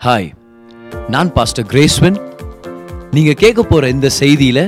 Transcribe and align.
Hi 0.00 0.28
நான் 1.08 1.32
pastor 1.32 1.66
கிரேஸ்வன் 1.66 2.18
நீங்கள் 3.12 3.34
கேட்க 3.34 3.60
போகிற 3.62 3.88
இந்த 3.88 4.08
செய்தியில் 4.18 4.62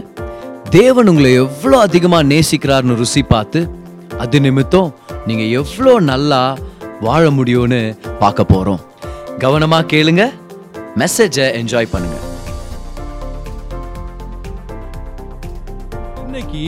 தேவன் 0.71 1.09
உங்களை 1.09 1.33
எவ்வளோ 1.35 1.79
அதிகமாக 1.79 2.29
நேசிக்கிறார்னு 2.29 2.95
ருசி 2.95 3.23
பார்த்து 3.25 3.61
அது 4.19 4.41
நிமித்தம் 4.41 4.91
நீங்கள் 5.27 5.53
எவ்வளோ 5.61 6.01
நல்லா 6.01 6.41
வாழ 7.01 7.31
முடியும்னு 7.31 7.81
பார்க்க 8.19 8.45
போகிறோம் 8.45 8.83
கவனமாக 9.39 9.87
கேளுங்க 9.87 10.25
மெசேஜை 10.97 11.47
என்ஜாய் 11.61 11.93
பண்ணுங்க. 11.93 12.19
இன்னைக்கு 16.27 16.63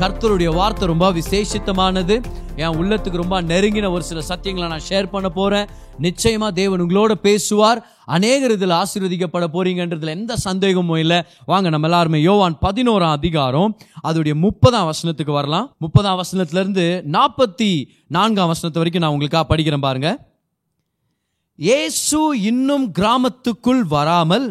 கர்த்தருடைய 0.00 0.50
வார்த்தை 0.54 0.84
ரொம்ப 0.88 1.06
விசேஷித்தமானது. 1.12 2.14
என் 2.56 2.76
உள்ளத்துக்கு 2.80 3.20
ரொம்ப 3.22 3.42
நெருங்கின 3.42 3.90
ஒரு 3.90 4.02
சில 4.02 4.20
சத்தியங்களை 4.28 4.68
நான் 4.68 4.86
ஷேர் 4.88 5.10
பண்ண 5.14 5.28
போறேன். 5.28 5.68
நிச்சயமா 6.06 6.48
தேவன் 6.58 6.82
உங்களோட 6.84 7.12
பேசுவார். 7.12 7.80
அநேகர் 8.04 8.50
இதில் 8.50 8.74
ஆசீர்வதிக்கப்பட 8.78 9.46
போறீங்கன்றதுல 9.54 10.14
எந்த 10.18 10.36
சந்தேகமும் 10.36 10.96
இல்லை. 10.96 11.22
வாங்க 11.46 11.68
நம்ம 11.68 11.86
எல்லாருமே 11.86 12.20
யோவான் 12.20 12.56
பதினோராம் 12.66 13.16
அதிகாரம் 13.20 13.76
அதோடைய 14.08 14.34
முப்பதாம் 14.34 14.90
வசனத்துக்கு 14.90 15.32
வரலாம். 15.32 15.74
முப்பதாம் 15.78 16.20
வசனத்துல 16.22 16.62
இருந்து 16.64 17.04
நாற்பத்தி 17.16 17.70
நான்காம் 18.06 18.52
வசனத்து 18.52 18.82
வரைக்கும் 18.82 19.02
நான் 19.02 19.10
உங்களுக்காக 19.10 19.46
படிக்கிறேன் 19.52 19.86
பாருங்க. 19.88 20.10
இயேசு 21.54 22.20
இன்னும் 22.42 22.92
கிராமத்துக்குள் 22.92 23.82
வராமல் 23.96 24.46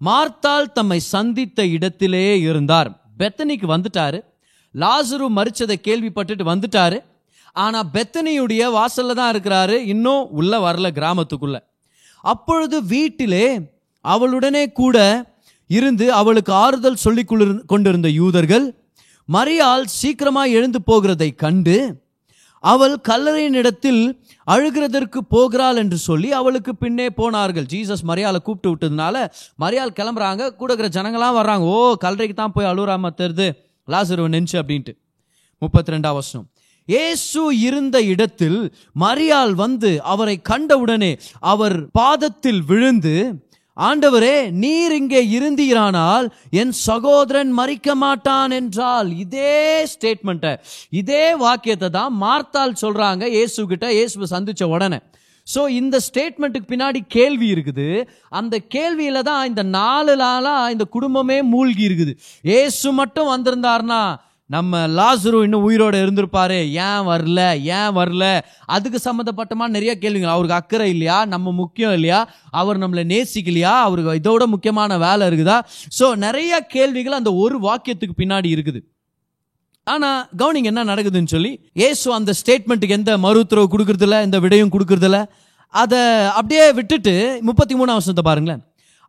மார்த்தால் 0.00 0.72
தம்மை 0.72 0.98
சந்தித்த 0.98 1.66
இடத்திலே 1.66 2.40
இருந்தார். 2.40 2.90
பெத்தனிக்கு 3.18 3.66
வந்துட்டாரு. 3.76 4.20
லாசரு 4.74 5.26
மறிச்சதை 5.36 5.74
கேள்விப்பட்டுட்டு 5.84 6.44
வந்துட்டாரு. 6.44 7.02
ஆனால் 7.52 7.86
பெத்தனியுடைய 7.92 8.70
வாசல்ல 8.70 9.12
தான் 9.12 9.34
இருக்கிறாரு. 9.34 9.70
இன்னும் 9.70 10.30
உள்ள 10.30 10.72
வரல 10.72 10.90
கிராமத்துக்குள்ள. 10.90 11.58
அப்பொழுது 12.22 12.84
வீட்டிலே 12.84 13.60
அவளுடனே 14.08 14.72
கூட 14.72 15.24
இருந்து 15.66 16.12
அவளுக்கு 16.12 16.52
ஆறுதல் 16.52 16.96
சொல்லிக் 16.96 17.28
கொண்டிருந்த- 17.28 17.62
கொண்டிருந்த 17.66 18.08
யூதர்கள் 18.08 18.74
மரியாள் 19.32 19.82
சீக்கிரமாக 19.84 20.48
எழுந்து 20.48 20.78
போகிறதை 20.86 21.34
கண்டு 21.34 22.02
அவள் 22.60 22.96
கல்லறையின் 23.08 23.52
இடத்தில் 23.52 24.24
அழுகிறதற்கு 24.46 25.18
போகிறாள் 25.28 25.76
என்று 25.76 25.96
சொல்லி 25.96 26.32
அவளுக்கு 26.32 26.76
பின்னே 26.76 27.10
போனார்கள். 27.10 27.64
ஜீசஸ் 27.64 28.02
மரியாதை 28.02 28.40
கூப்பிட்டு 28.40 28.86
விட்டதுனால 28.86 29.30
மரியாள் 29.60 29.92
கிளம்புறாங்க. 29.96 30.50
கூட 30.50 30.72
இருக்கிற 30.72 31.02
ஜனங்களாம் 31.02 31.36
வர்றாங்க. 31.36 31.58
ஓ 31.58 31.94
கல்லறைக்கு 32.04 32.34
தான் 32.34 32.52
போய் 32.52 32.66
அழுறாம 32.66 33.08
தெரிது. 33.16 33.50
லாசருவன் 33.94 34.34
நின்று 34.36 34.56
அப்படின்ட்டு. 34.62 34.92
முப்பத்தி 35.62 35.92
ரெண்டாம் 35.94 36.16
வருஷம் 36.18 36.46
இயேசு 36.88 37.42
இருந்த 37.66 37.96
இடத்தில் 38.12 38.60
மரியாள் 39.02 39.54
வந்து 39.64 39.90
அவரை 40.12 40.36
கண்டவுடனே 40.50 41.12
அவர் 41.52 41.76
பாதத்தில் 41.98 42.62
விழுந்து 42.70 43.14
ஆண்டவரே 43.76 44.36
நீர் 44.62 44.94
இங்கே 44.98 45.20
இருந்தீரானால் 45.36 46.26
என் 46.60 46.72
சகோதரன் 46.86 47.52
மறிக்க 47.58 47.94
மாட்டான் 48.02 48.52
என்றால் 48.56 49.10
இதே 49.24 49.54
ஸ்டேட்மெண்ட்டை 49.92 50.52
இதே 51.00 51.24
வாக்கியத்தை 51.44 51.88
தான் 51.98 52.12
மார்த்தால் 52.24 52.80
சொல்றாங்க. 52.82 53.22
இயேசு 53.36 53.66
கிட்ட 53.72 53.86
இயேசுவை 53.98 54.26
சந்திச்ச 54.34 54.62
உடனே. 54.74 54.98
ஸோ 55.54 55.60
இந்த 55.80 55.96
ஸ்டேட்மெண்ட்டுக்கு 56.06 56.72
பின்னாடி 56.72 57.00
கேள்வி 57.16 57.46
இருக்குது. 57.54 57.88
அந்த 58.40 58.54
கேள்வியில 58.74 59.22
தான் 59.30 59.46
இந்த 59.50 59.62
நாலு 59.62 60.14
நாளாக 60.16 60.72
இந்த 60.74 60.84
குடும்பமே 60.96 61.38
மூழ்கி 61.52 61.88
இருக்குது. 61.90 62.14
இயேசு 62.50 62.92
மட்டும் 63.02 63.32
வந்திருந்தாருன்னா 63.34 64.02
நம்ம 64.50 64.78
லாசரு 64.98 65.40
இன்னும் 65.46 65.66
உயிரோடு 65.66 65.96
இருந்திருப்பாரு. 66.04 66.56
ஏன் 66.86 67.04
வரல? 67.10 67.40
ஏன் 67.76 67.92
வரல? 67.98 68.24
அதுக்கு 68.76 68.98
சம்மந்தப்பட்டமா 69.04 69.66
நிறைய 69.76 69.92
கேள்விங்க 70.02 70.30
அவருக்கு 70.32 70.56
அக்கறை 70.60 70.88
இல்லையா? 70.94 71.18
நம்ம 71.34 71.52
முக்கியம் 71.60 71.94
இல்லையா? 71.98 72.20
அவர் 72.60 72.80
நம்மளை 72.82 73.04
நேசிக்கலையா? 73.14 73.74
அவருக்கு 73.86 74.18
இதோட 74.20 74.46
முக்கியமான 74.54 74.98
வேலை 75.06 75.28
இருக்குதா? 75.30 75.58
ஸோ 75.98 76.08
நிறைய 76.26 76.60
கேள்விகள் 76.74 77.18
அந்த 77.20 77.32
ஒரு 77.44 77.58
வாக்கியத்துக்கு 77.68 78.20
பின்னாடி 78.22 78.50
இருக்குது. 78.56 78.80
ஆனா 79.84 80.28
கவனிங்க 80.38 80.70
என்ன 80.72 80.84
நடக்குதுன்னு 80.84 81.34
சொல்லி 81.34 81.52
ஏசு 81.72 82.12
அந்த 82.12 82.32
ஸ்டேட்மெண்ட்டுக்கு 82.40 82.96
எந்த 83.00 83.18
மறு 83.18 83.38
உத்தரவு 83.38 83.68
கொடுக்கறதில்ல 83.72 84.18
எந்த 84.20 84.38
விடையும் 84.40 84.72
கொடுக்கறதில்ல 84.72 85.20
அதை 85.74 86.00
அப்படியே 86.38 86.72
விட்டுட்டு 86.72 87.14
முப்பத்தி 87.42 87.74
மூணு 87.74 87.90
அவசரத்தை 87.94 88.24
பாருங்களேன். 88.24 88.62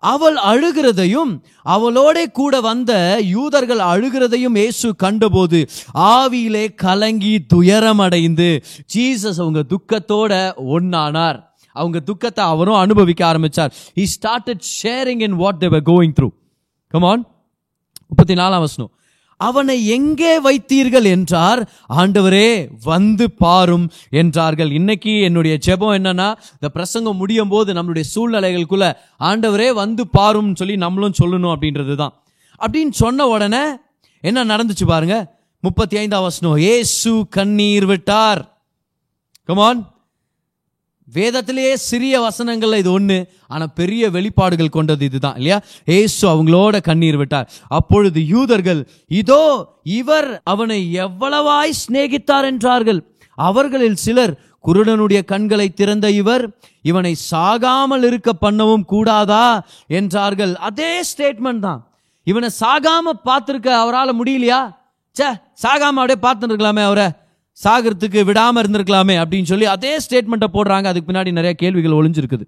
அவள் 0.04 0.38
அழுகிறதையும் 0.52 1.32
அவளோட 1.66 2.18
கூட 2.32 2.62
வந்த 2.62 3.20
யூதர்கள் 3.22 3.78
அழுகிறதையும் 3.78 4.56
இயேசு 4.56 4.96
கண்டபோது 4.96 5.60
ஆவியிலே 5.94 6.76
கலங்கி 6.76 7.34
துயரம் 7.46 8.00
அடைந்து 8.00 8.50
ஜீசஸ் 8.94 9.42
அவங்க 9.44 9.64
துக்கத்தோட 9.74 10.32
ஒன்னானார் 10.76 11.40
அவங்க 11.76 12.00
துக்கத்தை 12.00 12.44
அவரும் 12.46 12.82
அனுபவிக்க 12.84 13.22
ஆரம்பிச்சார். 13.32 13.72
He 13.98 14.06
started 14.16 14.64
sharing 14.84 15.22
in 15.22 15.36
what 15.36 15.60
they were 15.60 15.82
going 15.82 16.16
through 16.20 16.30
come on 16.88 17.24
முப்பத்தி 18.08 18.34
நாலாம் 18.34 18.60
வசனம். 18.60 18.92
அவனை 19.48 19.76
எங்கே 19.96 20.34
வைத்தீர்கள் 20.48 21.08
என்றார். 21.16 21.62
ஆண்டவரே 22.02 22.50
வந்து 22.92 23.26
பாரும் 23.44 23.86
என்றார்கள். 24.22 24.72
இன்னைக்கு 24.80 25.14
என்னுடைய 25.28 25.56
ஜெபம் 25.68 25.96
என்னன்னா 26.00 26.28
இந்த 26.56 26.70
பிரசங்கம் 26.78 27.20
முடியும் 27.22 27.52
போது 27.54 27.70
நம்மளுடைய 27.78 28.06
சூழ்நிலைகளுக்குள்ள 28.14 28.88
ஆண்டவரே 29.30 29.70
வந்து 29.82 30.06
பாரும்னு 30.18 30.60
சொல்லி 30.62 30.76
நம்மளும் 30.86 31.20
சொல்லணும் 31.22 31.54
அப்படின்றது 31.56 31.96
தான் 32.04 32.16
அப்படின்னு 32.62 32.94
சொன்ன 33.04 33.28
உடனே 33.36 33.64
என்ன 34.24 34.40
நடந்துச்சு 34.52 34.88
பாருங்க. 34.94 35.16
முப்பத்தி 35.64 35.96
ஐந்தாம் 36.02 36.26
வசனம் 36.28 36.60
ஏசு 36.74 37.12
கண்ணீர் 37.36 37.86
விட்டார். 37.92 38.42
கமான் 39.50 39.82
வேதத்திலேயே 41.08 41.74
சிறிய 41.90 42.16
வசனங்கள்ல 42.26 42.78
இது 42.82 42.92
ஒன்று 42.92 43.18
ஆனால் 43.48 43.74
பெரிய 43.80 44.04
வெளிப்பாடுகள் 44.10 44.76
கொண்டது 44.76 45.04
இதுதான் 45.10 45.38
இல்லையா? 45.40 45.58
ஏசு 45.98 46.22
அவங்களோட 46.34 46.76
கண்ணீர் 46.82 47.18
விட்டார். 47.18 47.50
அப்பொழுது 47.68 48.20
யூதர்கள் 48.34 48.82
இதோ 49.22 49.44
இவர் 50.00 50.30
அவனை 50.44 50.80
எவ்வளவாய் 51.06 51.80
சிநேகித்தார் 51.82 52.48
என்றார்கள். 52.52 53.02
அவர்களில் 53.38 54.02
சிலர் 54.06 54.34
குருடனுடைய 54.68 55.20
கண்களை 55.26 55.68
திறந்த 55.74 56.08
இவர் 56.12 56.44
இவனை 56.82 57.14
சாகாமல் 57.32 58.04
இருக்க 58.10 58.30
பண்ணவும் 58.42 58.86
கூடாதா 58.86 59.46
என்றார்கள். 60.00 60.54
அதே 60.70 60.92
ஸ்டேட்மெண்ட் 61.12 61.60
தான். 61.60 61.82
இவனை 62.28 62.50
சாகாம 62.60 63.14
பார்த்துருக்க 63.28 63.70
அவரால் 63.84 64.20
முடியலையா? 64.20 64.62
ச்சே 65.16 65.30
சாகாம 65.64 66.00
அப்படியே 66.02 66.20
பார்த்துருக்கலாமே 66.26 66.48
இருக்கலாமே 66.48 66.84
அவரை. 66.90 67.08
சாகிறதுக்கு 67.64 68.22
விடாமல் 68.26 68.62
இருந்திருக்கலாமே 68.64 69.16
அப்படின்னு 69.22 69.52
சொல்லி 69.52 69.66
அதே 69.76 69.94
ஸ்டேட்மெண்ட்டை 69.98 70.50
போடுறாங்க. 70.54 70.86
அதுக்கு 70.92 71.10
பின்னாடி 71.12 71.32
நிறைய 71.32 71.54
கேள்விகள் 71.54 71.98
ஒளிஞ்சிருக்குது. 72.00 72.46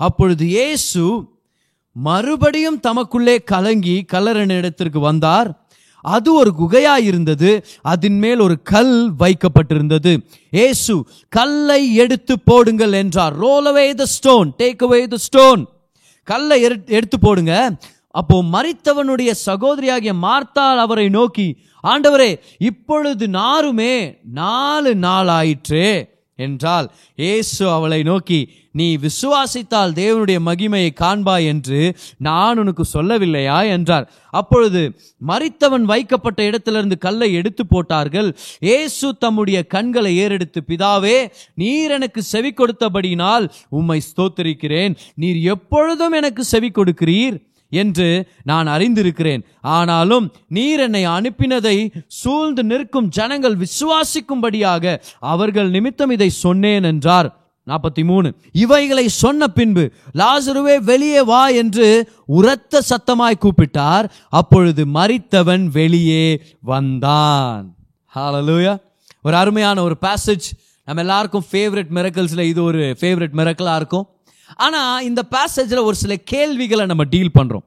அப்பொழுது 0.00 0.44
இயேசு 0.46 1.02
மறுபடியும் 1.96 2.80
தமக்குள்ளே 2.86 3.36
கலங்கி 3.52 3.96
கல்லறையின் 4.12 4.56
இடத்திற்கு 4.60 5.00
வந்தார். 5.00 5.48
அது 6.04 6.30
ஒரு 6.34 6.50
குகையா 6.60 6.94
இருந்தது. 7.10 7.50
அதன் 7.92 8.18
மேல் 8.18 8.40
ஒரு 8.46 8.56
கல் 8.72 8.96
வைக்கப்பட்டிருந்தது. 9.22 10.12
ஏசு 10.50 10.94
கல்லை 11.28 11.94
எடுத்து 11.94 12.34
போடுங்கள் 12.40 12.92
என்றார். 13.02 13.36
Roll 13.44 13.68
away 13.72 13.86
the 14.00 14.06
stone 14.06 14.50
take 14.58 14.82
away 14.88 15.00
the 15.06 15.16
stone 15.16 15.62
கல்லை 16.28 16.58
எடுத்து 16.96 17.18
போடுங்க. 17.18 17.54
அப்போ 18.14 18.36
மறித்தவனுடைய 18.52 19.30
சகோதரியாகிய 19.46 20.12
மார்த்தால் 20.26 20.78
அவரை 20.78 21.08
நோக்கி 21.08 21.48
ஆண்டவரே 21.84 22.30
இப்பொழுது 22.58 23.26
நாருமே 23.28 23.94
நாலு 24.34 24.94
நாள் 24.94 25.28
ஆயிற்றே 25.28 25.88
என்றால் 26.38 26.86
இயேசு 27.16 27.70
அவளை 27.70 28.02
நோக்கி 28.02 28.38
நீ 28.72 28.86
விசுவாசித்தால் 28.96 29.92
தேவனுடைய 29.92 30.38
மகிமையை 30.46 30.90
காண்பாய் 31.00 31.44
என்று 31.44 31.80
நான் 32.18 32.58
உனக்கு 32.58 32.84
சொல்லவில்லையா? 32.92 33.58
என்றார். 33.68 34.06
அப்பொழுது 34.30 34.80
மறித்தவன் 35.26 35.82
வைக்கப்பட்ட 35.82 36.42
இடத்திலிருந்து 36.42 36.98
கல்லை 36.98 37.32
எடுத்து 37.32 37.66
போட்டார்கள். 37.66 38.36
இயேசு 38.60 39.16
தம்முடைய 39.18 39.66
கண்களை 39.66 40.12
ஏறெடுத்து 40.18 40.62
பிதாவே 40.68 41.16
நீர் 41.54 41.90
எனக்கு 41.90 42.22
செவி 42.22 42.52
கொடுத்தபடியினால் 42.56 43.46
உம்மை 43.68 44.00
ஸ்தோத்தரிக்கிறேன். 44.10 44.94
நீர் 45.14 45.40
எப்பொழுதும் 45.54 46.12
எனக்கு 46.12 46.44
செவி 46.44 46.70
கொடுக்கிறீர் 46.70 47.38
என்று 47.82 48.08
நான் 48.50 48.68
அறிந்திருக்கிறேன். 48.74 49.42
ஆனாலும் 49.76 50.26
நீர் 50.56 50.82
என்னை 50.86 51.04
அனுப்பினதை 51.16 51.76
சூழ்ந்து 52.20 52.64
நிற்கும் 52.72 53.08
ஜனங்கள் 53.18 53.56
விசுவாசிக்கும்படியாக 53.64 54.98
அவர்கள் 55.32 55.70
நிமித்தம் 55.76 56.14
இதை 56.16 56.30
சொன்னேன் 56.44 56.86
என்றார். 56.92 57.30
நாற்பத்தி 57.66 58.02
மூணு 58.04 58.28
இவைகளை 58.62 59.04
சொன்ன 59.08 59.46
பின்பு 59.58 59.84
லாசருவே 60.20 60.74
வெளியே 60.90 61.20
வா 61.30 61.42
என்று 61.60 61.86
உரத்த 62.38 62.82
சத்தமாய் 62.90 63.42
கூப்பிட்டார். 63.44 64.06
அப்பொழுது 64.40 64.82
மறித்தவன் 64.96 65.64
வெளியே 65.78 66.26
வந்தான். 66.72 67.64
ஹalleluya 68.14 68.74
ஒரு 69.26 69.36
அருமையான 69.36 69.78
ஒரு 69.82 69.96
பேசேஜ் 70.00 70.46
நம்ம 70.86 71.02
எல்லாருக்கும் 71.04 71.46
ஃபேவரட் 71.52 71.92
மிரக்கல்ஸில் 71.96 72.48
இது 72.50 72.62
ஒரு 72.62 72.82
ஃபேவரட் 73.00 73.36
மிரக்கலாக 73.38 73.80
இருக்கும். 73.80 74.06
ஆனால் 74.56 75.04
இந்த 75.04 75.22
பேசேஜில் 75.30 75.82
ஒரு 75.82 75.94
சில 75.94 76.16
கேள்விகளை 76.16 76.86
நம்ம 76.86 77.04
டீல் 77.04 77.36
பண்ணுறோம் 77.38 77.64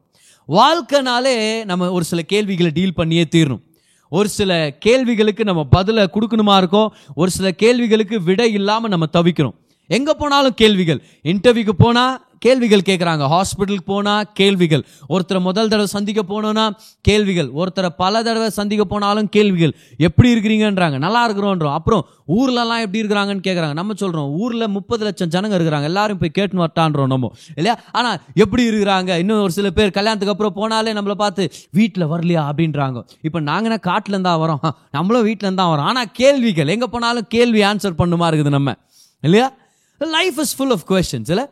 வாழ்க்கைனாலே 0.48 1.64
நம்ம 1.66 1.92
ஒரு 1.92 2.04
சில 2.04 2.22
கேள்விகளை 2.22 2.72
டீல் 2.72 2.94
பண்ணியே 2.94 3.28
தீரணும். 3.32 3.64
ஒரு 4.10 4.30
சில 4.30 4.72
கேள்விகளுக்கு 4.80 5.44
நம்ம 5.44 5.64
பதிலை 5.64 6.10
கொடுக்கணுமா 6.14 6.58
இருக்கும் 6.58 6.94
ஒரு 7.16 7.32
சில 7.32 7.52
கேள்விகளுக்கு 7.52 8.24
விடை 8.24 8.54
இல்லாமல் 8.54 8.90
நம்ம 8.90 9.06
தவிக்கிறோம். 9.14 9.54
எங்கே 9.88 10.14
போனாலும் 10.14 10.54
கேள்விகள். 10.54 11.04
இன்டர்வியூக்கு 11.24 11.70
போனால் 11.70 12.27
கேள்விகள் 12.40 12.86
கேட்குறாங்க 12.90 13.24
ஹாஸ்பிட்டலுக்கு 13.34 13.86
போனால் 13.86 14.26
கேள்விகள். 14.34 14.86
ஒருத்தரை 15.10 15.40
முதல் 15.40 15.68
தடவை 15.68 15.86
சந்திக்க 15.86 16.22
போனோன்னா 16.30 16.70
கேள்விகள். 17.02 17.50
ஒருத்தரை 17.62 17.90
பல 17.98 18.24
தடவை 18.24 18.50
சந்திக்க 18.50 18.86
போனாலும் 18.86 19.30
கேள்விகள். 19.30 19.76
எப்படி 19.98 20.36
இருக்கிறீங்கன்றாங்க. 20.36 20.98
நல்லா 20.98 21.30
இருக்கிறோன்றோம். 21.30 21.74
அப்புறம் 21.74 22.08
ஊர்லலாம் 22.28 22.80
எப்படி 22.80 23.02
இருக்கிறாங்கன்னு 23.02 23.46
கேட்குறாங்க 23.48 23.74
நம்ம 23.74 23.94
சொல்கிறோம் 23.94 24.30
ஊரில் 24.30 24.68
முப்பது 24.68 25.04
லட்சம் 25.04 25.30
ஜனங்க 25.30 25.56
இருக்கிறாங்க. 25.58 25.84
எல்லாரும் 25.84 26.18
போய் 26.18 26.32
கேட்டுன்னு 26.38 26.66
வரட்டான்றோம் 26.66 27.06
நம்ம. 27.06 27.32
இல்லையா? 27.56 27.80
ஆனால் 27.92 28.20
எப்படி 28.34 28.70
இருக்கிறாங்க? 28.70 29.18
இன்னும் 29.18 29.42
ஒரு 29.42 29.52
சில 29.52 29.70
பேர் 29.70 29.92
கல்யாணத்துக்கு 29.92 30.36
அப்புறம் 30.36 30.56
போனாலே 30.58 30.90
நம்மளை 30.90 31.12
பார்த்து 31.12 31.52
வீட்டில் 31.72 32.08
வரலையா? 32.08 32.44
அப்படின்றாங்க. 32.52 33.08
இப்போ 33.22 33.42
நாங்கன்னா 33.42 33.78
காட்டுல 33.90 34.22
தான் 34.22 34.40
வரோம்? 34.40 34.70
நம்மளும் 34.92 35.24
வீட்டில் 35.24 35.56
தான் 35.56 35.78
வரோம். 35.78 35.82
ஆனால் 35.82 36.12
கேள்விகள். 36.12 36.68
எங்கே 36.68 36.86
போனாலும் 36.86 37.26
கேள்வி 37.28 37.62
ஆன்சர் 37.62 37.98
பண்ணுமா 37.98 38.28
இருக்குது 38.30 38.50
நம்ம. 38.50 38.74
இல்லையா? 39.22 39.52
Life 39.98 40.40
is 40.40 40.56
full 40.56 40.72
of 40.72 40.92
questions 40.92 41.30
இல்லை? 41.30 41.46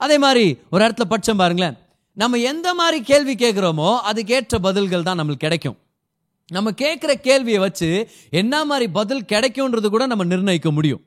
அதே 0.00 0.16
மாதிரி 0.24 0.46
ஒரு 0.70 0.82
இடத்துல 0.86 1.06
பட்சம் 1.12 1.40
பாருங்களேன். 1.42 1.76
நம்ம 2.16 2.38
எந்த 2.52 2.68
மாதிரி 2.80 2.98
கேள்வி 3.10 3.34
கேட்குறோமோ 3.34 3.90
அதுக்கேற்ற 4.10 4.58
பதில்கள் 4.62 5.06
தான் 5.08 5.18
நம்மளுக்கு 5.20 5.44
கிடைக்கும். 5.46 5.76
நம்ம 6.48 6.70
கேட்குற 6.82 7.12
கேள்வியை 7.26 7.58
வச்சு 7.64 7.88
என்ன 8.30 8.64
மாதிரி 8.70 8.86
பதில் 8.98 9.28
கிடைக்கும்ன்றது 9.32 9.88
கூட 9.94 10.04
நம்ம 10.12 10.24
நிர்ணயிக்க 10.24 10.70
முடியும். 10.70 11.02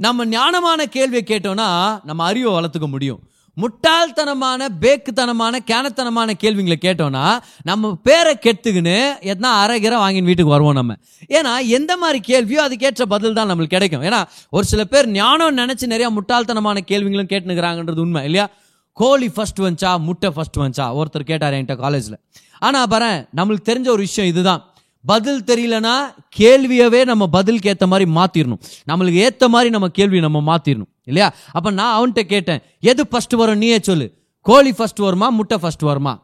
நம்ம 0.00 0.26
ஞானமான 0.36 0.82
கேள்வியை 0.96 1.24
கேட்டோம்னா 1.26 1.68
நம்ம 2.04 2.24
அறிவை 2.24 2.50
வளர்த்துக்க 2.52 2.88
முடியும். 2.94 3.20
முட்டாள்தனமான 3.62 4.68
பேக்குத்தனமான 4.82 5.58
கேனத்தனமான 5.70 6.34
கேள்விங்களை 6.42 6.76
கேட்டோன்னா 6.86 7.24
நம்ம 7.68 7.92
பேரை 8.08 8.32
கெட்டுக்குன்னு 8.46 8.96
எதனா 9.32 9.50
அரைகிற 9.64 9.94
வாங்கின்னு 10.04 10.30
வீட்டுக்கு 10.30 10.54
வருவோம் 10.54 10.78
நம்ம. 10.80 10.96
ஏன்னா 11.36 11.52
எந்த 11.78 11.92
மாதிரி 12.02 12.20
கேள்வியோ 12.30 12.62
அதுக்கேற்ற 12.66 13.06
பதில் 13.14 13.38
தான் 13.38 13.50
நம்மளுக்கு 13.50 13.76
கிடைக்கும். 13.76 14.02
ஏன்னா 14.02 14.20
ஒரு 14.50 14.66
சில 14.72 14.84
பேர் 14.84 15.08
ஞானம் 15.20 15.58
நினைச்சு 15.62 15.86
நிறைய 15.94 16.10
முட்டாள்தனமான 16.18 16.84
கேள்விங்களும் 16.90 17.30
கேட்டுனுக்குறாங்கன்றது 17.32 18.04
உண்மை 18.06 18.22
இல்லையா? 18.28 18.46
கோழி 18.92 19.28
ஃபர்ஸ்ட் 19.36 19.60
வந்துச்சா 19.60 19.92
முட்டை 20.08 20.30
ஃபர்ஸ்ட் 20.34 20.58
வந்துச்சா? 20.62 20.86
ஒருத்தர் 20.98 21.30
கேட்டார் 21.30 21.56
என்கிட்ட 21.58 21.76
காலேஜில் 21.76 22.18
ஆனால் 22.66 22.88
பாரு 22.94 23.12
நம்மளுக்கு 23.38 23.68
தெரிஞ்ச 23.70 23.88
ஒரு 23.96 24.02
விஷயம் 24.08 24.30
இதுதான். 24.32 24.62
பதில் 25.04 25.40
தெரியலனா 25.48 25.94
கேள்வியவே 26.40 27.00
நம்ம 27.08 27.24
பதிலுக்கு 27.36 27.70
ஏற்ற 27.72 27.86
மாதிரி 27.92 28.06
மாற்றிடணும் 28.18 28.60
நம்மளுக்கு 28.90 29.18
ஏற்ற 29.26 29.48
மாதிரி 29.54 29.70
நம்ம 29.74 29.88
கேள்வி 29.98 30.20
நம்ம 30.26 30.38
மாற்றிடணும் 30.50 30.90
இல்லையா? 31.10 31.28
அப்போ 31.56 31.70
நான் 31.80 31.94
அவன்கிட்ட 31.96 32.22
கேட்டேன் 32.34 32.62
எது 32.92 33.02
ஃபஸ்ட்டு 33.12 33.40
வரும்? 33.42 33.60
நீயே 33.64 33.78
சொல்லு. 33.90 34.08
கோழி 34.46 34.72
ஃபர்ஸ்ட் 34.78 35.00
வருமா? 35.06 35.28
முட்டை 35.38 35.58
ஃபர்ஸ்ட் 35.58 35.84
வருமா? 35.90 36.14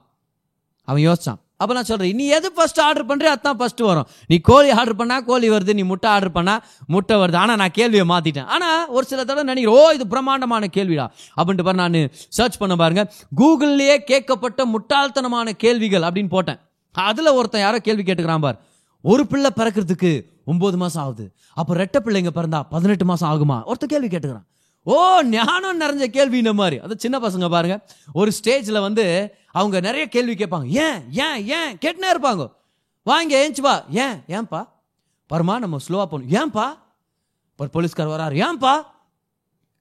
அவன் 0.89 1.03
யோசிச்சான். 1.09 1.41
அப்போ 1.63 1.73
நான் 1.77 1.87
சொல்கிறேன் 1.89 2.15
நீ 2.19 2.27
எது 2.37 2.49
ஃபர்ஸ்ட் 2.57 2.81
ஆர்டர் 2.81 3.07
பண்ணுறியோ 3.09 3.31
அதுதான் 3.35 3.59
ஃபஸ்ட்டு 3.61 3.87
வரும். 3.89 4.07
நீ 4.31 4.37
கோழி 4.49 4.71
ஆர்டர் 4.71 4.99
பண்ணால் 5.01 5.25
கோழி 5.31 5.49
வருது 5.55 5.73
நீ 5.79 5.83
முட்டை 5.91 6.09
ஆர்டர் 6.11 6.33
பண்ணால் 6.37 6.61
முட்டை 6.95 7.17
வருது. 7.23 7.37
ஆனால் 7.43 7.59
நான் 7.63 7.75
கேள்வியை 7.79 8.05
மாற்றிட்டேன் 8.13 8.49
ஆனால் 8.55 8.89
ஒரு 8.97 9.05
சில 9.11 9.21
தடவை 9.25 9.43
நினைக்கிறேன் 9.51 9.77
ஓ 9.81 9.91
இது 9.97 10.07
பிரம்மாண்டமான 10.13 10.71
கேள்விடா. 10.77 11.07
அப்படின்ட்டு 11.39 11.67
பாரு 11.69 11.81
நான் 11.83 11.99
சர்ச் 12.39 12.59
பண்ண 12.63 12.77
பாருங்க. 12.83 13.05
கூகுள்லேயே 13.41 13.97
கேட்கப்பட்ட 14.11 14.65
முட்டாள்தனமான 14.75 15.51
கேள்விகள் 15.65 16.07
அப்படின்னு 16.09 16.33
போட்டேன். 16.37 16.61
அதில் 16.95 17.37
ஒருத்தன் 17.39 17.65
யாரோ 17.67 17.79
கேள்வி 17.89 18.03
கேட்டுக்கிறான் 18.03 18.45
பார். 18.47 18.59
ஒரு 19.11 19.23
பிள்ளை 19.27 19.51
பிறக்கிறதுக்கு 19.57 20.13
ஒம்பது 20.53 20.77
மாதம் 20.77 21.03
ஆகுது. 21.03 21.27
அப்போ 21.61 21.75
ரெட்டை 21.75 22.01
பிள்ளைங்க 22.07 22.31
பிறந்தா 22.39 22.61
பதினெட்டு 22.75 23.05
மாதம் 23.05 23.29
ஆகுமா? 23.33 23.59
ஒருத்தர் 23.71 23.93
கேள்வி 23.95 24.09
கேட்டுக்கிறான். 24.09 24.47
ஓ 24.83 25.23
ஞானம் 25.23 25.81
நிறைஞ்ச 25.81 26.05
கேள்வி 26.05 26.39
இந்த 26.39 26.53
மாதிரி. 26.53 26.81
அது 26.81 26.99
சின்ன 26.99 27.19
பசங்க 27.19 27.51
பாருங்க. 27.51 27.87
ஒரு 28.13 28.33
ஸ்டேஜில் 28.43 28.81
வந்து 28.81 29.35
அவங்க 29.51 29.81
நிறைய 29.81 30.09
கேள்வி 30.09 30.35
கேட்பாங்க. 30.35 30.67
ஏன் 30.67 31.03
ஏன் 31.11 31.47
ஏன்? 31.47 31.77
கேட்டுனே 31.77 32.11
இருப்பாங்க. 32.11 32.53
வாங்க 33.03 33.51
ஏஞ்சுப்பா 33.51 33.83
ஏன் 33.89 34.41
ஏன்பா? 34.41 34.69
பரமா 35.33 35.59
நம்ம 35.59 35.77
ஸ்லோவாக 35.89 36.07
போகணும். 36.07 36.29
ஏன்பா? 36.29 36.79
ஒரு 37.57 37.71
போலீஸ்கார் 37.73 38.09
வராரு. 38.09 38.37
ஏன்பா? 38.37 38.83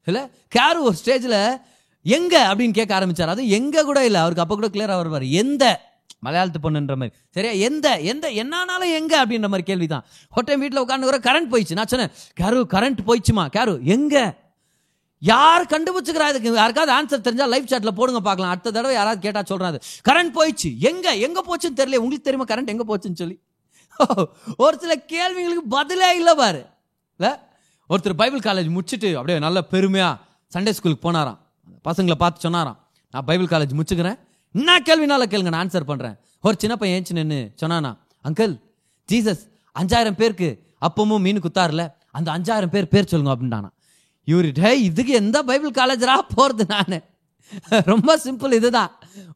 இல்லை 0.06 0.22
கேரு 0.56 0.80
ஒரு 0.80 0.96
ஸ்டேஜில் 1.06 1.62
எங்க? 2.04 2.56
அப்படின்னு 2.56 2.74
கேட்க 2.74 3.00
ஆரம்பிச்சார். 3.00 3.28
அது 3.28 3.50
எங்க 3.50 3.84
கூட 3.84 4.06
இல்லை. 4.06 4.20
அவருக்கு 4.20 4.44
அப்போ 4.44 4.56
கூட 4.56 4.68
கிளியராக 4.68 4.96
வருவார். 4.96 5.24
எந்த? 5.24 5.88
மலையாளத்து 6.26 6.56
பொண்ணுன்ற 6.64 6.88
மாதிரி. 6.88 7.12
சரியா? 7.30 7.68
எந்த? 7.68 8.00
எந்த? 8.00 8.32
என்னானாலும் 8.32 8.94
எங்க? 8.94 9.26
அப்படின்ற 9.26 9.40
மாதிரி 9.40 9.64
கேள்வி 9.64 9.88
தான் 9.88 10.06
ஹோட்டல் 10.30 10.58
வீட்டில் 10.58 10.86
உட்காந்து 10.86 11.18
கரண்ட் 11.18 11.52
போயிடுச்சு. 11.52 11.72
நான் 11.72 11.88
சொன்னேன் 11.88 12.10
கேரு 12.40 12.64
கரண்ட் 12.74 12.98
போயிடுச்சுமா? 13.08 13.48
கேரு 13.58 13.82
எங்க? 13.82 14.36
யார் 15.22 15.64
கண்டுபிடிச்சிக்கிறா? 15.66 16.28
இதுக்கு 16.32 16.54
யாருக்காவது 16.54 16.94
ஆன்சர் 16.98 17.26
தெரிஞ்சால் 17.28 17.52
லைவ் 17.54 17.70
சாட்டில் 17.72 17.98
போடுங்க 18.00 18.20
பார்க்கலாம். 18.20 18.52
அடுத்த 18.52 18.72
தடவை 18.72 18.96
யாராவது 18.96 19.22
கேட்டால் 19.26 19.50
சொல்கிறாரு 19.52 19.80
கரண்ட் 20.10 20.34
போயிடுச்சு. 20.38 20.70
எங்கே? 20.90 21.20
எங்கே 21.20 21.42
போச்சுன்னு 21.48 21.80
தெரியல 21.80 22.02
உங்களுக்கு 22.04 22.28
தெரியுமா 22.28 22.48
கரண்ட் 22.52 22.74
எங்கே 22.74 22.88
போச்சுன்னு 22.92 23.22
சொல்லி? 23.22 23.38
ஒரு 24.64 24.76
சில 24.80 24.96
கேள்விகளுக்கு 24.96 25.64
பதிலே 25.70 26.16
இல்லை 26.16 26.36
பாரு. 26.36 26.62
இல்லை? 27.20 27.36
ஒருத்தர் 27.90 28.20
பைபிள் 28.22 28.40
காலேஜ் 28.40 28.70
முடிச்சுட்டு 28.76 29.10
அப்படியே 29.14 29.40
நல்ல 29.40 29.62
பெருமையாக 29.62 30.16
சண்டே 30.54 30.70
ஸ்கூலுக்கு 30.70 31.04
போனாராம். 31.08 31.40
பசங்களை 31.88 32.18
பார்த்து 32.24 32.46
சொன்னாராம். 32.46 32.80
நான் 33.14 33.26
பைபிள் 33.26 33.52
காலேஜ் 33.54 33.78
முடிச்சுக்கிறேன். 33.80 34.18
என்ன 34.56 34.80
கேள்வினால 34.80 35.24
கேளுங்க 35.32 35.52
நான் 35.54 35.62
ஆன்சர் 35.64 35.90
பண்ணுறேன் 35.92 36.16
ஒரு 36.42 36.56
சின்ன 36.58 36.76
பையன் 36.76 36.98
ஏஞ்சி 37.00 37.14
நின்று 37.20 37.40
சொன்னானா 37.62 37.92
அங்கிள் 38.28 38.54
ஜீசஸ் 39.10 39.44
அஞ்சாயிரம் 39.76 40.20
பேருக்கு 40.22 40.50
அப்பமும் 40.88 41.26
மீன் 41.26 41.42
குத்தாருல. 41.42 41.84
அந்த 42.18 42.30
அஞ்சாயிரம் 42.38 42.74
பேர் 42.76 42.88
பேர் 42.94 43.12
சொல்லுங்க 43.12 43.34
அப்படின்ட்டானா. 43.36 43.70
இவர் 44.30 44.50
டே 44.60 44.72
இதுக்கு 44.88 45.14
எந்த 45.22 45.38
பைபிள் 45.50 45.78
காலேஜரா 45.80 46.16
போகிறது 46.36 46.66
நான்? 46.74 46.98
ரொம்ப 47.92 48.10
சிம்பிள் 48.24 48.54
இதுதான். 48.58 48.92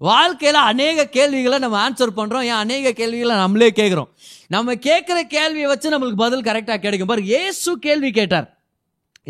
வாழ்க்கையில் 0.07 0.59
அநேக 0.71 1.05
கேள்விகளை 1.15 1.57
நம்ம 1.63 1.77
ஆன்சர் 1.83 2.17
பண்ணுறோம் 2.17 2.47
ஏன் 2.49 2.61
அநேக 2.63 2.91
கேள்விகளை 2.99 3.35
நம்மளே 3.43 3.69
கேட்குறோம். 3.79 4.09
நம்ம 4.55 4.75
கேட்குற 4.87 5.19
கேள்வியை 5.35 5.67
வச்சு 5.71 5.93
நம்மளுக்கு 5.93 6.23
பதில் 6.25 6.47
கரெக்டாக 6.49 6.83
கிடைக்கும். 6.85 7.11
பாரு 7.11 7.23
ஏசு 7.41 7.71
கேள்வி 7.87 8.11
கேட்டார். 8.19 8.47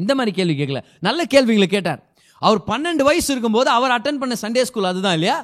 இந்த 0.01 0.11
மாதிரி 0.15 0.33
கேள்வி 0.35 0.55
கேட்கல. 0.59 0.81
நல்ல 0.99 1.23
கேள்விகளை 1.33 1.67
கேட்டார். 1.67 2.01
அவர் 2.47 2.61
பன்னெண்டு 2.67 3.03
வயசு 3.09 3.29
இருக்கும்போது 3.33 3.69
அவர் 3.77 3.95
அட்டன் 3.97 4.21
பண்ண 4.21 4.35
சண்டே 4.41 4.61
ஸ்கூல் 4.69 4.91
அதுதான் 4.91 5.17
இல்லையா? 5.19 5.37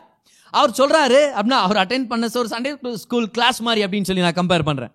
அவர் 0.60 0.78
சொல்கிறாரு 0.78 1.20
அப்படின்னா 1.40 1.60
அவர் 1.66 1.80
அட்டன் 1.82 2.08
பண்ண 2.12 2.30
ஒரு 2.42 2.50
சண்டே 2.52 2.72
ஸ்கூல் 3.04 3.28
கிளாஸ் 3.36 3.60
மாதிரி 3.68 3.82
அப்படின்னு 3.86 4.10
சொல்லி 4.10 4.26
நான் 4.26 4.40
கம்பேர் 4.40 4.68
பண்ணுறேன் 4.70 4.94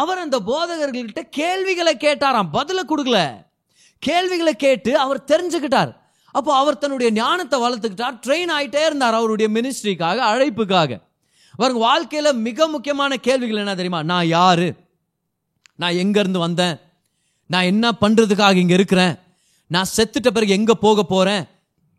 அவர் 0.00 0.22
அந்த 0.26 0.36
போதகர்கள்கிட்ட 0.50 1.22
கேள்விகளை 1.38 1.92
கேட்டாராம். 2.04 2.52
பதிலை 2.58 2.82
கொடுக்கல. 2.88 3.20
கேள்விகளை 3.98 4.54
கேட்டு 4.54 4.98
அவர் 4.98 5.28
தெரிஞ்சுக்கிட்டார். 5.32 5.92
அப்போ 6.30 6.56
அவர் 6.56 6.78
தன்னுடைய 6.78 7.12
ஞானத்தை 7.12 7.60
வளர்த்துக்கிட்டார். 7.60 8.16
ட்ரெயின் 8.26 8.52
ஆகிட்டே 8.56 8.84
இருந்தார் 8.86 9.14
அவருடைய 9.14 9.48
மினிஸ்ட்ரிக்காக 9.56 10.18
அழைப்புக்காக. 10.30 11.00
வருங்க 11.58 11.78
வாழ்க்கையில் 11.78 12.32
மிக 12.32 12.66
முக்கியமான 12.68 13.16
கேள்விகள் 13.16 13.56
என்ன 13.56 13.74
தெரியுமா? 13.74 14.02
நான் 14.02 14.26
யார்? 14.26 14.66
நான் 15.76 15.98
எங்கேருந்து 16.02 16.38
வந்தேன்? 16.38 16.80
நான் 17.46 17.62
என்ன 17.62 17.92
பண்ணுறதுக்காக 18.00 18.56
இங்கே 18.56 18.74
இருக்கிறேன்? 18.74 19.14
நான் 19.66 19.90
செத்துட்ட 19.96 20.30
பிறகு 20.30 20.52
எங்கே 20.52 20.72
போக 20.72 21.02
போகிறேன் 21.02 21.44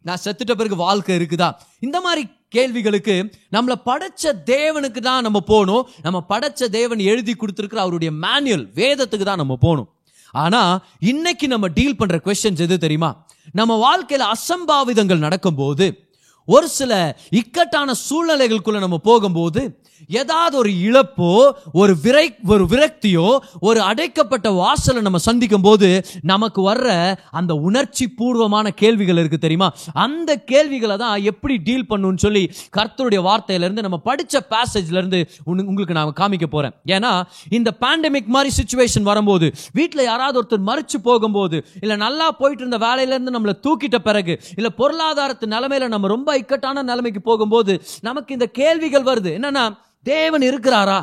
நான் 0.01 0.21
செத்துட்ட 0.23 0.53
பிறகு 0.55 0.75
வாழ்க்கை 0.75 1.17
இருக்குதா? 1.17 1.51
இந்த 1.79 2.01
மாதிரி 2.01 2.27
கேள்விகளுக்கு 2.49 3.31
நம்மளை 3.51 3.75
படைச்ச 3.85 4.33
தேவனுக்கு 4.45 4.99
தான் 4.99 5.21
நம்ம 5.21 5.39
போகணும். 5.39 5.87
நம்ம 6.01 6.23
படைச்ச 6.29 6.65
தேவன் 6.65 6.99
எழுதி 6.99 7.33
கொடுத்துருக்கிற 7.33 7.75
அவருடைய 7.75 8.13
மேனுவல் 8.23 8.67
வேதத்துக்கு 8.75 9.23
தான் 9.23 9.43
நம்ம 9.43 9.55
போகணும். 9.55 9.89
ஆனா 10.35 10.61
இன்னைக்கு 10.99 11.47
நம்ம 11.47 11.67
டீல் 11.67 11.97
பண்ற 11.97 12.21
கொஸ்டின்ஸ் 12.25 12.59
எது 12.59 12.77
தெரியுமா? 12.77 13.25
நம்ம 13.51 13.73
வாழ்க்கையில 13.85 14.23
அசம்பாவிதங்கள் 14.31 15.17
நடக்கும்போது 15.17 16.04
ஒரு 16.47 16.67
சில 16.67 17.17
இக்கட்டான 17.29 17.93
சூழ்நிலைகளுக்குள்ள 18.09 18.79
நம்ம 18.79 18.97
போகும்போது 18.97 19.79
ஏதாவது 20.07 20.57
ஒரு 20.57 20.69
இழப்போ 20.69 21.51
ஒரு 21.73 21.97
விரை 22.01 22.35
ஒரு 22.47 22.63
விரக்தியோ 22.65 23.37
ஒரு 23.59 23.81
அடைக்கப்பட்ட 23.81 24.51
வாசலை 24.51 25.01
நம்ம 25.01 25.17
சந்திக்கும் 25.17 25.61
போது 25.61 26.05
நமக்கு 26.21 26.73
வர்ற 26.73 27.17
அந்த 27.31 27.55
உணர்ச்சி 27.55 28.07
பூர்வமான 28.07 28.69
கேள்விகள் 28.69 29.17
இருக்கு 29.17 29.37
தெரியுமா? 29.37 29.73
அந்த 29.93 30.37
கேள்விகளை 30.37 30.97
தான் 30.97 31.23
எப்படி 31.23 31.57
டீல் 31.57 31.85
பண்ணுன்னு 31.89 32.17
சொல்லி 32.17 32.51
கர்த்தருடைய 32.77 33.21
வார்த்தையிலேருந்து 33.29 33.81
நம்ம 33.81 34.01
படிச்ச 34.05 34.41
பேசேஜ்ல 34.49 34.97
இருந்து 34.97 35.29
உங்களுக்கு 35.45 35.93
நான் 35.93 36.13
காமிக்க 36.19 36.45
போறேன். 36.45 36.71
ஏன்னா 36.87 37.23
இந்த 37.49 37.71
பேண்டமிக் 37.79 38.25
மாதிரி 38.25 38.55
சுச்சுவேஷன் 38.61 39.01
வரும்போது 39.01 39.53
வீட்டில் 39.73 40.03
யாராவது 40.03 40.41
ஒருத்தர் 40.41 40.67
மறித்து 40.67 40.97
போகும்போது 41.03 41.65
இல்லை 41.81 41.97
நல்லா 41.97 42.31
போயிட்டு 42.31 42.65
இருந்த 42.65 42.85
வேலையிலேருந்து 42.85 43.35
நம்மளை 43.37 43.55
தூக்கிட்ட 43.67 43.99
பிறகு 43.99 44.41
இல்லை 44.55 44.71
பொருளாதாரத்து 44.77 45.47
நிலைமையில 45.47 45.87
நம்ம 45.87 46.07
ரொம்ப 46.07 46.34
இக்கட்டான 46.37 46.83
நிலைமைக்கு 46.83 47.21
போகும்போது 47.21 47.73
நமக்கு 48.01 48.33
இந்த 48.33 48.47
கேள்விகள் 48.59 49.03
வருது. 49.03 49.31
என்னன்னா 49.37 49.63
தேவன் 50.03 50.41
இருக்கிறாரா? 50.41 50.99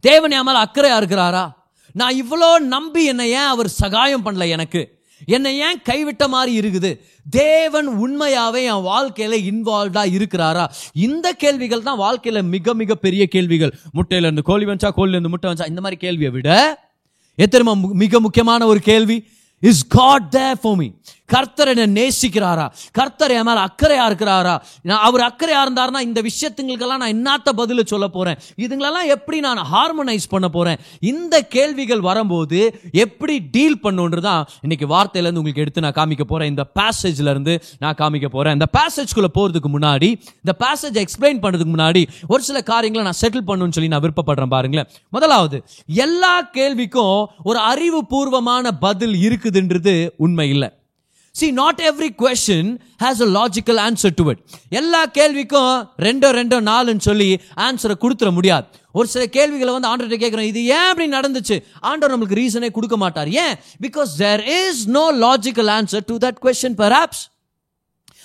தேவன் 0.00 0.30
என் 0.30 0.42
மேலே 0.42 0.58
அக்கறையா 0.58 0.96
இருக்கிறாரா? 1.00 1.44
நான் 1.94 2.18
இவ்வளோ 2.22 2.58
நம்பி 2.58 3.04
என்னை 3.04 3.30
ஏன் 3.30 3.50
அவர் 3.54 3.68
சகாயம் 3.68 4.24
பண்ணல 4.26 4.48
எனக்கு? 4.48 4.82
என்னை 5.26 5.58
ஏன் 5.58 5.82
கைவிட்ட 5.90 6.28
மாதிரி 6.28 6.52
இருக்குது? 6.60 6.90
தேவன் 7.30 7.86
உண்மையாகவே 7.86 8.64
என் 8.64 8.82
வாழ்க்கையில் 8.82 9.36
இன்வால்வ்டாக 9.50 10.14
இருக்கிறாரா? 10.16 10.64
இந்த 10.92 11.32
கேள்விகள் 11.32 11.82
தான் 11.82 11.96
வாழ்க்கையில் 11.96 12.42
மிக 12.42 12.74
மிக 12.74 12.94
பெரிய 12.94 13.26
கேள்விகள். 13.26 13.72
முட்டையிலேருந்து 13.94 14.42
கோழி 14.42 14.64
வந்துச்சா 14.64 14.90
கோழிலேருந்து 14.96 15.28
முட்டை 15.28 15.50
வந்துச்சா 15.50 15.68
இந்த 15.68 15.80
மாதிரி 15.80 16.00
கேள்வியை 16.00 16.32
விட 16.32 16.50
எத்தனை 17.38 17.74
மிக 17.76 18.20
முக்கியமான 18.20 18.66
ஒரு 18.66 18.80
கேள்வி 18.80 19.26
is 19.60 19.86
God 19.86 20.30
there 20.30 20.58
for 20.62 20.76
me 20.76 20.88
கர்த்தர் 21.32 21.70
என்ன 21.74 21.86
நேசிக்கிறாரா? 22.00 22.66
கர்த்தர் 22.92 23.30
என் 23.30 23.42
மேல 23.42 23.60
அக்கறையா 23.64 24.04
இருக்கிறாரா? 24.10 24.54
நான் 24.82 25.02
அவர் 25.02 25.20
அக்கறையா 25.20 25.60
இருந்தாருன்னா 25.64 26.00
இந்த 26.00 26.22
விஷயத்துங்களுக்கெல்லாம் 26.22 27.02
நான் 27.02 27.16
என்னத்த 27.16 27.50
பதில 27.56 27.84
சொல்ல 27.84 28.08
போறேன்? 28.08 28.38
இதுங்களெல்லாம் 28.56 29.06
எப்படி 29.06 29.40
நான் 29.40 29.62
ஹார்மோனைஸ் 29.72 30.28
பண்ண 30.28 30.48
போறேன்? 30.48 30.78
இந்த 31.00 31.42
கேள்விகள் 31.56 32.00
வரும்போது 32.00 32.80
எப்படி 32.92 33.38
டீல் 33.38 33.78
பண்ணுன்றதான் 33.82 34.42
இன்னைக்கு 34.60 34.86
வார்த்தையில 34.86 35.26
இருந்து 35.26 35.42
உங்களுக்கு 35.42 35.60
எடுத்து 35.60 35.80
நான் 35.80 35.98
காமிக்க 36.00 36.24
போறேன். 36.24 36.48
இந்த 36.48 36.66
பேசேஜ்ல 36.80 37.30
இருந்து 37.34 37.62
நான் 37.78 37.94
காமிக்க 37.94 38.26
போறேன். 38.26 38.52
இந்த 38.52 38.68
பேசேஜ்குள்ள 38.78 39.30
போறதுக்கு 39.34 39.70
முன்னாடி 39.76 40.10
இந்த 40.44 40.54
பேசேஜ் 40.58 41.00
எக்ஸ்பிளைன் 41.04 41.42
பண்றதுக்கு 41.44 41.74
முன்னாடி 41.76 42.06
ஒரு 42.28 42.42
சில 42.42 42.62
காரியங்களை 42.62 43.10
நான் 43.10 43.20
செட்டில் 43.20 43.48
பண்ணணும்னு 43.48 43.76
சொல்லி 43.78 43.88
நான் 43.88 44.00
விருப்பப்படுறேன் 44.00 44.54
பாருங்களேன். 44.56 44.88
முதலாவது 45.10 45.64
எல்லா 45.86 46.34
கேள்விக்கும் 46.52 47.24
ஒரு 47.44 47.58
அறிவுபூர்வமான 47.72 48.70
பதில் 48.80 49.16
இருக்குதுன்றது 49.28 50.10
உண்மை 50.16 50.48
இல்லை. 50.48 50.70
See 51.34 51.50
not 51.50 51.80
every 51.80 52.08
question 52.22 52.70
has 53.02 53.20
a 53.26 53.28
logical 53.38 53.78
answer 53.84 54.14
to 54.14 54.24
it 54.30 54.40
எல்லா 54.68 55.06
கேள்விக்கும் 55.18 55.88
ரெண்டோ 56.06 56.28
ரெண்டோ 56.38 56.58
நாலுன்னு 56.70 57.04
சொல்லி 57.08 57.40
ஆன்சரை 57.56 57.94
கொடுத்துட 58.04 58.32
முடியாது. 58.32 58.66
ஒரு 58.92 59.08
சில 59.08 59.26
கேள்விகளை 59.26 59.72
வந்து 59.72 59.90
ஆண்டர்கிட்ட 59.90 60.18
கேட்குறோம் 60.24 60.48
இது 60.50 60.64
ஏன் 60.64 60.88
அப்படி 60.90 61.10
நடந்துச்சு? 61.10 61.56
ஆண்டவர் 61.80 62.12
நம்மளுக்கு 62.14 62.40
ரீசனே 62.40 62.70
கொடுக்க 62.70 62.96
மாட்டார். 62.96 63.28
ஏன்? 63.28 63.54
Because 63.80 64.10
there 64.16 64.42
is 64.46 64.88
no 64.88 65.04
logical 65.24 65.70
answer 65.78 66.04
to 66.06 66.16
that 66.16 66.40
question 66.42 66.78
perhaps 66.82 67.22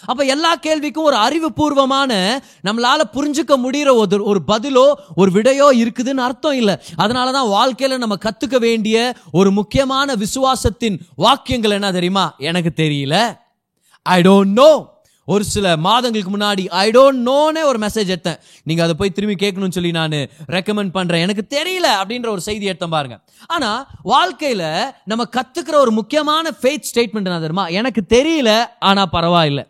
அப்ப 0.05 0.23
எல்லா 0.23 0.55
கேள்விக்கும் 0.57 1.07
ஒரு 1.09 1.15
அறிவுபூர்வமான 1.15 2.39
நம்மளால 2.63 3.01
புரிஞ்சுக்க 3.13 3.57
முடிகிற 3.65 3.95
ஒரு 3.95 4.23
ஒரு 4.23 4.41
பதிலோ 4.47 4.93
ஒரு 5.15 5.31
விடையோ 5.31 5.67
இருக்குதுன்னு 5.83 6.25
அர்த்தம் 6.27 6.53
இல்லை. 6.53 6.75
அதனால 6.95 7.31
தான் 7.31 7.47
வாழ்க்கையில 7.47 7.97
நம்ம 7.97 8.15
கத்துக்க 8.15 8.57
வேண்டிய 8.59 9.13
ஒரு 9.31 9.51
முக்கியமான 9.51 10.15
விசுவாசத்தின் 10.15 10.99
வாக்கியங்கள் 11.15 11.71
என்ன 11.71 11.91
தெரியுமா? 11.91 12.35
எனக்கு 12.37 12.71
தெரியல. 12.75 13.37
ஐ 14.01 14.21
டோன்ட் 14.21 14.51
நோ 14.51 14.95
ஒரு 15.25 15.43
சில 15.43 15.77
மாதங்களுக்கு 15.77 16.37
முன்னாடி 16.37 16.67
ஐ 16.67 16.89
டோன்ட் 16.89 17.23
நோனே 17.29 17.61
ஒரு 17.61 17.79
மெசேஜ் 17.79 18.15
எடுத்தேன். 18.15 18.39
நீங்க 18.63 18.83
அதை 18.83 18.95
போய் 18.95 19.09
திரும்பி 19.09 19.47
கேட்கணும்னு 19.47 19.71
சொல்லி 19.71 19.91
நான் 19.91 20.11
ரெக்கமெண்ட் 20.47 20.89
பண்றேன். 20.91 21.21
எனக்கு 21.21 21.45
தெரியல 21.49 21.87
அப்படின்ற 22.01 22.27
ஒரு 22.29 22.41
செய்தி 22.41 22.69
எடுத்தேன் 22.69 22.89
பாருங்க. 22.89 23.19
ஆனா 23.47 23.89
வாழ்க்கையில 24.05 24.91
நம்ம 25.05 25.23
கத்துக்கிற 25.35 25.73
ஒரு 25.73 25.91
முக்கியமான 25.91 26.49
ஃபேத் 26.61 26.87
ஸ்டேட்மெண்ட் 26.93 27.29
என்ன 27.29 27.39
தெரியுமா? 27.39 27.67
எனக்கு 27.67 28.03
தெரியல 28.09 28.65
ஆனா 28.79 29.05
பரவாயில்லை. 29.05 29.67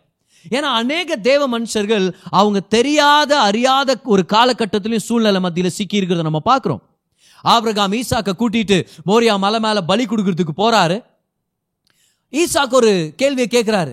ஏன்னா 0.56 0.68
அநேக 0.80 1.16
தேவ 1.28 1.42
மனுஷர்கள் 1.54 2.06
அவங்க 2.40 2.60
தெரியாத 2.76 3.32
அறியாத 3.48 3.96
ஒரு 4.14 4.24
காலகட்டத்திலையும் 4.34 5.06
சூழ்நிலை 5.08 5.40
மத்தியில் 5.46 5.76
சிக்கி 5.78 5.98
இருக்கிறத 6.00 6.28
நம்ம 6.28 6.42
பார்க்குறோம். 6.50 6.82
ஆபிரகாம் 7.44 7.96
ஈசாக்க 8.00 8.30
கூட்டிட்டு 8.42 8.78
மோரியா 9.08 9.34
மலை 9.44 9.58
மேலே 9.66 9.80
பலி 9.90 10.04
கொடுக்கறதுக்கு 10.10 10.54
போறாரு. 10.62 10.96
ஈசாக்கு 12.32 12.76
ஒரு 12.80 12.92
கேள்வியை 13.20 13.48
கேட்குறாரு 13.56 13.92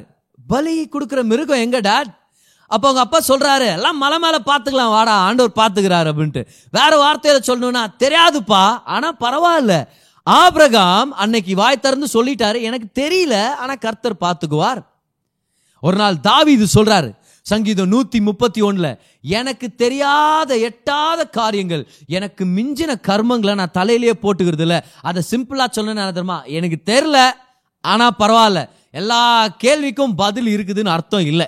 பலி 0.54 0.76
கொடுக்குற 0.94 1.20
மிருகம் 1.32 1.64
எங்க 1.66 1.80
டாட்? 1.90 2.10
அப்போ 2.72 2.86
அவங்க 2.88 3.02
அப்பா 3.06 3.20
சொல்றாரு 3.28 3.68
எல்லாம் 3.76 4.00
மலை 4.04 4.18
மேலே 4.24 4.40
பார்த்துக்கலாம் 4.50 4.94
வாடா 4.94 5.14
ஆண்டவர் 5.26 5.60
பார்த்துக்கிறாரு 5.60 6.08
அப்படின்ட்டு. 6.12 6.42
வேற 6.78 6.92
வார்த்தையில 7.04 7.40
சொல்லணும்னா 7.50 7.84
தெரியாதுப்பா 8.04 8.64
ஆனால் 8.96 9.18
பரவாயில்ல. 9.26 9.76
ஆபிரகாம் 10.28 11.10
அன்னைக்கு 11.24 11.56
வாய் 11.62 11.84
திறந்து 11.86 12.08
சொல்லிட்டாரு. 12.14 12.60
எனக்கு 12.68 12.88
தெரியல 13.02 13.36
ஆனால் 13.62 13.82
கர்த்தர் 13.86 14.22
பார்த்துக்குவார். 14.26 14.82
ஒரு 15.86 15.98
நாள் 16.02 16.18
தாவீது 16.30 16.66
சொல்றாரு 16.78 17.10
சங்கீதம் 17.46 17.92
நூத்தி 17.94 18.20
முப்பத்தி 18.28 18.62
ஒண்ணுல 18.68 18.88
எனக்கு 19.38 19.68
தெரியாத 19.84 20.52
எட்டாத 20.68 21.20
காரியங்கள் 21.38 21.84
எனக்கு 22.18 22.44
மிஞ்சின 22.56 22.92
கர்மங்களை 23.08 23.54
நான் 23.60 23.76
தலையிலேயே 23.80 24.16
போட்டுக்கிறது 24.24 24.66
இல்லை 24.68 24.80
அதை 25.10 25.22
சிம்பிளா 25.32 25.66
சொல்லணும்னு 25.76 26.16
தெரியுமா? 26.18 26.38
எனக்கு 26.58 26.78
தெரில 26.92 27.18
ஆனா 27.84 28.08
பரவாயில்ல. 28.22 28.62
எல்லா 29.00 29.22
கேள்விக்கும் 29.64 30.18
பதில் 30.24 30.50
இருக்குதுன்னு 30.56 30.96
அர்த்தம் 30.96 31.28
இல்லை. 31.32 31.48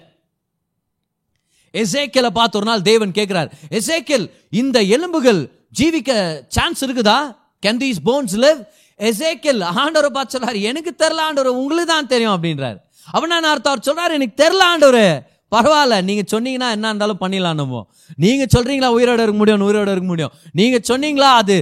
எசேக்கியலை 1.73 2.31
பார்த்து 2.37 2.57
ஒரு 2.59 2.67
நாள் 2.69 2.87
தேவன் 2.89 3.17
கேட்கிறார் 3.17 3.49
எசேக்கியல் 3.79 4.25
இந்த 4.61 4.77
எலும்புகள் 4.95 5.41
ஜீவிக்க 5.79 6.11
சான்ஸ் 6.55 6.81
இருக்குதா? 6.85 7.19
கேன் 7.63 7.81
தீஸ் 7.83 8.01
போன்ஸ் 8.07 8.35
லிவ் 8.45 8.61
எசேக்கியல் 8.99 9.61
ஆண்டவரை 9.81 10.11
பார்த்து 10.17 10.35
சொல்றாரு 10.35 10.61
எனக்கு 10.69 10.93
தெரில 11.03 11.25
ஆண்டவர் 11.27 11.59
உங்களுக்கு 11.61 11.91
தான் 11.93 12.11
தெரியும் 12.13 12.35
அப்படின்றார். 12.35 12.77
அவனா 13.15 13.39
நான் 13.39 13.53
அர்த்தம்? 13.53 13.73
அவர் 13.73 13.87
சொல்றாரு 13.87 14.17
எனக்கு 14.19 14.37
தெரில 14.43 14.63
ஆண்டவர். 14.73 15.09
பரவாயில்ல 15.55 15.97
நீங்க 16.07 16.23
சொன்னீங்கன்னா 16.31 16.69
என்ன 16.75 16.89
இருந்தாலும் 16.91 17.19
பண்ணிடலாம் 17.21 17.59
நம்ம 17.59 17.83
நீங்க 18.23 18.45
சொல்றீங்களா 18.55 18.89
உயிரோட 18.97 19.21
இருக்க 19.25 19.37
முடியும் 19.41 19.67
உயிரோட 19.67 19.91
இருக்க 19.95 20.07
முடியும்? 20.09 20.33
நீங்க 20.59 20.77
சொன்னீங்களா 20.89 21.29
அது 21.41 21.55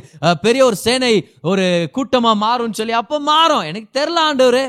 பெரிய 0.45 0.61
ஒரு 0.65 0.77
சேனை 0.85 1.11
ஒரு 1.51 1.65
கூட்டமா 1.97 2.31
மாறும்னு 2.45 2.79
சொல்லி 2.79 2.95
அப்போ 3.01 3.19
மாறும். 3.31 3.67
எனக்கு 3.71 3.89
தெரில 3.99 4.17
ஆண்டவர். 4.29 4.63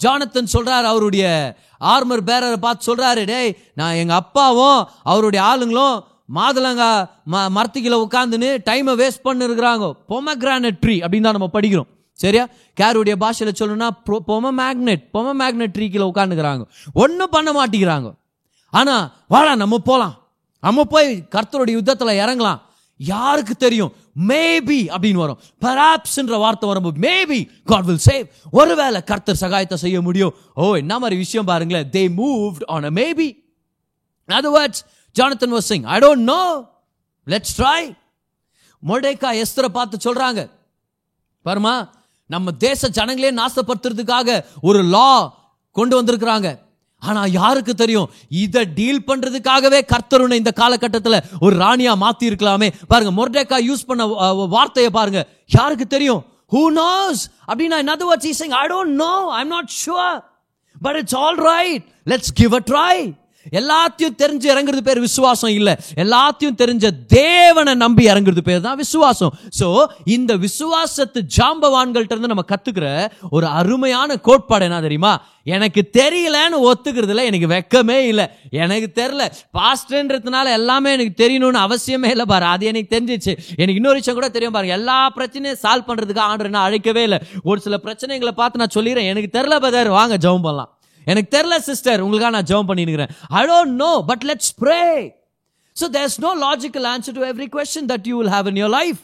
ஜானத்தன் 0.00 0.54
சொல்றாரு 0.54 0.86
அவருடைய 0.92 1.26
ஆர்மர் 1.94 2.26
பேரரை 2.30 2.58
பார்த்து 2.64 2.88
சொல்றாரு 2.88 3.24
டேய் 3.32 3.52
நான் 3.80 3.98
எங்க 4.02 4.14
அப்பாவும் 4.22 4.80
அவருடைய 5.12 5.42
ஆளுங்களும் 5.50 5.96
மாதுளங்கா 6.38 6.90
ம 7.32 7.40
மரத்துக்கில 7.56 7.96
உட்காந்துன்னு 8.04 8.50
டைமை 8.68 8.92
வேஸ்ட் 9.02 9.26
பண்ணிருக்கிறாங்க. 9.28 9.86
பொமக்ரானட் 10.12 10.82
ட்ரீ 10.84 10.96
அப்படின்னு 11.04 11.28
தான் 11.28 11.38
நம்ம 11.38 11.50
படிக்கிறோம். 11.58 11.91
சரியா? 12.18 12.44
கேருடைய 12.78 13.14
பாஷையில் 13.22 13.58
சொல்லணும்னா 13.60 13.88
பொம 14.28 14.50
மேக்னெட் 14.60 15.04
பொம 15.14 15.32
மேக்னெட் 15.40 15.74
ட்ரீ 15.76 15.86
கீழே 15.92 16.06
உட்காந்துக்கிறாங்க 16.10 16.64
ஒன்றும் 17.02 17.32
பண்ண 17.36 17.50
மாட்டேங்கிறாங்க. 17.58 18.10
ஆனால் 18.72 19.06
வாடா 19.32 19.54
நம்ம 19.62 19.78
போகலாம் 19.88 20.14
நம்ம 20.66 20.84
போய் 20.92 21.08
கர்த்தருடைய 21.34 21.76
யுத்தத்தில் 21.78 22.20
இறங்கலாம். 22.24 22.60
யாருக்கு 23.00 23.54
தெரியும்? 23.64 23.92
மேபி 24.30 24.78
அப்படின்னு 24.94 25.22
வரும். 25.22 25.38
பராப்ஸ்ன்ற 25.64 26.34
வார்த்தை 26.42 26.66
வரும்போது 26.70 27.00
மேபி 27.06 27.38
காட் 27.70 27.86
வில் 27.88 28.04
சேவ் 28.08 28.26
ஒருவேளை 28.58 29.00
கர்த்தர் 29.10 29.40
சகாயத்தை 29.42 29.76
செய்ய 29.84 30.00
முடியும். 30.08 30.34
ஓ 30.60 30.74
என்ன 30.82 30.98
மாதிரி 31.02 31.16
விஷயம் 31.24 31.48
பாருங்களேன். 31.50 31.88
They 31.96 32.02
moved 32.20 32.66
on 32.74 32.86
a 32.90 32.92
maybe 33.00 33.28
other words 34.28 34.82
Jonathan 35.16 35.54
was 35.56 35.68
sing 35.72 35.86
I 35.94 35.96
don't 36.04 36.26
know 36.34 36.42
let's 37.26 37.56
try 37.60 37.80
மொடேக்கா 38.82 39.30
எஸ்தரை 39.42 39.70
பார்த்து 39.78 40.04
சொல்கிறாங்க 40.06 40.40
பாருமா 41.46 41.74
நம்ம 42.34 42.52
தேச 42.66 42.88
ஜனங்களே 42.98 43.30
நாசப்படுத்துறதுக்காக 43.40 44.44
ஒரு 44.68 44.82
லா 44.94 45.08
கொண்டு 45.78 45.94
வந்திருக்கிறாங்க. 45.98 46.50
ஆனா 47.08 47.22
யாருக்கு 47.36 47.72
தெரியும்? 47.74 48.10
இதை 48.44 48.62
டீல் 48.78 49.06
பண்றதுக்காகவே 49.06 49.78
கர்த்தருனை 49.92 50.36
இந்த 50.40 50.52
காலகட்டத்தில் 50.60 51.22
ஒரு 51.40 51.54
ராணியா 51.62 51.94
மாத்தி 52.02 52.28
இருக்கலாமே 52.30 52.68
பாருங்க 52.92 53.12
மொர்டேக்கா 53.18 53.58
யூஸ் 53.68 53.86
பண்ண 53.86 54.04
வார்த்தையை 54.56 54.90
பாருங்க. 54.98 55.22
யாருக்கு 55.58 55.86
தெரியும்? 55.86 56.22
ஹூ 56.52 56.62
நோஸ் 56.80 57.22
அப்படின்னா 57.50 57.78
என்னது 57.84 57.96
other 57.96 58.10
words 58.12 58.26
I 58.62 58.66
don't 58.68 58.68
know 58.68 58.72
don't 58.74 58.94
know. 59.02 59.16
I'm 59.38 59.50
not 59.56 59.68
sure. 59.84 60.14
But 60.84 60.94
it's 61.00 61.16
right 61.20 61.42
right. 61.50 61.82
Let's 62.12 62.30
give 62.40 62.52
எல்லாத்தையும் 63.50 64.16
தெரிஞ்சு 64.22 64.46
இறங்குறது 64.54 64.82
பேர் 64.88 65.00
விசுவாசம் 65.00 65.50
இல்லை. 65.50 65.74
எல்லாத்தையும் 65.94 66.58
தெரிஞ்ச 66.62 66.90
தேவனை 67.06 67.74
நம்பி 67.74 68.06
இறங்குறது 68.06 68.40
பேர் 68.40 68.60
தான் 68.60 68.76
விசுவாசம். 68.76 69.32
ஸோ 69.60 69.86
இந்த 70.04 70.36
விசுவாசத்து 70.36 71.22
ஜாம்பவான்கள்ட்ட 71.36 72.16
இருந்து 72.16 72.32
நம்ம 72.34 72.44
கத்துக்கிற 72.48 73.10
ஒரு 73.30 73.46
அருமையான 73.46 74.16
கோட்பாடு 74.16 74.64
என்ன 74.64 74.80
தெரியுமா? 74.80 75.12
எனக்கு 75.44 75.90
தெரியலன்னு 75.98 76.58
ஒத்துக்கிறதுல 76.68 77.24
எனக்கு 77.24 77.46
வெக்கமே 77.52 77.96
இல்லை. 78.10 78.26
எனக்கு 78.50 78.88
தெரியல 79.00 79.24
பாஸ்டர்ன்றதுனால 79.58 80.52
எல்லாமே 80.58 80.92
எனக்கு 80.92 81.14
தெரியணும்னு 81.24 81.60
அவசியமே 81.66 82.10
இல்லை 82.10 82.26
பாரு. 82.26 82.44
அது 82.44 82.66
எனக்கு 82.66 82.94
தெரிஞ்சிச்சு. 82.96 83.32
எனக்கு 83.56 83.80
இன்னொரு 83.80 83.94
விஷயம் 83.94 84.18
கூட 84.18 84.28
தெரியும் 84.28 84.52
பாருங்க. 84.52 84.74
எல்லா 84.74 85.12
பிரச்சனையும் 85.16 85.60
சால்வ் 85.64 85.88
பண்றதுக்கு 85.88 86.18
ஆண்டு 86.18 86.44
என்ன 86.44 86.68
அழைக்கவே 86.68 87.02
இல்லை. 87.02 87.18
ஒரு 87.42 87.60
சில 87.60 87.78
பிரச்சனைகளை 87.86 88.30
பார்த்து 88.30 88.58
நான் 88.58 88.76
சொல்லிடுறேன். 88.78 89.10
எனக்கு 89.14 89.38
தெரியல 89.38 89.58
பதர் 89.60 89.88
வாங்க 89.88 90.16
ஜெபம் 90.16 90.46
பண்ணலாம். 90.46 90.72
எனக்கு 91.04 91.38
தெரியல 91.38 91.58
சிஸ்டர் 91.58 92.00
உங்களுக்காக 92.00 92.32
நான் 92.36 92.48
ஜெபம் 92.50 92.70
பண்ணிருக்கிறேன் 92.70 93.12
I 93.28 93.42
don't 93.46 93.76
know 93.84 94.02
but 94.06 94.24
let's 94.30 94.52
pray 94.62 94.82
so 95.76 95.88
there's 95.98 96.18
no 96.18 96.32
logical 96.46 96.86
answer 96.94 97.12
to 97.12 97.24
every 97.24 97.48
question 97.56 97.88
that 97.88 98.06
you 98.06 98.18
will 98.18 98.30
have 98.30 98.46
in 98.46 98.56
your 98.56 98.74
life 98.78 99.00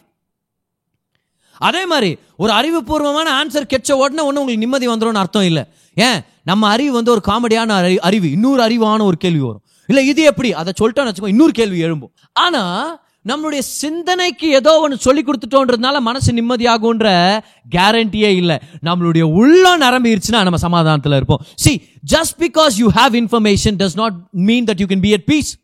அதே 1.60 1.86
மாதிரி 1.86 2.18
ஒரு 2.36 2.52
அறிவுபூர்வமான 2.52 3.28
ஆன்சர் 3.40 3.70
கெச்ச 3.72 3.92
உடனே 3.92 4.22
ஒன்று 4.22 4.40
உங்களுக்கு 4.40 4.64
நிம்மதி 4.66 4.88
வந்துரும்னு 4.88 5.22
அர்த்தம் 5.22 5.42
இல்லை. 5.42 5.64
ஏன்? 5.96 6.20
நம்ம 6.44 6.68
அறிவு 6.68 6.92
வந்து 6.92 7.10
ஒரு 7.10 7.20
காமெடியான 7.28 7.98
அறிவு. 7.98 8.30
இன்னொரு 8.30 8.62
அறிவான 8.62 9.02
ஒரு 9.02 9.16
கேள்வி 9.16 9.40
வரும். 9.40 9.62
இல்லை 9.86 10.06
இது 10.06 10.22
எப்படி? 10.22 10.52
அதை 10.52 10.72
சொல்லிட்டோன்னு 10.80 11.10
வச்சுக்கோ 11.10 11.28
இன்னொரு 11.28 11.52
கேள்வி 11.52 11.84
எழும்பும். 11.84 12.12
ஆனால் 12.32 13.00
நம்மளுடைய 13.24 13.58
சிந்தனைக்கு 13.58 14.48
ஏதோ 14.48 14.78
ஒன்று 14.78 14.96
சொல்லி 14.96 15.24
கொடுத்துட்டோன்றதுனால 15.24 16.00
மனசு 16.00 16.32
நிம்மதியாகுன்ற 16.32 17.38
கேரண்டியே 17.76 18.30
இல்லை. 18.34 18.58
நம்மளுடைய 18.82 19.22
உள்ளம் 19.22 19.80
நரம்பிருச்சுன்னா 19.80 20.42
நம்ம 20.42 20.56
சமாதானத்தில் 20.56 21.12
இருப்போம். 21.12 21.42
See 21.54 21.82
just 22.12 22.36
because 22.38 22.76
you 22.76 22.88
have 22.94 23.14
information 23.14 23.76
does 23.78 23.94
not 23.94 24.14
mean 24.30 24.64
that 24.64 24.78
you 24.78 24.86
can 24.86 25.00
be 25.00 25.12
at 25.12 25.24
peace 25.24 25.56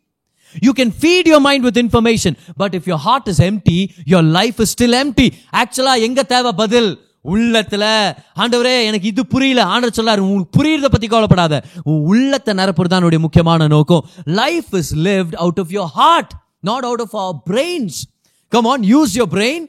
you 0.60 0.72
can 0.72 0.92
feed 1.00 1.26
your 1.26 1.40
mind 1.40 1.62
with 1.62 1.78
information 1.78 2.36
but 2.56 2.74
if 2.74 2.88
your 2.88 3.04
heart 3.06 3.28
is 3.28 3.42
empty 3.42 3.88
your 4.06 4.30
life 4.30 4.60
is 4.60 4.82
still 4.82 4.96
empty 5.02 5.28
ஆக்சுவலாக 5.52 6.00
எங்கே 6.00 6.24
தேவை 6.24 6.52
பதில்? 6.52 7.00
உள்ளத்துல. 7.24 8.12
ஆண்டவரே 8.36 8.84
எனக்கு 8.84 9.08
இது 9.08 9.26
புரியல. 9.26 9.64
ஆண்டவர் 9.64 9.96
சொல்லாரு 9.96 10.22
உங்களுக்கு 10.22 10.56
புரியுறத 10.58 10.84
பத்தி 10.84 11.06
கவலைப்படாத. 11.06 11.62
உன் 11.84 12.04
உள்ளத்தை 12.04 12.54
நிரப்புறது 12.54 12.92
தான் 12.94 13.18
முக்கியமான 13.18 13.66
நோக்கம். 13.66 14.06
Life 14.24 14.70
is 14.70 14.96
lived 14.96 15.34
out 15.34 15.58
of 15.58 15.70
your 15.70 15.92
heart 16.00 16.32
not 16.70 16.88
out 16.90 17.04
of 17.06 17.16
our 17.24 17.38
brains 17.50 18.00
come 18.56 18.68
on 18.72 18.84
use 18.94 19.14
your 19.20 19.32
brain 19.36 19.64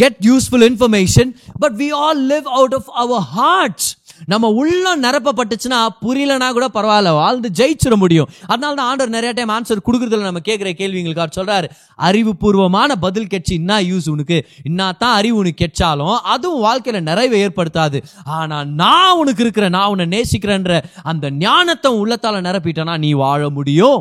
get 0.00 0.14
useful 0.26 0.62
information. 0.68 1.26
But 1.62 1.72
we 1.80 1.86
all 2.02 2.18
live 2.30 2.46
out 2.58 2.72
of 2.76 2.84
our 3.00 3.18
hearts. 3.38 3.86
நம்ம 4.32 4.48
உள்ளம் 4.60 5.02
நிரப்பப்பட்டுச்சுன்னா 5.02 5.78
புரியலனா 6.04 6.48
கூட 6.56 6.66
பரவாயில்ல. 6.76 7.10
வாழ்ந்து 7.18 7.48
ஜெயிச்சிட 7.58 7.94
முடியும். 8.02 8.28
அதனால 8.52 8.74
தான் 8.78 8.88
ஆண்டர் 8.90 9.12
நிறைய 9.16 9.32
டைம் 9.38 9.52
ஆன்சர் 9.56 9.84
கொடுக்குறதுல 9.88 10.28
நம்ம 10.28 10.42
கேட்குற 10.48 10.70
கேள்விங்களுக்கு 10.80 11.22
அவர் 11.24 11.36
சொல்றாரு 11.38 11.68
அறிவுபூர்வமான 12.08 12.96
பதில் 13.04 13.30
கெட்சி 13.34 13.54
என்ன 13.60 13.80
யூஸ் 13.90 14.08
உனக்கு. 14.14 14.38
இன்னா 14.70 14.86
தான் 15.02 15.16
அறிவு 15.20 15.36
உனக்கு 15.42 15.62
கெட்சாலும் 15.64 16.16
அதுவும் 16.34 16.64
வாழ்க்கையில 16.66 17.00
நிறைவை 17.10 17.40
ஏற்படுத்தாது. 17.46 18.00
ஆனா 18.38 18.64
நான் 18.82 19.16
உனக்கு 19.22 19.44
இருக்கிற 19.46 19.68
நான் 19.68 19.92
உன்னை 19.94 20.06
நேசிக்கிறேன்ற 20.16 20.82
அந்த 21.12 21.30
ஞானத்தை 21.46 21.92
உள்ளத்தால் 22.00 22.38
உள்ளத்தால 22.38 22.46
நிரப்பிட்டனா 22.48 22.96
நீ 23.06 23.12
வாழ 23.24 23.50
முடியும். 23.58 24.00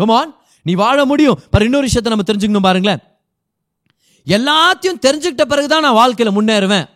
கமான் 0.00 0.32
நீ 0.68 0.72
வாழ 0.82 1.04
முடியும். 1.10 1.38
பாரு 1.52 1.64
இன்னொரு 1.68 1.88
விஷயத்தை 1.88 2.10
நம்ம 2.12 2.26
தெரிஞ்சுக்கணும் 2.30 2.66
பாருங்களேன். 2.68 3.00
எல்லாத்தையும் 4.26 5.00
தெரிஞ்சுக்கிட்ட 5.06 5.44
பிறகு 5.52 5.68
தான் 5.72 5.84
நான் 5.86 5.98
வாழ்க்கையில் 6.00 6.36
முன்னேறுவேன். 6.36 6.86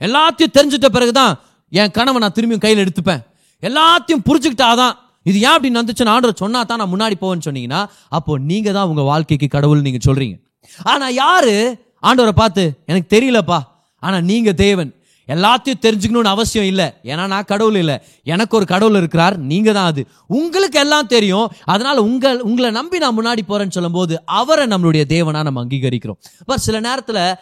எல்லாத்தையும் 0.00 0.54
தெரிஞ்சுட்ட 0.58 0.88
பிறகுதான் 0.96 1.32
என் 1.70 1.90
கனவை 1.90 2.18
நான் 2.22 2.34
திரும்பியும் 2.38 2.64
கையில் 2.64 2.82
எடுத்துப்பேன். 2.84 3.22
எல்லாத்தையும் 3.62 4.24
புரிஞ்சுக்கிட்டாதான். 4.28 4.94
இது 5.22 5.38
ஏன் 5.40 5.54
அப்படின்னு 5.56 5.80
வந்துச்சுன்னு 5.80 6.14
ஆண்டவர் 6.14 6.40
சொன்னா 6.42 6.62
தான் 6.62 6.80
நான் 6.80 6.92
முன்னாடி 6.94 7.16
போவேன்னு 7.20 7.46
சொன்னீங்கன்னா 7.46 7.80
அப்போ 8.08 8.38
நீங்க 8.50 8.72
தான் 8.72 8.88
உங்க 8.88 9.02
வாழ்க்கைக்கு 9.02 9.48
கடவுள் 9.48 9.86
நீங்க 9.86 10.00
சொல்றீங்க. 10.06 10.36
ஆனா 10.82 11.08
யாரு? 11.08 11.54
ஆண்டவரை 12.02 12.34
பார்த்து 12.42 12.82
எனக்கு 12.86 13.08
தெரியலப்பா. 13.16 13.58
ஆனா 14.02 14.20
நீங்க 14.30 14.52
தேவன். 14.52 14.90
எல்லாத்தையும் 15.28 15.82
தெரிஞ்சுக்கணும்னு 15.82 16.32
அவசியம் 16.34 16.66
இல்லை. 16.66 16.92
ஏன்னா 17.02 17.26
நான் 17.26 17.44
கடவுள் 17.44 17.74
இல்லை. 17.74 17.98
எனக்கு 18.24 18.56
ஒரு 18.56 18.66
கடவுள் 18.66 18.96
இருக்கிறார். 18.96 19.38
நீங்கள் 19.38 19.74
தான் 19.74 19.86
அது. 19.86 20.06
உங்களுக்கு 20.26 20.78
எல்லாம் 20.78 21.06
தெரியும். 21.06 21.50
அதனால் 21.64 21.98
உங்கள் 21.98 22.40
உங்களை 22.40 22.70
நம்பி 22.70 22.98
நான் 22.98 23.18
முன்னாடி 23.18 23.38
போகிறேன்னு 23.48 23.70
சொல்லும்போது 23.70 24.22
அவரை 24.24 24.66
நம்மளுடைய 24.66 25.04
தேவனாக 25.08 25.42
நம்ம 25.42 25.64
அங்கீகரிக்கிறோம். 25.64 26.20
பட் 26.46 26.58
சில 26.58 26.80
நேரத்தில் 26.80 27.34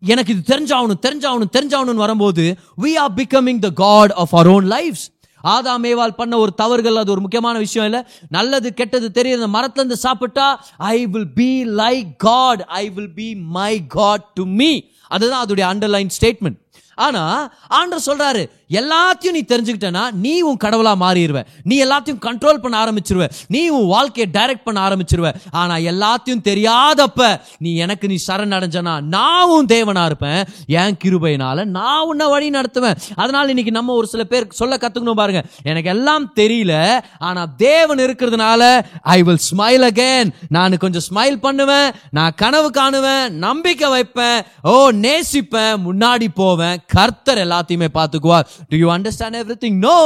எனக்கு 0.00 0.36
இது 0.36 0.56
தெரிஞ்சாகணும் 0.56 1.02
தெரிஞ்சாகணும் 1.02 1.52
தெரிஞ்சாகணும்னு 1.58 1.94
வரும்போது 1.94 2.56
we 2.82 2.94
are 2.94 3.14
becoming 3.14 3.58
the 3.58 3.70
god 3.70 4.12
of 4.12 4.34
our 4.34 4.48
own 4.48 4.68
lives 4.68 5.06
ஆதா 5.40 5.78
மேவால் 5.78 6.14
பண்ண 6.14 6.38
ஒரு 6.38 6.54
தவறுகள் 6.54 6.96
அது 6.96 7.10
ஒரு 7.10 7.20
முக்கியமான 7.20 7.58
விஷயம் 7.58 7.92
இல்லை. 7.92 8.06
நல்லது 8.28 8.74
கெட்டது 8.74 9.10
தெரியுது 9.14 9.42
அந்த 9.42 9.58
மரத்துல 9.58 9.70
இருந்து 9.74 9.96
சாப்பிட்டா 9.96 10.64
I 10.76 11.06
will 11.06 11.32
be 11.34 11.68
like 11.68 12.16
God 12.16 12.60
I 12.60 12.90
will 12.90 13.14
be 13.14 13.34
my 13.34 13.86
God 13.86 14.24
to 14.24 14.44
me 14.44 14.80
அதுதான் 15.08 15.46
அதோடைய 15.46 15.66
அண்டர்லைன் 15.72 16.08
ஸ்டேட்மெண்ட் 16.20 16.62
ஆனா 16.94 17.22
ஆண்டர் 17.70 18.06
சொல்றாரு 18.06 18.42
எல்லாத்தையும் 18.80 19.36
நீ 19.36 19.42
தெரிஞ்சுக்கிட்டனா 19.48 20.02
நீ 20.24 20.40
உன் 20.40 20.56
கடவுளாக 20.56 20.98
மாறிடுவ. 21.04 21.40
நீ 21.62 21.76
எல்லாத்தையும் 21.84 22.22
கண்ட்ரோல் 22.26 22.62
பண்ண 22.64 22.76
ஆரம்பிச்சிருவ. 22.84 23.30
நீ 23.46 23.68
உன் 23.68 23.86
வாழ்க்கையை 23.86 24.26
டைரக்ட் 24.38 24.64
பண்ண 24.64 24.78
ஆரம்பிச்சிருவ. 24.88 25.34
ஆனால் 25.50 25.82
எல்லாத்தையும் 25.82 26.44
தெரியாதப்ப 26.44 27.40
நீ 27.58 27.76
எனக்கு 27.76 28.08
நீ 28.08 28.16
சரண் 28.26 28.54
அடைஞ்சனா 28.58 29.00
நான் 29.00 29.48
உன் 29.48 29.66
தேவனாக 29.66 30.04
இருப்பேன். 30.04 30.44
என் 30.66 30.96
கிருபையினால 31.04 31.64
நான் 31.64 32.06
உன்னை 32.06 32.26
வழி 32.28 32.50
நடத்துவேன். 32.50 32.96
அதனால் 33.14 33.48
இன்னைக்கு 33.48 33.72
நம்ம 33.72 33.94
ஒரு 33.94 34.06
சில 34.06 34.24
பேர் 34.24 34.46
சொல்ல 34.50 34.76
கற்றுக்கணும் 34.76 35.20
பாருங்க. 35.22 35.42
எனக்கு 35.62 35.90
எல்லாம் 35.90 36.32
தெரியல. 36.36 37.00
ஆனால் 37.18 37.50
தேவன் 37.56 37.98
இருக்கிறதுனால 37.98 38.62
ஐ 39.02 39.22
வில் 39.22 39.42
ஸ்மைல் 39.50 39.84
அகேன் 39.90 40.30
நான் 40.48 40.76
கொஞ்சம் 40.76 41.06
ஸ்மைல் 41.10 41.36
பண்ணுவேன். 41.36 41.90
நான் 42.10 42.32
கனவு 42.36 42.70
காணுவேன். 42.70 43.28
நம்பிக்கை 43.46 43.88
வைப்பேன். 43.88 44.42
ஓ 44.62 44.90
நேசிப்பேன். 44.90 45.80
முன்னாடி 45.86 46.28
போவேன். 46.34 46.80
கர்த்தர் 46.86 47.38
எல்லாத்தையுமே 47.38 47.88
பார்த்துக்குவார். 47.94 48.46
Do 48.68 48.76
you 48.76 48.90
understand 48.96 49.38
everything 49.64 49.80
no 49.90 49.98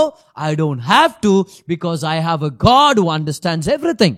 I 0.49 0.55
don't 0.55 0.87
have 0.93 1.13
to 1.21 1.35
because 1.73 2.05
I 2.15 2.17
have 2.29 2.45
a 2.45 2.53
God 2.69 3.01
who 3.01 3.07
understands 3.19 3.71
everything 4.05 4.17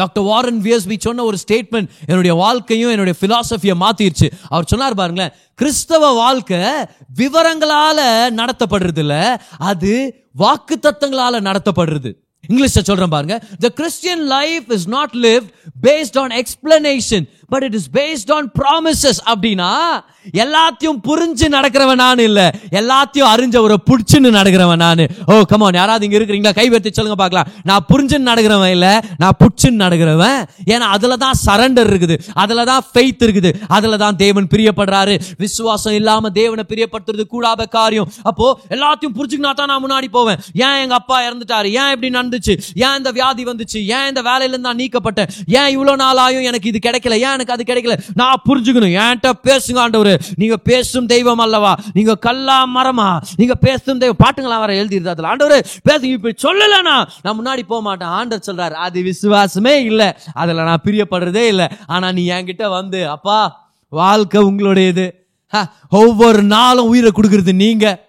doctor 0.00 0.24
Warren 0.24 0.60
Wiersbe 0.62 0.96
சொன்ன 0.98 1.24
ஒரு 1.24 1.38
ஸ்டேட்மெண்ட் 1.44 1.88
என்னுடைய 2.06 2.34
வாழ்க்கையும் 2.34 2.90
என்னுடைய 2.90 3.14
பிலாசபியை 3.22 3.74
மாத்திருச்சு. 3.84 4.26
அவர் 4.48 4.68
சொன்னார் 4.72 4.94
பாருங்களேன் 4.94 5.32
கிறிஸ்தவ 5.54 6.12
வாழ்க்கை 6.12 6.60
விவரங்களால 7.20 7.98
நடத்தப்படுறது 8.40 9.02
இல்ல 9.04 9.16
அது 9.70 9.92
வாக்கு 10.42 10.78
தத்தங்களால 10.82 11.40
நடத்தப்படுறது. 11.48 12.10
இங்கிலீஷ்ல 12.48 12.82
சொல்றேன் 12.88 13.14
பாருங்க 13.14 13.36
the 13.58 13.68
Christian 13.68 14.22
life 14.34 14.66
is 14.76 14.88
not 14.88 15.14
live 15.26 15.44
based 15.82 16.18
on 16.22 16.34
explanation 16.42 17.26
but 17.48 17.62
it 17.62 17.74
is 17.74 17.90
based 17.92 18.32
on 18.36 18.48
promises 18.60 19.20
அப்படின்னா 19.32 19.72
எல்லாத்தையும் 20.42 20.98
புரிஞ்சு 21.06 21.46
நடக்கிறவன் 21.54 22.00
நான் 22.02 22.18
இல்ல. 22.18 22.40
எல்லாத்தையும் 22.70 23.28
அறிஞ்சவரை 23.32 23.76
புடிச்சுன்னு 23.90 24.30
நடக்கிறவன் 24.38 24.82
நான். 24.84 25.02
ஓ 25.26 25.34
கமான் 25.42 25.78
யாராவது 25.80 26.04
இங்க 26.06 26.18
இருக்கிறீங்களா? 26.18 26.54
கை 26.54 26.66
சொல்லுங்க 26.92 27.14
பார்க்கலாம். 27.14 27.48
நான் 27.62 27.84
புரிஞ்சுன்னு 27.88 28.28
நடக்கிறவன் 28.30 28.70
இல்ல. 28.70 28.88
நான் 29.16 29.36
புடிச்சுன்னு 29.38 29.82
நடக்கிறவன். 29.84 30.40
ஏன்னா 30.64 30.86
அதுல 30.96 31.16
தான் 31.16 31.38
சரண்டர் 31.46 31.90
இருக்குது. 31.92 32.18
அதுல 32.34 32.64
தான் 32.64 32.84
ஃபெய்த் 32.90 33.24
இருக்குது. 33.26 33.52
அதுல 33.68 33.96
தான் 33.96 34.16
தேவன் 34.16 34.48
பிரியப்படுறாரு. 34.54 35.20
விசுவாசம் 35.38 35.92
இல்லாம 35.92 36.30
தேவனை 36.30 36.64
பிரியப்படுத்துறது 36.68 37.26
கூடாத 37.26 37.66
காரியம். 37.66 38.12
அப்போ 38.22 38.60
எல்லாத்தையும் 38.68 39.16
புரிஞ்சுக்கினா 39.18 39.54
தான் 39.54 39.72
நான் 39.72 39.84
முன்னாடி 39.86 40.10
போவேன். 40.10 40.38
ஏன் 40.54 40.78
எங்க 40.82 40.94
அப்பா 40.94 41.22
இறந்துட்டாரு? 41.28 41.70
ஏன் 41.80 41.90
இப்படி 41.94 42.12
நடந்துச்சு? 42.18 42.56
ஏன் 42.74 42.96
இந்த 42.96 43.10
வியாதி 43.10 43.44
வந்துச்சு? 43.44 43.80
ஏன் 43.96 44.06
இந்த 44.08 44.22
வேலையில 44.22 44.58
நான் 44.58 44.76
நீக்கப்பட்டேன்? 44.76 45.28
ஏன் 45.46 45.68
இவ்வளவு 45.68 45.96
நாள் 45.96 46.16
ஆயும் 46.16 46.42
எனக்கு 46.42 46.68
இது 46.68 46.90
கிடைக்கல? 46.90 47.18
ஏன் 47.18 47.36
எனக்கு 47.38 47.52
அது 47.52 47.64
கிடைக்கல. 47.64 47.98
நான் 48.14 48.42
புரிஞ்சுக்கணும். 48.48 48.96
என்கிட்ட 48.96 49.32
பேசுங்க 49.42 49.78
ஆண்டவர். 49.78 50.20
நீங்க 50.34 50.56
பேசும் 50.56 51.06
தெய்வம் 51.06 51.38
அல்லவா? 51.38 51.76
நீங்க 51.92 52.14
கல்லா 52.14 52.66
மரமா? 52.76 53.22
நீங்க 53.36 53.54
பேசும் 53.54 53.98
தெய்வம். 53.98 54.16
பாட்டுங்களா 54.24 54.58
வர 54.58 54.72
எழுதிருது 54.72 55.08
அதில். 55.08 55.24
ஆண்டவர் 55.24 55.66
பேசுங்க 55.90 56.02
இப்படி 56.02 56.34
சொல்லலனா 56.42 57.08
நான் 57.22 57.40
முன்னாடி 57.40 57.62
போக 57.62 57.80
மாட்டேன். 57.80 58.08
ஆண்டவர் 58.08 58.54
சொல்றாரு 58.54 58.74
அது 58.74 59.02
விசுவாசமே 59.02 59.76
இல்லை. 59.76 60.12
அதில் 60.32 60.54
நான் 60.54 60.80
பிரியப்படுறதே 60.84 61.46
இல்லை. 61.46 61.66
ஆனா 61.86 62.12
நீ 62.12 62.28
என்கிட்ட 62.28 62.68
வந்து 62.68 63.08
அப்பா 63.08 63.70
வாழ்க்கை 63.88 64.42
உங்களுடையது. 64.42 65.10
ஹ, 65.48 65.66
ஒவ்வொரு 65.90 66.42
நாளும் 66.42 66.86
உயிரை 66.86 67.10
கொடுக்கறது 67.14 67.52
நீங்க. 67.52 68.04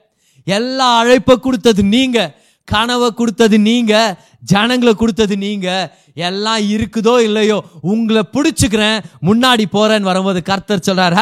எல்லா 0.45 0.97
அழைப்பை 0.97 1.39
கொடுத்தது 1.39 1.83
நீங்க. 1.83 2.37
கனவை 2.63 3.13
கொடுத்தது 3.13 3.59
நீங்க. 3.59 4.21
ஜனங்களை 4.41 4.93
கொடுத்தது 4.95 5.37
நீங்கள் 5.37 5.89
எல்லாம் 6.13 6.63
இருக்குதோ 6.75 7.19
இல்லையோ 7.27 7.57
உங்களை 7.81 8.21
பிடிச்சிக்கிறேன் 8.35 8.99
முன்னாடி 9.29 9.65
போகிறேன்னு 9.75 10.09
வரும்போது 10.11 10.43
கர்த்தர் 10.43 10.85
சொல்கிறார் 10.87 11.17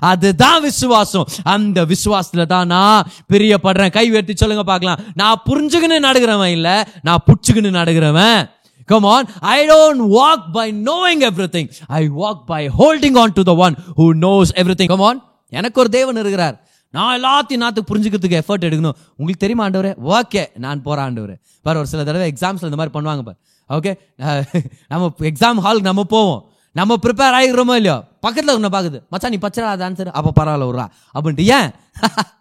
அதுதான் 0.00 0.62
விசுவாசம். 0.62 1.26
அந்த 1.42 1.84
விசுவாசத்தில் 1.84 2.50
தான் 2.54 2.66
நான் 2.66 3.06
பிரியப்படுறேன். 3.32 3.90
கை 3.90 4.10
வெட்டி 4.10 4.34
சொல்லுங்க 4.34 4.64
பார்க்கலாம். 4.64 5.00
நான் 5.14 5.42
புரிஞ்சுக்கின்னு 5.48 5.98
நடுகிறவன் 6.08 6.54
இல்லை 6.58 6.76
நான் 7.02 7.24
பிடிச்சிக்கின்னு 7.28 7.78
நடுகிறவன். 7.80 8.54
Come 8.90 9.04
on, 9.04 9.24
I 9.40 9.66
don't 9.66 10.02
walk 10.18 10.42
by 10.56 10.66
knowing 10.70 11.20
everything. 11.28 11.66
I 11.88 12.08
walk 12.08 12.46
by 12.46 12.68
holding 12.68 13.16
on 13.16 13.32
to 13.32 13.42
the 13.44 13.54
one 13.54 13.74
who 13.96 14.06
knows 14.22 14.50
everything. 14.54 14.88
Come 14.92 15.00
on. 15.00 15.22
எனக்கு 15.50 15.80
ஒரு 15.80 15.88
தேவன் 15.88 16.16
இருக்கிறார். 16.16 16.65
நான் 16.94 17.14
எல்லாத்தையும் 17.18 17.62
நாத்துக்கு 17.64 17.90
புரிஞ்சுக்கிறதுக்கு 17.90 18.38
எஃபர்ட் 18.42 18.66
எடுக்கணும். 18.68 18.96
உங்களுக்கு 19.16 19.42
தெரியுமா 19.44 19.64
ஆண்டவரே? 19.66 19.92
ஓகே 20.18 20.42
நான் 20.64 20.82
போகிறேன் 20.82 21.04
ஆண்டவர். 21.04 21.34
பாரு 21.62 21.78
ஒரு 21.78 21.88
சில 21.92 22.04
தடவை 22.04 22.26
எக்ஸாம்ஸில் 22.32 22.68
இந்த 22.70 22.78
மாதிரி 22.80 22.94
பண்ணுவாங்க 22.96 23.22
பார். 23.28 23.38
ஓகே 23.70 23.92
நம்ம 24.92 25.10
எக்ஸாம் 25.30 25.60
ஹாலுக்கு 25.66 25.90
நம்ம 25.90 26.04
போவோம். 26.14 26.42
நம்ம 26.76 26.96
ப்ரிப்பேர் 27.04 27.36
ஆகிக்கிறோமோ 27.38 27.74
இல்லையோ? 27.80 27.96
பக்கத்தில் 28.24 28.54
ஒன்று 28.54 28.70
பார்க்குது 28.76 28.98
மச்சா 29.12 29.28
நீ 29.34 29.38
பச்சரா 29.44 29.68
அது 29.74 29.84
ஆன்சர் 29.88 30.10
அப்போ 30.18 30.30
பரவாயில்ல 30.40 30.68
விட்றா. 30.68 30.86
அப்படின்ட்டு 31.16 31.46
ஏன்? 31.58 31.68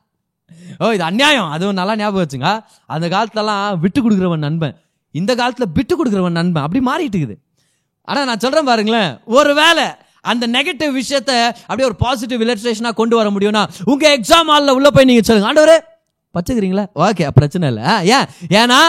ஓ 0.81 0.91
இது 0.95 1.03
அநியாயம். 1.03 1.49
அதுவும் 1.55 1.77
நல்லா 1.79 1.93
ஞாபகம் 1.95 2.23
வச்சுங்க. 2.23 2.49
அந்த 2.85 3.05
காலத்துலலாம் 3.07 3.79
விட்டு 3.83 3.99
கொடுக்குறவன் 4.01 4.45
நண்பன். 4.47 4.75
இந்த 5.15 5.31
காலத்தில் 5.35 5.71
விட்டு 5.77 5.93
கொடுக்குறவன் 5.95 6.37
நண்பன். 6.39 6.63
அப்படி 6.65 6.81
மாறிட்டு 6.89 7.17
இருக்குது. 7.19 7.35
ஆனால் 8.07 8.25
நான் 8.25 8.41
சொல்கிறேன் 8.43 8.69
பாருங்களேன். 8.71 9.11
ஒரு 9.37 9.53
வேலை 9.61 9.85
அந்த 10.31 10.45
நெகட்டிவ் 10.55 10.91
விஷயத்த 11.01 11.31
அப்படியே 11.67 11.87
ஒரு 11.89 11.97
பாசிட்டிவ் 12.03 12.43
இலஸ்ட்ரேஷனாக 12.45 12.95
கொண்டு 13.01 13.15
வர 13.19 13.29
முடியும்னா 13.35 13.63
உங்கள் 13.91 14.13
எக்ஸாம் 14.17 14.51
ஹாலில் 14.53 14.75
உள்ள 14.77 14.89
போய் 14.95 15.09
நீங்கள் 15.09 15.27
சொல்லுங்கள் 15.27 15.51
ஆண்டவரே 15.51 15.77
பச்சுக்கிறீங்களா 16.35 16.85
ஓகே 17.05 17.25
பிரச்சனை 17.37 17.65
இல்லை. 17.71 17.83
ஏன்? 18.15 18.25
ஏன்னா 18.61 18.79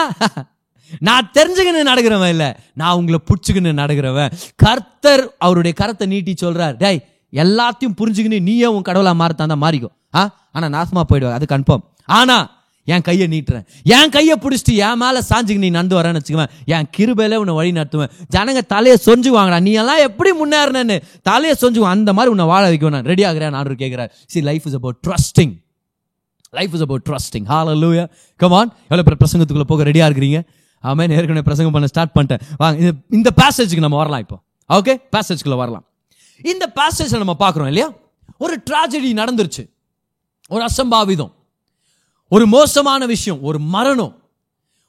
நான் 1.07 1.29
தெரிஞ்சுக்கின்னு 1.37 1.89
நடக்கிறவன் 1.89 2.33
இல்லை. 2.35 2.49
நான் 2.73 2.97
உங்களை 2.99 3.19
பிடிச்சிக்கின்னு 3.29 3.71
நடக்கிறவன். 3.81 4.33
கர்த்தர் 4.63 5.23
அவருடைய 5.45 5.73
கரத்தை 5.81 6.05
நீட்டி 6.13 6.33
சொல்கிறார் 6.43 6.75
டேய் 6.83 6.99
எல்லாத்தையும் 7.33 7.95
புரிஞ்சுக்கின்னு 7.99 8.39
நீயே 8.49 8.67
உன் 8.75 8.87
கடவுளாக 8.89 9.17
மாறத்தான் 9.21 9.51
தான் 9.53 9.63
மாறிக்கும் 9.65 9.93
ஆ 10.15 10.21
ஆனால் 10.55 10.71
நாசமாக 10.75 11.05
போயிடுவாங்க 11.09 11.39
அது 11.39 11.47
கன்ஃபார்ம் 11.55 11.83
ஆனா 12.09 12.37
என் 12.93 13.01
கையை 13.01 13.27
நீட்டுறேன். 13.27 13.65
என் 13.83 14.09
கையை 14.09 14.35
பிடிச்சிட்டு 14.41 14.75
என் 14.75 14.97
மேலே 14.97 15.19
சாஞ்சுக்கு 15.29 15.57
நீ 15.57 15.69
நடந்து 15.69 15.95
வரேன்னு 16.01 16.19
வச்சுக்குவேன். 16.19 16.49
என் 16.65 16.87
கிருபையில் 16.97 17.35
உன்னை 17.35 17.53
வழி 17.53 17.71
நடத்துவேன். 17.71 18.09
ஜனங்க 18.35 18.61
தலையை 18.73 18.97
சொஞ்சுவாங்கடா 19.05 19.61
நீ 19.61 19.71
எல்லாம் 19.71 19.97
எப்படி 19.97 20.31
முன்னேறினு 20.31 21.01
தலையை 21.21 21.55
சொஞ்சுவான் 21.61 21.95
அந்த 21.95 22.13
மாதிரி 22.13 22.31
உன்னை 22.33 22.45
வாழ 22.45 22.71
வைக்கணும் 22.71 22.89
நான். 22.89 23.03
ரெடி 23.03 23.23
ஆகிறேன் 23.23 23.49
நான் 23.49 23.75
கேட்குறேன் 23.83 24.09
see 24.25 24.41
life 24.41 24.65
is 24.65 24.73
about 24.73 24.95
trusting 25.07 25.53
life 26.49 26.73
is 26.73 26.81
about 26.81 27.07
trusting 27.09 27.45
hallelujah 27.53 28.07
come 28.35 28.51
on 28.51 28.71
எவ்வளோ 28.89 29.03
பேர் 29.03 29.17
பிரசங்கத்துக்குள்ளே 29.21 29.67
போக 29.71 29.83
ரெடியாக 29.83 30.09
இருக்கிறீங்க? 30.11 30.41
ஆமாம் 30.79 31.09
ஏற்கனவே 31.09 31.41
பிரசங்கம் 31.41 31.71
பண்ண 31.71 31.87
ஸ்டார்ட் 31.87 32.15
பண்ணிட்டேன். 32.15 32.39
வாங்க. 32.57 32.79
இந்த 32.79 32.91
இந்த 33.09 33.29
பேசேஜுக்கு 33.41 33.77
நம்ம 33.77 33.97
வரலாம் 33.97 34.19
இப்போ. 34.19 34.37
ஓகே 34.73 34.95
பேசேஜ்குள்ளே 35.11 35.55
வரலாம். 35.55 35.85
இந்த 36.43 36.71
பேசேஜ் 36.75 37.17
நம்ம 37.17 37.35
பார்க்குறோம் 37.39 37.67
இல்லையா? 37.67 37.91
ஒரு 38.37 38.63
ட்ராஜடி 38.69 39.11
நடந்துருச்சு. 39.13 39.69
ஒரு 40.47 40.65
அசம்பாவிதம். 40.65 41.31
ஒரு 42.29 42.45
மோசமான 42.47 43.05
விஷயம் 43.05 43.41
ஒரு 43.41 43.59
மரணம். 43.59 44.15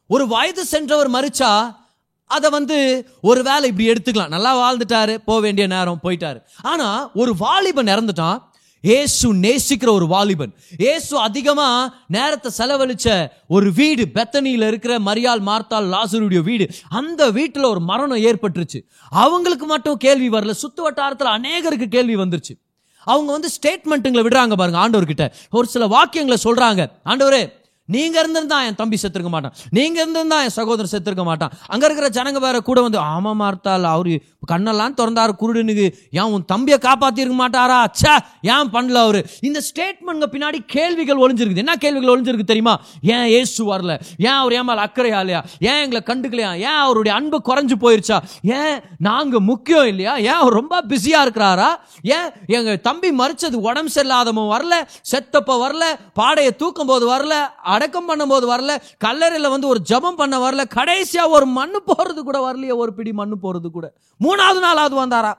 ஒரு 0.06 0.26
வயது 0.26 0.64
சென்றவர் 0.64 1.10
மறிச்சா 1.10 1.76
அதை 2.24 2.50
வந்து 2.50 3.08
ஒரு 3.22 3.42
வேலை 3.42 3.70
இப்படி 3.70 3.92
எடுத்துக்கலாம். 3.92 4.28
நல்லா 4.28 4.52
வாழ்ந்துட்டாரு 4.56 5.16
போக 5.16 5.40
வேண்டிய 5.40 5.66
நேரம் 5.66 6.00
போயிட்டாரு. 6.02 6.40
ஆனா 6.62 7.10
ஒரு 7.14 7.36
வாலிபன் 7.36 7.86
இறந்துட்டான் 7.86 8.46
ஏசு 8.82 9.34
நேசிக்கிற 9.34 9.90
ஒரு 9.90 10.06
வாலிபன். 10.06 10.54
ஏசு 10.78 11.18
அதிகமா 11.18 11.94
நேரத்தை 12.06 12.50
செலவழிச்ச 12.58 13.28
ஒரு 13.48 13.72
வீடு 13.72 14.08
பெத்தனியில 14.14 14.66
இருக்கிற 14.66 14.98
மரியாள் 14.98 15.40
மார்த்தால் 15.40 15.92
லாசருடைய 15.92 16.42
வீடு 16.42 16.68
அந்த 16.88 17.30
வீட்டில் 17.30 17.62
ஒரு 17.62 17.80
மரணம் 17.80 18.16
ஏற்பட்டுருச்சு. 18.16 18.80
அவங்களுக்கு 19.10 19.66
மட்டும் 19.66 19.96
கேள்வி 19.96 20.28
வரல 20.28 20.52
சுத்து 20.62 20.80
வட்டாரத்தில் 20.80 21.36
அநேகருக்கு 21.38 21.86
கேள்வி 21.86 22.16
வந்துருச்சு. 22.16 22.67
அவங்க 23.04 23.32
வந்து 23.32 23.48
ஸ்டேட்மெண்ட்டுங்களை 23.60 24.26
விடுறாங்க 24.26 24.56
பாருங்க 24.56 24.88
ஆண்டவர்கிட்ட. 24.88 25.30
ஒரு 25.50 25.66
சில 25.66 25.86
வாக்கியங்களை 25.86 26.36
சொல்றாங்க. 26.44 26.90
ஆண்டவரே 27.04 27.56
நீங்க 27.84 28.18
இருந்திருந்தா 28.18 28.64
என் 28.64 28.74
தம்பி 28.74 28.98
செத்துருக்க 29.02 29.28
மாட்டான். 29.28 29.54
நீங்க 29.70 30.00
இருந்திருந்தா 30.00 30.42
என் 30.42 30.48
சகோதரன் 30.48 31.02
செத்துருக்க 31.02 31.22
மாட்டான். 31.24 31.52
அங்க 31.66 31.86
இருக்கிற 31.88 32.22
ஜனங்க 32.22 32.40
வேற 32.40 32.60
கூட 32.60 32.80
வந்து 32.80 32.98
ஆமா 32.98 33.34
மார்த்தால் 33.34 33.84
அவரு 33.84 34.22
கண்ணெல்லாம் 34.48 34.94
திறந்தாரு 35.00 35.32
குருடனுக்கு. 35.40 35.86
ஏன் 36.10 36.30
உன் 36.32 36.44
தம்பியை 36.44 36.78
காப்பாற்றிருக்க 36.82 37.36
மாட்டாரா? 37.44 37.78
ச்சே 37.98 38.18
ஏன் 38.42 38.70
பண்ணல 38.72 38.94
அவரு? 38.94 39.26
இந்த 39.40 39.60
ஸ்டேட்மெண்ட் 39.68 40.24
பின்னாடி 40.32 40.58
கேள்விகள் 40.66 41.16
ஒளிஞ்சிருக்குது. 41.16 41.56
என்ன 41.56 41.76
கேள்விகள் 41.76 42.12
ஒளிஞ்சிருக்கு 42.12 42.50
தெரியுமா? 42.52 42.80
ஏன் 43.02 43.26
ஏசு 43.26 43.76
வரல? 43.76 44.00
ஏன் 44.18 44.38
அவர் 44.40 44.52
ஏமால் 44.52 44.84
அக்கறையா 44.86 45.18
இல்லையா 45.18 45.44
ஏன் 45.58 45.80
எங்களை 45.82 46.02
கண்டுக்கலையா? 46.06 46.56
ஏன் 46.58 46.80
அவருடைய 46.84 47.18
அன்பு 47.18 47.40
குறைஞ்சு 47.44 47.72
போயிருச்சா? 47.80 48.18
ஏன் 48.42 48.80
நாங்கள் 48.98 49.40
முக்கியம் 49.40 49.86
இல்லையா? 49.86 50.16
ஏன் 50.16 50.38
அவர் 50.42 50.52
ரொம்ப 50.52 50.80
பிஸியாக 50.80 51.24
இருக்கிறாரா? 51.24 51.70
ஏன் 52.02 52.30
எங்கள் 52.46 52.80
தம்பி 52.80 53.10
மறிச்சது 53.10 53.52
உடம்பு 53.52 53.90
சரியில்லாதவன் 53.94 54.52
வரல? 54.54 54.74
செத்தப்ப 55.12 55.56
வரல? 55.64 55.84
பாடையை 56.12 56.56
தூக்கும் 56.56 56.86
போது 56.86 57.06
வரல? 57.10 57.34
அடக்கம் 57.62 58.08
பண்ணும்போது 58.08 58.46
வரல? 58.54 58.76
கல்லறையில் 58.98 59.48
வந்து 59.48 59.68
ஒரு 59.68 59.80
ஜெபம் 59.90 60.16
பண்ண 60.16 60.50
வரல? 60.50 60.68
கடைசியாக 60.68 61.28
ஒரு 61.28 61.46
மண்ணு 61.46 61.82
போகிறது 61.82 62.24
கூட 62.24 62.52
வரலையே 62.52 62.74
ஒரு 62.76 62.92
பிடி 62.92 63.12
மண்ணு 63.12 63.38
போகிறது 63.38 63.70
கூட. 63.70 63.92
மூணு 64.16 64.37
மூணாவது 64.38 64.60
நாளாவது 64.66 64.96
வந்தாரா? 65.04 65.32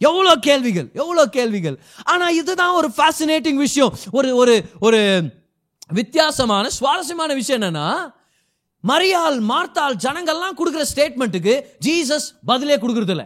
எவ்வளோ 0.00 0.32
கேள்விகள் 0.46 0.88
எவ்வளோ 0.94 1.22
கேள்விகள். 1.28 1.76
ஆனால் 2.04 2.34
இதுதான் 2.34 2.74
ஒரு 2.74 2.88
ஃபேசினேட்டிங் 2.96 3.60
விஷயம். 3.66 3.92
ஒரு 4.12 4.28
ஒரு 4.36 4.54
ஒரு 4.80 5.00
வித்தியாசமான 5.90 6.68
சுவாரஸ்யமான 6.68 7.34
விஷயம் 7.34 7.60
என்னன்னா 7.60 7.86
மரியாள் 8.84 9.38
மார்த்தாள் 9.50 10.00
ஜனங்கள்லாம் 10.04 10.58
கொடுக்குற 10.58 10.82
ஸ்டேட்மெண்ட்டுக்கு 10.92 11.54
ஜீசஸ் 11.86 12.26
பதிலே 12.44 12.76
கொடுக்குறதில்ல. 12.76 13.24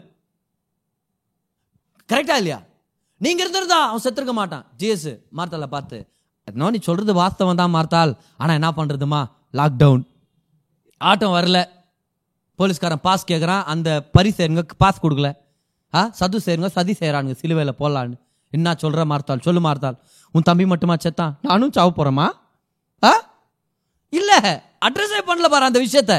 கரெக்டா 2.08 2.36
இல்லையா? 2.40 2.58
நீங்க 3.20 3.40
இருந்திருந்தா 3.42 3.78
அவன் 3.88 4.04
செத்துருக்க 4.04 4.32
மாட்டான். 4.32 4.64
ஜீசஸ் 4.78 5.08
மார்த்தால 5.36 5.66
பார்த்து 5.66 5.98
"என்னோ 6.48 6.70
நீ 6.70 6.78
சொல்றது 6.82 7.12
வாஸ்தவம் 7.14 7.60
தான் 7.62 7.74
மார்த்தாள். 7.74 8.12
ஆனா 8.36 8.52
என்ன 8.58 8.70
பண்றதுமா? 8.76 9.20
லாக்டவுன் 9.52 10.02
ஆட்டம் 11.00 11.34
வரல. 11.34 11.58
போலீஸ்காரன் 12.60 13.04
பாஸ் 13.06 13.28
கேட்குறான் 13.30 13.62
அந்த 13.72 13.88
பரி 14.16 14.30
செய்யுங்க 14.36 14.62
பாஸ் 14.82 15.02
கொடுக்கல. 15.02 15.28
ஆ 15.94 16.00
சது 16.20 16.38
செய்யுங்க 16.46 16.68
சதி 16.76 16.92
செய்கிறானுங்க 17.00 17.34
சிலுவையில் 17.42 17.78
போடலான்னு. 17.80 18.16
என்ன 18.52 18.74
சொல்கிற 18.82 19.04
மார்த்தாள் 19.10 19.44
சொல்லு 19.46 19.60
மார்த்தாள். 19.66 19.96
உன் 20.34 20.46
தம்பி 20.48 20.64
மட்டுமா 20.72 20.94
செத்தான்? 21.04 21.32
நானும் 21.42 21.72
சாவ 21.76 21.90
போகிறேமா 21.96 22.26
ஆ? 23.02 23.12
இல்லை 24.12 24.38
அட்ரஸே 24.86 25.20
பண்ணல 25.28 25.48
பாரு 25.52 25.64
அந்த 25.64 25.78
விஷயத்த. 25.86 26.14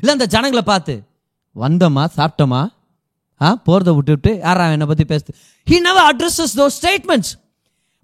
இல்லை 0.00 0.12
அந்த 0.16 0.26
ஜனங்களை 0.26 0.62
பார்த்து 0.70 0.94
வந்தோமா 1.56 2.04
சாப்பிட்டோமா 2.16 2.60
ஆ 3.40 3.48
போகிறத 3.66 3.90
விட்டுவிட்டு 3.94 4.30
யாரா 4.36 4.64
என்னை 4.70 4.86
பற்றி 4.86 5.04
பேசுது? 5.12 5.32
He 5.66 5.76
never 5.86 6.02
addresses 6.10 6.54
those 6.56 6.66
statements 6.78 7.32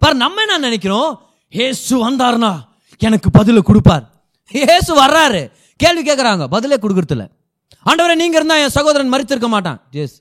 பாரு 0.02 0.14
நம்ம 0.24 0.40
என்ன 0.40 0.58
நினைக்கிறோம்? 0.58 1.10
ஏசு 1.48 1.94
வந்தாருனா 2.04 2.52
எனக்கு 3.00 3.30
பதிலை 3.30 3.62
கொடுப்பார். 3.62 4.04
ஏசு 4.52 4.90
வர்றாரு. 5.02 5.42
கேள்வி 5.80 6.02
கேட்குறாங்க 6.10 6.44
பதிலே 6.54 6.76
கொடுக்குறதில்ல. 6.76 7.24
ஆண்டவரே 7.88 8.14
நீங்க 8.22 8.36
இருந்தா 8.38 8.56
என் 8.62 8.74
சகோதரன் 8.78 9.12
மறித்திருக்க 9.14 9.48
மாட்டான். 9.54 9.78
ஜேஸ் 9.94 10.16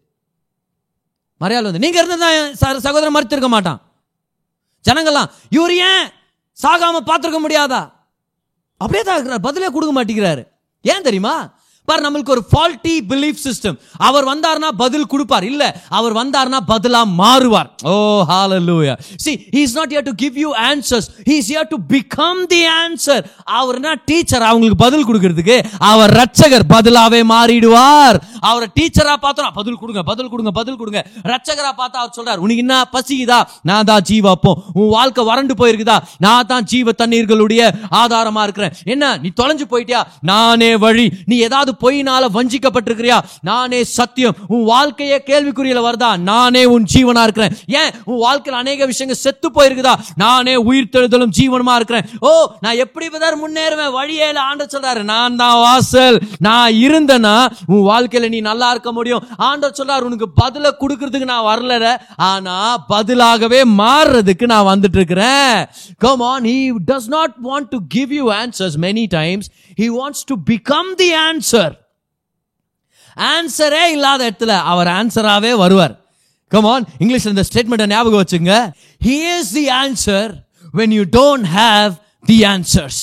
மரியாதை 1.42 1.66
வந்து 1.70 1.84
நீங்க 1.86 1.98
இருந்தா 2.02 2.30
என் 2.40 2.56
சகோதரன் 2.86 3.16
மறித்திருக்க 3.18 3.50
மாட்டான். 3.56 3.80
ஜனங்கள்லாம் 4.86 5.30
இவர் 5.58 5.74
ஏன் 5.90 6.06
சாகாம 6.64 7.02
பார்த்துருக்க 7.10 7.40
முடியாதா? 7.46 7.82
அப்படியே 8.82 9.04
தான் 9.04 9.18
இருக்கிறார். 9.18 9.46
பதிலே 9.48 9.70
கொடுக்க 9.76 9.92
மாட்டேங்கிறாரு. 9.98 10.44
ஏன் 10.82 11.06
தெரியுமா? 11.08 11.36
பார் 11.90 12.04
நம்மளுக்கு 12.06 12.34
ஒரு 12.36 12.44
ஃபால்ட்டி 12.52 12.94
பிலீஃப் 13.12 13.42
சிஸ்டம் 13.46 13.76
அவர் 14.08 14.26
வந்தார்னா 14.30 14.70
பதில் 14.82 15.08
கொடுப்பார். 15.12 15.46
இல்ல 15.52 15.64
அவர் 15.98 16.14
வந்தார்னா 16.20 16.60
பதிலா 16.72 17.02
மாறுவார். 17.22 17.70
ஓ 17.92 17.94
hallelujah 18.32 18.96
see 19.24 19.36
he 19.56 19.62
is 19.68 19.74
not 19.80 19.90
here 19.96 20.04
to 20.10 20.14
give 20.24 20.36
you 20.44 20.50
answers. 20.72 21.06
He 21.30 21.36
is 21.42 21.48
here 21.54 21.66
to 21.74 21.78
become 21.96 22.40
the 22.54 22.62
answer. 22.84 23.20
அவர்னா 23.60 23.92
டீச்சர் 24.10 24.46
அவங்களுக்கு 24.50 24.80
பதில் 24.86 25.06
கொடுக்கிறதுக்கு 25.10 25.58
அவர் 25.92 26.14
ரட்சகர் 26.20 26.66
பதிலாவே 26.74 27.22
மாறிடுவார். 27.34 28.20
அவரை 28.50 28.68
டீச்சரா 28.80 29.16
பார்த்தோம் 29.26 29.56
பதில் 29.60 29.80
கொடுங்க 29.84 30.04
பதில் 30.12 30.32
கொடுங்க 30.34 30.52
பதில் 30.60 30.80
கொடுங்க. 30.82 31.00
ரட்சகரா 31.32 31.72
பார்த்தா 31.80 31.98
அவர் 32.04 32.16
சொல்றார் 32.18 32.44
உனக்கு 32.46 32.66
என்ன 32.66 32.76
பசிக்குதா? 32.96 33.40
நான் 33.70 33.88
தான் 33.92 34.06
ஜீவாப்போம். 34.10 34.60
உன் 34.80 34.92
வாழ்க்கை 34.98 35.26
வறண்டு 35.32 35.54
போயிருக்குதா? 35.62 35.98
நான் 36.28 36.50
தான் 36.52 36.68
ஜீவ 36.74 36.96
தண்ணீர்களுடைய 37.04 37.72
ஆதாரமா 38.02 38.44
இருக்கிறேன். 38.48 38.76
என்ன 38.94 39.16
நீ 39.24 39.32
தொலைஞ்சு 39.42 39.68
போயிட்டியா? 39.74 40.04
நானே 40.34 40.72
வழி. 40.86 41.08
நீ 41.32 41.38
ஏதாவது 41.50 41.74
பொய்னால 41.82 42.26
வஞ்சிக்கப்பட்டிருக்கிறியா? 42.34 43.18
நானே 43.42 43.84
சத்தியம். 43.84 44.36
உன் 44.48 44.64
வாழ்க்கையே 44.64 45.24
கேள்விக்குறியில 45.26 45.82
வருதா? 45.88 46.18
நானே 46.18 46.66
உன் 46.66 46.86
ஜீவனா 46.94 47.22
இருக்கிறேன். 47.24 47.56
ஏன்? 47.66 47.92
உன் 48.04 48.18
வாழ்க்கையில் 48.18 48.62
அநேக 48.64 48.86
விஷயங்கள் 48.86 49.22
செத்து 49.22 49.50
போயிருக்குதா? 49.50 49.94
நானே 50.16 50.56
உயிர் 50.56 50.90
தெழுதலும் 50.92 51.32
ஜீவனமா 51.40 51.76
இருக்கிறேன். 51.76 52.06
ஓ 52.20 52.52
நான் 52.62 52.76
எப்படி 52.76 53.08
விதர் 53.08 53.38
முன்னேறுவேன்? 53.44 53.94
வழியேல 54.00 54.38
ஆண்டு 54.38 54.68
சொல்றாரு. 54.72 55.04
நான் 55.04 55.36
தான் 55.36 55.58
வாசல். 55.58 56.20
நான் 56.40 56.72
இருந்தேன்னா 56.72 57.36
உன் 57.66 57.86
வாழ்க்கையில 57.88 58.30
நீ 58.30 58.40
நல்லா 58.40 58.70
இருக்க 58.70 58.92
முடியும். 58.92 59.28
ஆண்டவர் 59.38 59.78
சொல்றாரு 59.80 60.00
உனக்கு 60.00 60.30
பதில 60.44 60.72
கொடுக்கறதுக்கு 60.80 61.24
நான் 61.24 61.60
வரல 61.60 61.98
ஆனா 62.16 62.84
பதிலாகவே 62.90 63.60
மாறுறதுக்கு 63.78 64.46
நான் 64.46 64.68
வந்துட்டு 64.68 64.98
இருக்கிறேன் 65.00 65.66
come 65.98 66.22
on 66.22 66.44
he 66.44 66.76
does 66.86 67.08
not 67.08 67.34
want 67.44 67.70
to 67.70 67.78
give 67.88 68.14
you 68.14 68.32
answers 68.32 68.78
many 68.82 69.06
times 69.10 69.50
he 69.82 69.88
wants 70.00 70.24
to 70.26 70.36
become 70.50 70.94
the 70.96 71.10
answer 71.14 71.67
ஆன்சரே 73.18 73.84
இல்லாத 73.92 74.30
இடத்துல 74.30 74.54
அவர் 74.74 74.88
ஆன்சராகவே 74.88 75.52
வருவார். 75.56 75.96
கமான் 76.48 76.86
இங்கிலீஷில் 77.00 77.34
இந்த 77.34 77.44
ஸ்டேட்மெண்ட்டை 77.50 77.88
ஞாபகம் 77.88 78.24
வச்சுங்க. 78.24 78.72
He 79.06 79.16
is 79.38 79.54
the 79.54 79.66
answer 79.70 80.32
when 80.74 80.94
you 80.98 81.04
don't 81.12 81.48
have 81.56 81.94
the 82.26 82.38
answers 82.42 83.02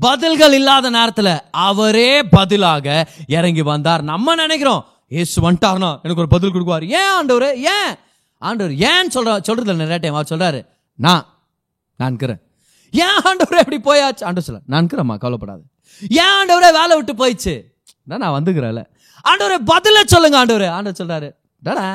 பதில்கள் 0.00 0.52
இல்லாத 0.52 0.90
நேரத்தில் 0.90 1.32
அவரே 1.50 2.22
பதிலாக 2.22 3.08
இறங்கி 3.26 3.62
வந்தார். 3.62 4.02
நம்ம 4.02 4.34
நினைக்கிறோம் 4.34 4.84
ஏசு 5.08 5.50
வந்துட்டார்னா 5.50 5.90
எனக்கு 6.02 6.22
ஒரு 6.24 6.28
பதில் 6.28 6.52
கொடுக்குவார். 6.52 6.84
ஏன் 6.88 7.10
ஆண்டவர்? 7.16 7.56
ஏன்? 7.56 7.92
ஆண்டவர் 8.38 8.74
ஏன் 8.74 9.10
சொல்ற 9.14 9.30
சொல்றது 9.48 9.70
இல்லை 9.70 9.76
நிறைய 9.76 9.96
டைம் 9.96 10.18
அவர் 10.18 10.32
சொல்றாரு. 10.32 10.60
நான் 10.94 11.26
நான் 11.96 12.08
இருக்கிறேன் 12.08 12.40
ஏன் 12.90 13.18
ஆண்டவர் 13.24 13.62
எப்படி 13.62 13.78
போயாச்சு? 13.88 14.24
ஆண்டவர் 14.28 14.48
சொல்ல 14.48 14.60
நான் 14.66 14.86
இருக்கிறேம்மா 14.86 15.16
கவலைப்படாது. 15.18 15.62
ஏன் 16.22 16.34
ஆண்டவரே 16.38 16.70
வேலை 16.78 16.94
விட்டு 16.96 17.14
போயிடுச்சு? 17.20 17.54
நான் 18.04 18.42
வந்துக்கிறேன்ல. 18.42 18.82
ஆண்டவரே 19.28 19.58
பதில 19.72 20.04
சொல்லுங்க 20.14 20.36
ஆண்டவர். 20.42 20.66
ஆண்டவர் 20.76 21.00
சொல்றாரு 21.00 21.28
டடா 21.66 21.86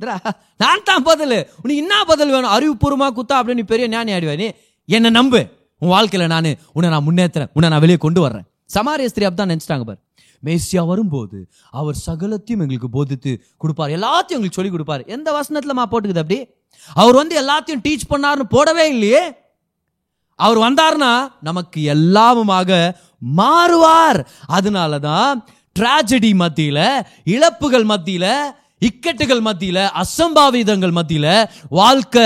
டடா, 0.00 0.16
நான் 0.62 0.86
தான் 0.90 1.04
பதில். 1.08 1.36
உனக்கு 1.62 1.80
என்ன 1.82 1.96
பதில் 2.10 2.32
வேணும்? 2.34 2.52
அறிவுபூர்வமா 2.56 3.08
குத்தா 3.18 3.34
அப்படின்னு 3.40 3.60
நீ 3.62 3.66
பெரிய 3.72 3.86
ஞானி 3.94 4.12
ஆடுவா 4.16 4.36
நீ 4.42 4.48
என்னை 4.88 5.10
நம்பு. 5.18 5.40
உன் 5.82 5.92
வாழ்க்கையில 5.96 6.26
நான் 6.32 6.48
உன்னை 6.76 6.88
நான் 6.94 7.06
முன்னேற்றுறேன் 7.08 7.50
உன்னை 7.56 7.68
நான் 7.72 7.82
வெளியே 7.84 7.98
கொண்டு 8.06 8.20
வர்றேன். 8.24 8.46
சமாரிய 8.76 9.10
ஸ்திரீ 9.12 9.26
அப்பதான் 9.28 9.52
நினைச்சிட்டாங்க 9.52 9.86
பாரு. 9.90 10.00
மேசியா 10.42 10.82
வரும்போது 10.90 11.38
அவர் 11.80 11.96
சகலத்தையும் 12.06 12.62
எங்களுக்கு 12.64 12.90
போதித்து 12.96 13.32
கொடுப்பார். 13.62 13.94
எல்லாத்தையும் 13.96 14.38
எங்களுக்கு 14.38 14.58
சொல்லி 14.58 14.72
கொடுப்பார். 14.74 15.02
எந்த 15.16 15.28
வசனத்துலமா 15.38 15.84
போட்டுக்குது 15.92 16.22
அப்படி? 16.24 16.38
அவர் 17.02 17.18
வந்து 17.20 17.34
எல்லாத்தையும் 17.42 17.84
டீச் 17.86 18.10
பண்ணாருன்னு 18.12 18.52
போடவே 18.56 18.86
இல்லையே. 18.94 19.22
அவர் 20.38 20.58
வந்தார்னா 20.66 21.12
நமக்கு 21.48 21.80
எல்லாமுமாக 21.94 22.70
மாறுவார். 23.40 24.20
அதனால 24.56 24.98
தான் 25.10 25.44
ட்ராஜடி 25.78 26.34
மத்தியில் 26.34 27.04
இழப்புகள் 27.24 27.84
மத்தியில் 27.84 28.34
இக்கட்டுகள் 28.82 29.40
மத்தியில் 29.40 29.84
அசம்பாவிதங்கள் 30.02 30.94
மத்தியில் 30.96 31.48
வாழ்க்கை 31.68 32.24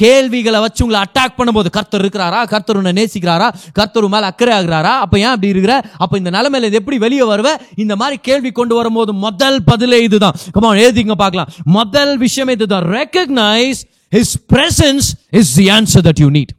கேள்விகளை 0.00 0.60
வச்சு 0.60 0.82
உங்களை 0.84 1.00
அட்டாக் 1.04 1.36
பண்ணும்போது 1.38 1.70
கர்த்தர் 1.76 2.02
இருக்கிறாரா? 2.02 2.40
கர்த்தர் 2.52 2.76
உன்னை 2.76 2.92
நேசிக்கிறாரா? 2.98 3.48
கர்த்தர் 3.72 4.08
மேலே 4.08 4.26
அக்கறை 4.26 4.54
ஆகிறாரா? 4.58 4.92
அப்போ 5.04 5.18
ஏன் 5.18 5.32
அப்படி 5.34 5.48
இருக்கிற? 5.48 5.82
அப்போ 5.96 6.16
இந்த 6.16 6.30
நிலமையில 6.30 6.64
இது 6.64 6.80
எப்படி 6.80 6.98
வெளியே 6.98 7.22
வருவ? 7.22 7.48
இந்த 7.76 7.96
மாதிரி 7.96 8.18
கேள்வி 8.28 8.50
கொண்டு 8.50 8.74
வரும்போது 8.74 9.12
முதல் 9.12 9.58
பதிலே 9.64 10.02
இதுதான். 10.02 10.38
கமான் 10.52 10.76
எழுதிங்க 10.76 11.12
பார்க்கலாம். 11.12 11.50
முதல் 11.64 12.18
விஷயம் 12.18 12.48
இதுதான். 12.48 12.84
Recognise 12.98 13.82
his 14.16 14.36
presence 14.54 15.08
is 15.30 15.54
the 15.54 15.68
answer 15.78 16.06
that 16.08 16.22
you 16.24 16.30
need 16.30 16.54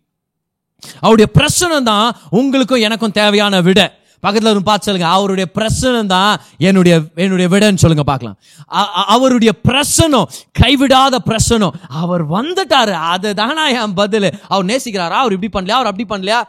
அவருடைய 1.00 1.30
பிரசனம் 1.40 1.84
தான் 1.84 2.16
உங்களுக்கும் 2.30 2.86
எனக்கும் 2.88 3.12
தேவையான 3.12 3.62
விட. 3.62 3.80
பக்கத்தில் 4.22 4.52
ஒரு 4.52 4.64
பார்த்து 4.64 4.86
சொல்லுங்க. 4.86 5.12
அவருடைய 5.12 5.50
பிரசனம் 5.56 6.06
தான் 6.06 6.42
என்னுடைய 6.58 7.02
என்னுடைய 7.16 7.56
விடன்னு 7.56 7.76
சொல்லுங்க 7.76 8.04
பார்க்கலாம். 8.04 8.38
அ- 8.74 8.92
அவருடைய 8.92 9.54
பிரசனம் 9.68 10.24
கைவிடாத 10.60 11.18
பிரசனம். 11.26 11.70
அவர் 11.88 12.30
வந்துட்டாரு. 12.30 12.98
அதுதானா 13.16 13.84
என் 13.84 13.94
பதில். 13.94 14.34
அவர் 14.48 14.66
நேசிக்கிறாரா? 14.66 15.10
அவர் 15.10 15.38
இப்படி 15.40 15.66
பண்ணலையா? 15.66 15.74
அவர் 15.74 15.94
அப்படி 15.94 16.22
பண்ணலையா? 16.22 16.42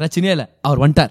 பிரச்சனையே 0.00 0.30
இல்லை. 0.30 0.46
அவர் 0.60 0.90
வந்துட்டார். 0.90 1.10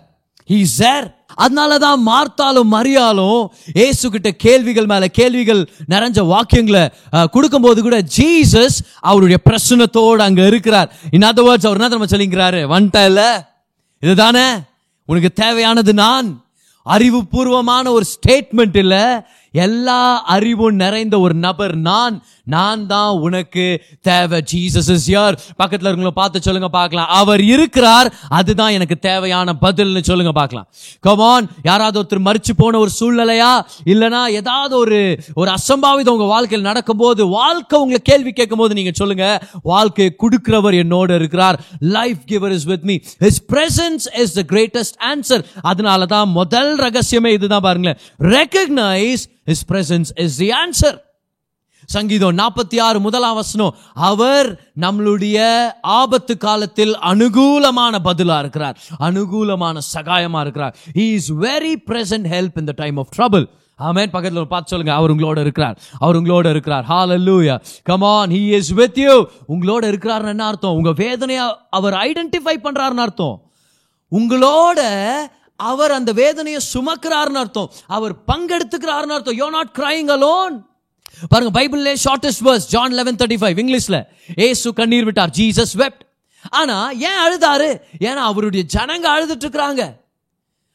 ஈ 0.52 0.64
சார் 0.64 1.16
அதனால 1.36 1.78
தான் 1.78 2.08
மார்த்தாலும் 2.08 2.68
மரியாலும் 2.72 3.48
ஏசு 3.74 4.10
கிட்ட 4.10 4.32
கேள்விகள் 4.32 4.86
மேல 4.86 5.08
கேள்விகள் 5.08 5.70
நிறைஞ்ச 5.90 6.26
வாக்கியங்களை 6.26 6.92
கொடுக்கும்போது 7.32 7.82
கூட 7.82 8.02
ஜீசஸ் 8.18 8.82
அவருடைய 9.00 9.38
பிரச்சனத்தோடு 9.50 10.16
அங்க 10.16 10.46
இருக்கிறார். 10.46 10.94
இன் 11.12 11.22
அதர் 11.22 11.40
வேர்ட்ஸ் 11.40 11.68
அவர் 11.68 11.82
என்ன 11.82 11.88
நம்ம 11.88 12.06
சொல்லிங்கிறாரு? 12.06 12.54
வந்துட்டா 12.54 13.06
இல்லை 13.06 13.32
இதுதானே? 14.00 14.52
உனக்கு 15.06 15.32
தேவையானது 15.34 15.94
நான். 15.94 16.46
அறிவுபூர்வமான 16.86 17.92
ஒரு 17.92 18.06
ஸ்டேட்மெண்ட் 18.14 18.78
இல்லை 18.78 19.04
எல்லா 19.54 20.24
அறிவும் 20.36 20.78
நிறைந்த 20.84 21.16
ஒரு 21.26 21.36
நபர் 21.48 21.76
நான் 21.90 22.16
நான் 22.54 22.82
தான் 22.88 23.20
உனக்கு 23.26 23.66
தேவை. 24.02 24.40
ஜீசஸ் 24.52 24.90
இஸ் 24.96 25.08
யார் 25.10 25.36
பக்கத்தில் 25.56 25.88
இருக்கவங்கள 25.90 26.14
பார்த்து 26.22 26.46
சொல்லுங்க 26.48 26.70
பார்க்கலாம். 26.70 27.10
அவர் 27.20 27.42
இருக்கிறார் 27.42 28.08
அதுதான் 28.38 28.74
எனக்கு 28.78 28.96
தேவையான 29.00 29.54
பதில்னு 29.62 30.02
சொல்லுங்க 30.10 30.34
பார்க்கலாம். 30.40 30.68
கமான் 31.00 31.46
யாராவது 31.70 32.00
ஒருத்தர் 32.02 32.26
மறிச்சு 32.30 32.54
போன 32.62 32.80
ஒரு 32.84 32.92
சூழ்நிலையா? 33.00 33.52
இல்லைனா 33.94 34.22
ஏதாவது 34.40 34.76
ஒரு 34.78 35.00
ஒரு 35.36 35.50
அசம்பாவிதம் 35.58 36.16
உங்கள் 36.16 36.34
வாழ்க்கையில் 36.34 36.70
நடக்கும்போது 36.72 37.22
வாழ்க்கை 37.28 37.80
உங்களை 37.84 38.02
கேள்வி 38.12 38.34
கேட்கும்போது 38.40 38.78
நீங்கள் 38.80 39.00
சொல்லுங்க 39.02 39.28
வாழ்க்கையை 39.74 40.12
கொடுக்கிறவர் 40.24 40.78
என்னோட 40.84 41.10
இருக்கிறார். 41.20 41.60
Life 41.98 42.22
giver 42.32 42.56
is 42.58 42.68
with 42.72 42.88
me 42.92 42.98
his 43.26 43.42
presence 43.54 44.08
is 44.24 44.36
the 44.40 44.44
greatest 44.54 45.00
answer 45.12 45.46
அதனால 45.62 46.06
தான் 46.16 46.30
முதல் 46.40 46.74
ரகசியமே 46.86 47.32
இதுதான் 47.38 47.66
பாருங்களேன். 47.68 48.02
Recognise 48.20 49.26
his 49.46 49.72
presence 49.72 50.22
is 50.22 50.38
the 50.38 50.50
answer 50.50 51.02
சங்கீதம் 51.86 52.38
நாற்பத்தி 52.38 52.82
ஆறு 52.82 53.00
முதலாம் 53.00 53.36
வசனம் 53.36 53.76
அவர் 53.94 54.72
நம்மளுடைய 54.80 55.68
ஆபத்து 55.82 56.38
காலத்தில் 56.38 56.98
அனுகூலமான 56.98 57.98
பதிலா 58.04 58.40
இருக்கிறார். 58.40 58.78
அனுகூலமான 59.00 59.80
சகாயமா 59.94 60.42
இருக்கிறார். 60.42 60.76
He 60.96 61.14
is 61.14 61.34
very 61.34 61.76
present 61.88 62.30
help 62.32 62.52
in 62.56 62.66
the 62.66 62.74
time 62.76 62.98
of 62.98 63.08
trouble 63.18 63.46
ஆமென். 63.76 64.10
பக்கத்தில் 64.10 64.40
ஒரு 64.40 64.48
பார்த்து 64.48 64.70
சொல்லுங்க. 64.70 64.94
அவர் 64.94 65.16
உங்களோட 65.16 65.40
இருக்கிறார். 65.40 65.80
அவர் 66.00 66.16
உங்களோட 66.16 66.50
இருக்கிறார். 66.50 66.86
Hallelujah 66.90 67.60
come 67.90 68.02
on. 68.02 68.32
Is 68.32 68.70
with 68.70 68.98
you 68.98 69.28
உங்களோட 69.48 69.84
இருக்கிறாருன்னு 69.84 70.28
என்ன 70.28 70.46
அர்த்தம்? 70.46 70.74
உங்க 70.74 70.92
வேதனையை 70.92 71.56
அவர் 71.70 71.94
ஐடென்டிஃபை 71.94 72.58
பண்றாருன்னு 72.64 73.04
அர்த்தம். 73.06 73.42
உங்களோட 74.12 74.80
அவர் 75.72 75.94
அந்த 75.98 76.12
வேதனையை 76.22 76.60
சுமக்கிறார்னு 76.74 77.42
அர்த்தம். 77.44 77.72
அவர் 77.98 78.14
பங்கெடுத்துக்கிறார்னு 78.32 79.16
அர்த்தம். 79.18 79.40
யோ 79.42 79.48
நாட் 79.58 79.74
கிரைங் 79.80 80.12
அலோன் 80.18 80.56
பாருங்க 81.32 81.52
பைபிள்ல 81.60 81.92
shortest 82.06 82.44
verse 82.48 82.70
John 82.74 82.96
eleven 83.00 83.20
thirty 83.22 83.40
five 83.42 83.60
இங்கிலீஷ்ல. 83.64 83.98
ஏசு 84.48 84.74
கண்ணீர் 84.80 85.08
விட்டார் 85.10 85.34
ஜீசஸ் 85.40 85.76
வெப்ட் 85.82 86.04
ஆனா 86.60 86.78
ஏன் 87.10 87.20
அழுதாரு? 87.26 87.70
ஏன்னா 88.08 88.24
அவருடைய 88.32 88.64
ஜனங்க 88.76 89.08
அழுதுட்டு 89.16 89.46
இருக்கிறாங்க. 89.46 89.84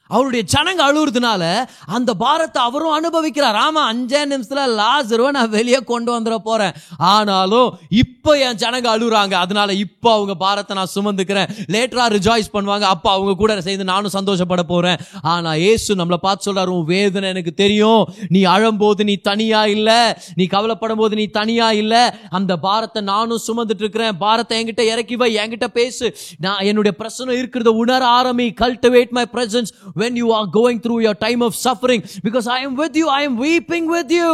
அவருடைய 0.09 0.44
ஜனங்க 0.55 0.83
அழுகுறதுனால 0.88 1.42
அந்த 1.87 2.14
பாரத்தை 2.14 2.62
அவரும் 2.62 2.97
அனுபவிக்கிறார். 2.99 3.59
ஆமா 3.66 3.83
அஞ்சே 3.92 4.23
நிமிஷத்துல 4.33 4.64
லாசருவை 4.81 5.31
நான் 5.31 5.51
வெளியே 5.51 5.81
கொண்டு 5.92 6.21
வந்துட 6.21 6.37
போறேன். 6.37 6.75
ஆனாலும் 6.99 7.79
இப்போ 7.88 8.38
என் 8.38 8.57
ஜனங்க 8.57 8.88
அழுகுறாங்க 8.94 9.35
அதனால 9.35 9.73
இப்போ 9.73 10.12
அவங்க 10.12 10.35
பாரத்தை 10.35 10.77
நான் 10.77 10.94
சுமந்துக்கிறேன். 10.94 11.49
லேட்டரா 11.66 12.07
ரிஜாய்ஸ் 12.16 12.51
பண்ணுவாங்க. 12.53 12.81
அப்போ 12.81 13.11
அவங்க 13.11 13.35
கூட 13.35 13.61
சேர்ந்து 13.61 13.85
நானும் 13.85 14.11
சந்தோஷப்பட 14.11 14.62
போறேன். 14.62 14.99
ஆனா 15.23 15.53
ஏசு 15.53 15.94
நம்மளை 15.94 16.16
பார்த்து 16.16 16.53
சொல்றாரு 16.53 16.66
உன் 16.66 16.85
வேதனை 16.85 17.29
எனக்கு 17.29 17.55
தெரியும். 17.55 18.03
நீ 18.29 18.42
அழும்போது 18.42 19.05
நீ 19.05 19.14
தனியா 19.14 19.66
இல்ல. 19.66 20.18
நீ 20.35 20.44
கவலைப்படும் 20.44 20.97
போது 20.97 21.16
நீ 21.16 21.27
தனியா 21.27 21.73
இல்ல. 21.73 21.94
அந்த 22.31 22.57
பாரத்தை 22.57 23.03
நானும் 23.03 23.40
சுமந்துட்டு 23.47 23.85
இருக்கிறேன். 23.87 24.18
பாரத்தை 24.18 24.64
என்கிட்ட 24.64 24.81
இறக்கி 24.81 25.16
வை. 25.16 25.37
என்கிட்ட 25.37 25.66
பேசு. 25.66 26.16
நான் 26.38 26.59
என்னுடைய 26.59 26.97
பிரச்சனை 26.97 27.42
இருக்கிறத 27.42 27.68
உணர 27.68 28.07
ஆரம்பி. 28.07 28.47
Cultivate 28.61 29.11
my 29.11 29.25
presence 29.33 29.73
when 29.98 30.16
you 30.16 30.32
are 30.32 30.48
going 30.60 30.80
through 30.80 31.00
your 31.02 31.16
time 31.28 31.42
of 31.42 31.54
suffering 31.68 32.04
because 32.24 32.48
I 32.48 32.66
am 32.68 32.76
with 32.76 32.96
you 32.96 33.08
I 33.20 33.24
am 33.30 33.38
weeping 33.38 33.88
with 33.96 34.12
you 34.12 34.34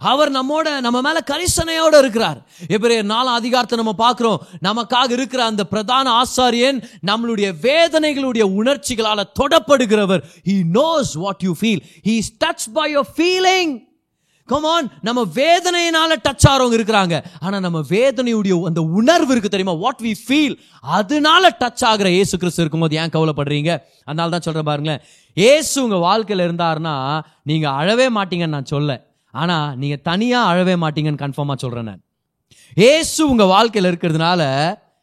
அவர் 0.00 0.30
நம்மோட 0.30 0.80
நம்ம 0.80 1.00
மேல 1.00 1.18
கரிசனையோட 1.30 1.98
இருக்கிறார் 1.98 2.38
எபிரேயர் 2.68 3.08
நாலாம் 3.12 3.38
அதிகாரத்தை 3.40 3.76
நம்ம 3.78 3.92
பார்க்கிறோம் 3.92 4.42
நமக்காக 4.60 5.10
இருக்கிற 5.10 5.44
அந்த 5.44 5.64
பிரதான 5.64 6.10
ஆசாரியன் 6.22 6.80
நம்மளுடைய 7.10 7.50
வேதனைகளுடைய 7.62 8.46
உணர்ச்சிகளால 8.60 9.24
தொடப்படுகிறவர் 9.40 10.24
he 10.50 10.56
knows 10.74 11.16
what 11.24 11.38
you 11.48 11.54
feel 11.62 11.80
he 12.08 12.16
is 12.18 12.28
touched 12.44 12.70
by 12.74 12.86
your 12.86 13.06
come on 14.51 14.87
நம்ம 15.01 15.21
வேதனையினால 15.39 16.11
டச் 16.27 16.47
ஆறவங்க 16.51 16.75
இருக்கிறாங்க. 16.79 17.15
ஆனா 17.39 17.59
நம்ம 17.65 17.79
வேதனையுடைய 17.89 18.55
அந்த 18.71 18.81
உணர்வு 18.99 19.31
இருக்கு 19.31 19.53
தெரியுமா? 19.55 19.75
வாட் 19.83 20.01
வி 20.03 20.13
ஃபீல் 20.27 20.55
அதனால 20.97 21.55
டச் 21.59 21.83
ஆகிற 21.91 22.11
ஏசு 22.21 22.37
கிறிஸ்து 22.37 22.61
இருக்கும்போது 22.61 22.95
ஏன் 22.95 23.13
கவலைப்படுறீங்க? 23.17 23.71
அதனால 24.03 24.29
தான் 24.29 24.45
சொல்கிறேன் 24.47 24.69
பாருங்களேன். 24.71 25.01
ஏசு 25.33 25.83
உங்க 25.83 25.95
வாழ்க்கையில் 25.95 26.47
இருந்தாருன்னா 26.47 26.95
நீங்க 27.43 27.69
அழவே 27.69 28.07
மாட்டீங்கன்னு 28.15 28.55
நான் 28.57 28.65
சொல்ல. 28.65 28.99
ஆனா 29.31 29.57
நீங்க 29.75 29.95
தனியா 29.95 30.39
அழவே 30.53 30.75
மாட்டீங்கன்னு 30.85 31.23
கன்ஃபார்மா 31.23 31.55
சொல்றேன் 31.55 31.83
நான். 31.83 32.01
ஏசு 32.75 33.29
உங்க 33.29 33.43
வாழ்க்கையில் 33.45 33.91
இருக்கிறதுனால 33.91 34.41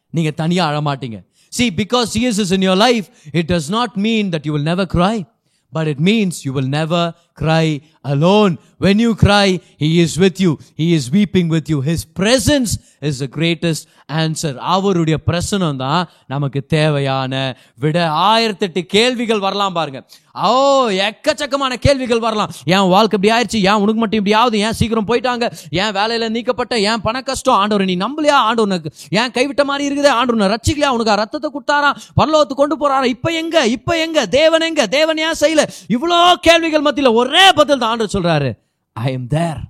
நீங்க 0.09 0.31
தனியா 0.31 0.63
அழமாட்டீங்க 0.69 1.17
see 1.57 1.65
because 1.67 2.09
because 2.13 2.21
is 2.21 2.51
in 2.51 2.61
in 2.61 2.77
life 2.77 3.05
it 3.31 3.51
does 3.51 3.69
not 3.69 3.95
mean 3.95 4.29
that 4.29 4.31
that 4.31 4.47
you 4.47 4.53
will 4.55 5.38
but 5.71 5.87
it 5.87 5.99
means 5.99 6.45
you 6.45 6.53
will 6.53 6.67
never 6.67 7.13
cry 7.33 7.81
alone. 8.03 8.57
When 8.77 8.99
you 8.99 9.15
cry 9.15 9.59
he 9.77 9.99
is 9.99 10.17
with 10.17 10.39
you. 10.39 10.59
He 10.75 10.93
is 10.93 11.11
weeping 11.11 11.47
with 11.47 11.69
you. 11.69 11.81
His 11.81 12.05
presence 12.05 12.77
is 12.99 13.19
the 13.23 13.27
greatest 13.35 13.85
answer 14.21 14.55
அவருடைய 14.55 15.17
பிரசனம் 15.27 15.75
தான் 15.75 16.09
நமக்கு 16.27 16.65
தேவையான 16.65 17.57
விட 17.75 18.09
ஆயிரத்தெட்டு 18.09 18.81
கேள்விகள் 18.81 19.39
வரலாம் 19.39 19.73
பாருங்க. 19.73 20.05
ஓ 20.47 20.89
எக்கச்சக்கமான 20.89 21.73
கேள்விகள் 21.73 22.19
வரலாம். 22.19 22.51
ஏன் 22.65 22.87
வாழ்க்கை 22.95 23.19
இப்படி 23.19 23.31
ஆயிடுச்சு 23.35 23.61
ஏன் 23.69 23.81
உனக்கு 23.83 23.99
மட்டும் 23.99 24.19
இப்படி 24.21 24.35
ஆகுது? 24.41 24.59
ஏன் 24.59 24.77
சீக்கிரம் 24.81 25.09
போயிட்டாங்க? 25.11 25.45
ஏன் 25.69 25.93
வேலையில 25.99 26.29
நீக்கப்பட்ட 26.29 26.79
ஏன் 26.79 27.01
பண 27.01 27.21
கஷ்டம்? 27.21 27.55
ஆண்டவர் 27.55 27.85
நீ 27.85 27.97
நம்பலையா? 28.05 28.37
ஆண்டவனுக்கு 28.49 28.77
உனக்கு 28.79 28.91
ஏன் 29.09 29.33
கைவிட்ட 29.37 29.63
மாதிரி 29.63 29.83
இருக்குது? 29.89 30.09
ஆண்டவனை 30.09 30.47
ரச்சிக்கலையா 30.53 30.87
உனக்கு 30.87 31.15
ரத்தத்தை 31.15 31.49
கொடுத்தாரா? 31.55 31.91
பரலோகத்துக்கு 32.19 32.61
கொண்டு 32.63 32.77
போறாரா? 32.81 33.05
இப்ப 33.05 33.31
எங்க? 33.31 33.67
இப்ப 33.67 33.97
எங்க? 33.97 34.25
தேவன் 34.25 34.61
எங்க? 34.61 34.87
தேவன் 34.87 35.17
ஏன் 35.17 35.39
செய்யல? 35.39 35.63
இவ்வளோ 35.89 36.33
கேள்விகள் 36.41 36.81
மத்தியில் 36.81 37.17
ஒரே 37.21 37.51
பதில் 37.51 37.77
தான் 37.77 37.89
ஆண்டவர் 37.89 38.15
சொல்றாரு. 38.17 38.51
ஐ 38.93 39.11
எம் 39.11 39.27
தேர் 39.27 39.61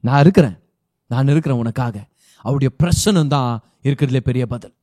நான் 0.00 0.20
இருக்கிறேன். 0.20 0.56
நான் 1.06 1.28
இருக்கிறேன் 1.28 1.58
உனக்காக. 1.58 1.96
அவருடைய 2.42 2.70
பிரசனம் 2.82 3.32
தான் 3.36 3.52
இருக்கிறதுல 3.82 4.20
பெரிய 4.28 4.46
பதில். 4.46 4.74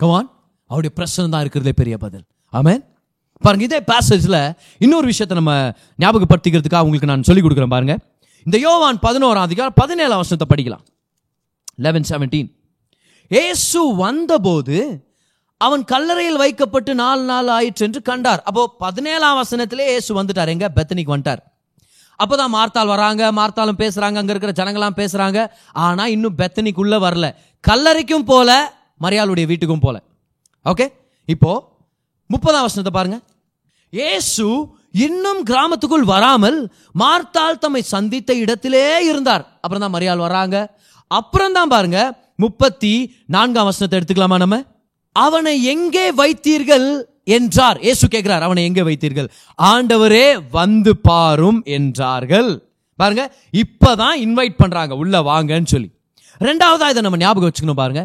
கவான் 0.00 0.28
அவருடைய 0.70 0.92
பிரசனம் 0.98 1.32
தான் 1.34 1.42
இருக்கிறதுல 1.44 1.72
பெரிய 1.82 1.96
பதில். 2.04 2.24
ஆமேன் 2.52 2.82
பாருங்க 3.44 3.64
இதே 3.64 3.80
பேசேஜில் 3.92 4.40
இன்னொரு 4.78 5.06
விஷயத்தை 5.06 5.36
நம்ம 5.40 5.52
ஞாபகப்படுத்திக்கிறதுக்காக 5.98 6.86
உங்களுக்கு 6.88 7.10
நான் 7.12 7.22
சொல்லிக் 7.22 7.44
கொடுக்குறேன் 7.44 7.74
பாருங்க. 7.76 7.94
இந்த 8.46 8.58
யோவான் 8.58 8.98
பதினோராம் 9.06 9.46
அதிகாரம் 9.48 9.72
பதினேழாம் 9.76 10.20
வருஷத்தை 10.22 10.46
படிக்கலாம். 10.52 10.84
லெவன் 11.74 12.08
செவன்டீன் 12.08 12.48
ஏசு 13.28 13.80
வந்தபோது 13.96 14.76
அவன் 15.56 15.82
கல்லறையில் 15.84 16.36
வைக்கப்பட்டு 16.36 16.94
நாலு 16.94 17.22
நாள் 17.22 17.48
ஆயிற்று 17.48 17.86
என்று 17.86 18.02
கண்டார். 18.02 18.42
அப்போ 18.42 18.62
பதினேழாம் 18.78 19.38
வசனத்திலே 19.42 19.86
இயேசு 19.92 20.22
வந்துட்டார். 20.22 20.48
எங்க? 20.48 20.66
பெத்தனிக்கு 20.76 21.14
வந்துட்டார். 21.14 21.42
அப்போதான் 22.22 22.52
மார்த்தாள் 22.56 22.92
வராங்க 22.94 23.22
மார்த்தாலும் 23.38 23.80
பேசுகிறாங்க 23.82 24.20
அங்கே 24.20 24.32
இருக்கிற 24.34 24.52
ஜனங்களாம் 24.60 24.98
பேசுகிறாங்க 25.00 25.38
ஆனால் 25.86 26.12
இன்னும் 26.14 26.38
பெத்தனிக்குள்ளே 26.40 26.98
வரல. 27.06 27.26
கல்லறைக்கும் 27.64 28.28
போல 28.30 28.50
மரியாளுடைய 29.04 29.46
வீட்டுக்கும் 29.50 29.84
போல. 29.84 29.96
ஓகே 30.66 30.86
இப்போ 31.34 31.52
முப்பதாம் 32.30 32.64
வருஷத்தை 32.64 32.92
பாருங்க. 32.98 33.18
இயேசு 33.98 34.46
இன்னும் 35.06 35.40
கிராமத்துக்குள் 35.48 36.04
வராமல் 36.14 36.58
மார்த்தாள் 37.02 37.60
தம்மை 37.62 37.82
சந்தித்த 37.94 38.30
இடத்திலே 38.42 38.86
இருந்தார். 39.10 39.44
அப்புறம் 39.62 39.84
தான் 39.84 39.94
மரியாள் 39.96 40.24
வராங்க. 40.26 40.56
அப்புறம் 41.18 41.56
தான் 41.58 41.72
பாருங்க 41.74 42.00
முப்பத்தி 42.44 42.92
நான்காம் 43.34 43.68
வசனத்தை 43.68 43.96
எடுத்துக்கலாமா 43.98 44.36
நம்ம? 44.42 44.58
அவனை 45.16 45.54
எங்கே 45.72 46.04
வைத்தீர்கள்? 46.20 46.88
என்றார். 47.24 47.80
ஏசு 47.80 48.08
கேட்கிறார் 48.08 48.42
அவனை 48.42 48.64
எங்கே 48.64 48.80
வைத்தீர்கள்? 48.80 49.28
ஆண்டவரே 49.58 50.42
வந்து 50.50 50.96
பாரும் 50.96 51.62
என்றார்கள். 51.64 52.50
பாருங்க 52.96 53.36
இப்பதான் 53.52 54.16
இன்வைட் 54.26 54.56
பண்றாங்க 54.56 54.94
உள்ள 54.94 55.20
வாங்கன்னு 55.20 55.66
சொல்லி. 55.66 55.90
ரெண்டாவதா 56.40 56.88
இதை 56.88 57.02
நம்ம 57.02 57.16
ஞாபகம் 57.16 57.50
வச்சுக்கணும் 57.50 57.80
பாருங்க. 57.82 58.02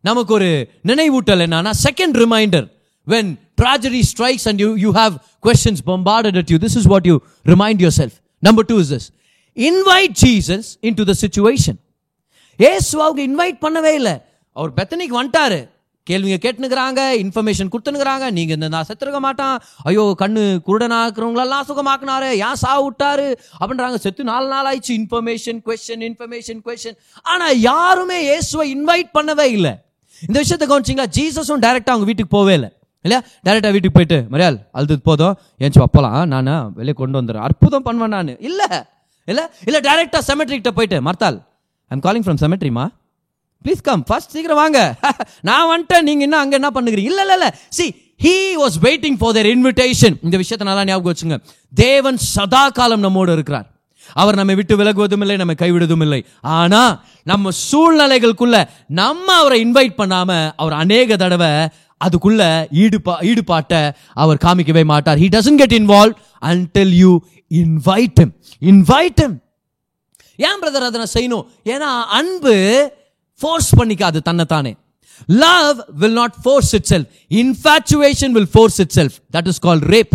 நமக்கு 0.00 0.32
ஒரு 0.34 0.48
நினைவூட்டல் 0.86 1.42
என்னன்னா 1.46 1.70
second 1.82 2.16
reminder 2.22 2.66
when 3.06 3.30
tragedy 3.62 4.02
strikes 4.10 4.46
and 4.48 4.60
you 4.60 4.74
you 4.76 4.90
have 4.92 5.14
questions 5.42 5.82
bombarded 5.86 6.36
at 6.36 6.50
you 6.50 6.58
this 6.58 6.76
is 6.76 6.88
what 6.92 7.06
you 7.06 7.16
remind 7.44 7.82
yourself 7.96 8.16
number 8.38 8.64
two 8.64 8.78
is 8.78 8.92
this 8.92 9.08
invite 9.56 10.14
Jesus 10.24 10.68
in 10.80 10.94
to 10.94 11.04
the 11.04 11.14
situation 11.20 11.78
ஏசு 12.58 13.02
அவங்க 13.02 13.20
இன்வைட் 13.30 13.58
பண்ணவே 13.64 13.92
இல்லை. 13.94 14.16
அவர் 14.52 14.72
பெத்தனைக்கு 14.76 15.14
வந்துட்டாரு. 15.20 15.68
கேள்விங்க 16.08 16.38
கேட்டுனுக்குறாங்க 16.44 17.00
இன்ஃபர்மேஷன் 17.24 17.70
கொடுத்துனுக்குறாங்க. 17.72 18.24
நீங்க 18.38 18.52
இந்த 18.58 18.68
நான் 18.74 18.86
செத்துருக்க 18.88 19.20
மாட்டான். 19.26 19.56
ஐயோ 19.88 20.04
கண்ணு 20.22 20.42
குருடனாக்குறவங்களெல்லாம் 20.68 21.66
சுகமாக்குனாரு 21.68 22.28
ஏன் 22.46 22.60
சா 22.62 22.72
விட்டாரு 22.86 23.28
அப்படின்றாங்க. 23.60 23.98
செத்து 24.04 24.30
நாலு 24.32 24.48
நாள் 24.54 24.68
ஆயிடுச்சு. 24.70 24.94
இன்ஃபர்மேஷன் 25.00 25.60
கொஸ்டின் 25.68 26.04
இன்ஃபர்மேஷன் 26.10 26.60
கொஸ்டின் 26.66 26.98
ஆனா 27.32 27.48
யாருமே 27.70 28.18
இயேசுவை 28.30 28.66
இன்வைட் 28.76 29.10
பண்ணவே 29.18 29.46
இல்லை. 29.58 29.72
இந்த 30.28 30.38
விஷயத்தை 30.42 30.66
கவனிச்சிங்களா? 30.70 31.06
ஜீசஸும் 31.18 31.62
டைரக்டா 31.64 31.92
அவங்க 31.94 32.08
வீட்டுக்கு 32.10 32.34
போவே 32.36 32.54
இல்லை. 32.58 32.70
இல்லையா? 33.04 33.20
டேரெக்டாக 33.46 33.72
வீட்டுக்கு 33.76 33.96
போயிட்டு 33.96 34.18
மரியாள் 34.32 34.58
அழுது 34.78 34.94
போதும். 35.08 35.34
ஏன்ச்சு 35.62 35.80
அப்பலாம்? 35.86 36.20
நான் 36.32 36.50
வெளியே 36.74 36.94
கொண்டு 37.00 37.18
வந்துடுறேன் 37.20 37.46
அற்புதம் 37.48 37.86
பண்ணுவேன் 37.86 38.14
நான். 38.16 38.30
இல்லை. 38.50 38.68
இல்லை? 39.32 39.44
இல்லை 39.66 39.80
டேரெக்டாக 39.88 40.22
செமெட்ரிக்கிட்ட 40.28 40.72
போயிட்டு 40.78 40.98
மர்த்தால் 41.08 41.38
ஐம் 41.90 42.04
காலிங் 42.06 42.26
ஃப்ரம் 42.26 42.40
செமெட்ரிமா 42.44 42.84
ப்ளீஸ் 43.64 43.82
கம் 43.82 44.02
ஃபர்ஸ்ட் 44.08 44.32
சீக்கிரம் 44.36 44.60
வாங்க. 44.62 44.80
நான் 45.48 45.68
வந்துட்டேன். 45.72 46.06
நீங்கள் 46.08 46.26
இன்னும் 46.28 46.40
அங்கே 46.40 46.58
என்ன 46.60 46.70
பண்ணுகிறீங்க? 46.76 47.10
இல்லை 47.12 47.24
இல்லை 47.36 47.50
see 47.68 47.86
he 48.24 48.34
was 48.62 48.76
waiting 48.86 49.16
for 49.20 49.34
their 49.36 49.48
invitation 49.54 50.16
இந்த 50.26 50.36
விஷயத்தை 50.42 50.66
நல்லா 50.70 50.84
ஞாபகம் 50.84 51.12
வச்சுங்க. 51.12 51.38
தேவன் 51.74 52.16
சதா 52.16 52.68
காலம் 52.68 53.00
நம்மோடு 53.00 53.32
இருக்கிறார். 53.32 53.66
அவர் 54.12 54.34
நம்மை 54.34 54.54
விட்டு 54.54 54.74
விலகுவதும் 54.76 55.22
இல்லை 55.24 55.36
நம்மை 55.36 55.54
கைவிடுவதும் 55.58 56.00
இல்லை. 56.00 56.18
ஆனா 56.40 56.82
நம்ம 57.22 57.50
சூழ்நிலைகளுக்குள்ள 57.70 58.56
நம்ம 59.00 59.26
அவரை 59.34 59.58
இன்வைட் 59.66 59.94
பண்ணாம 59.98 60.52
அவர் 60.56 60.72
அநேக 60.72 61.16
தடவை 61.16 61.52
அதுக்குள்ள 62.00 62.42
ஈடுபா 62.82 63.14
ஈடுபாட்டை 63.30 63.80
அவர் 64.22 64.42
காமிக்கவே 64.44 64.84
மாட்டார். 64.84 65.18
He 65.18 65.28
doesn't 65.36 65.56
get 65.56 65.72
involve 65.72 66.16
until 66.42 66.94
you 67.02 67.12
invite 67.50 68.20
invite 68.72 69.22
ஏன் 70.36 70.60
பிரதர் 70.62 70.86
அதை 70.88 71.00
நான் 71.02 71.14
செய்யணும்? 71.14 71.46
ஏன்னா 71.64 71.90
அன்பு 72.18 72.54
ஃபோர்ஸ் 73.44 73.70
பண்ணிக்காது 73.78 74.18
தன்னைத்தானே. 74.28 74.72
Love 75.26 75.78
will 76.02 76.18
not 76.20 76.36
force 76.42 76.72
itself 76.92 77.08
infatuation 77.40 78.34
will 78.36 78.50
force 78.54 78.78
itself 78.98 79.16
that 79.36 79.50
is 79.52 79.58
call 79.66 79.82
rape 79.94 80.14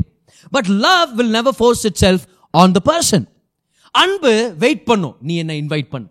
but 0.51 0.69
love 0.85 1.09
will 1.19 1.33
never 1.37 1.57
force 1.59 1.85
itself 2.05 2.25
on 2.53 2.73
the 2.77 2.79
person 2.91 3.25
அன்பு 3.91 4.33
wait 4.57 4.83
பண்ணும். 4.89 5.15
நீ 5.27 5.35
என்ன 5.43 5.53
இன்வைட் 5.53 5.89
பண்ணு. 5.93 6.07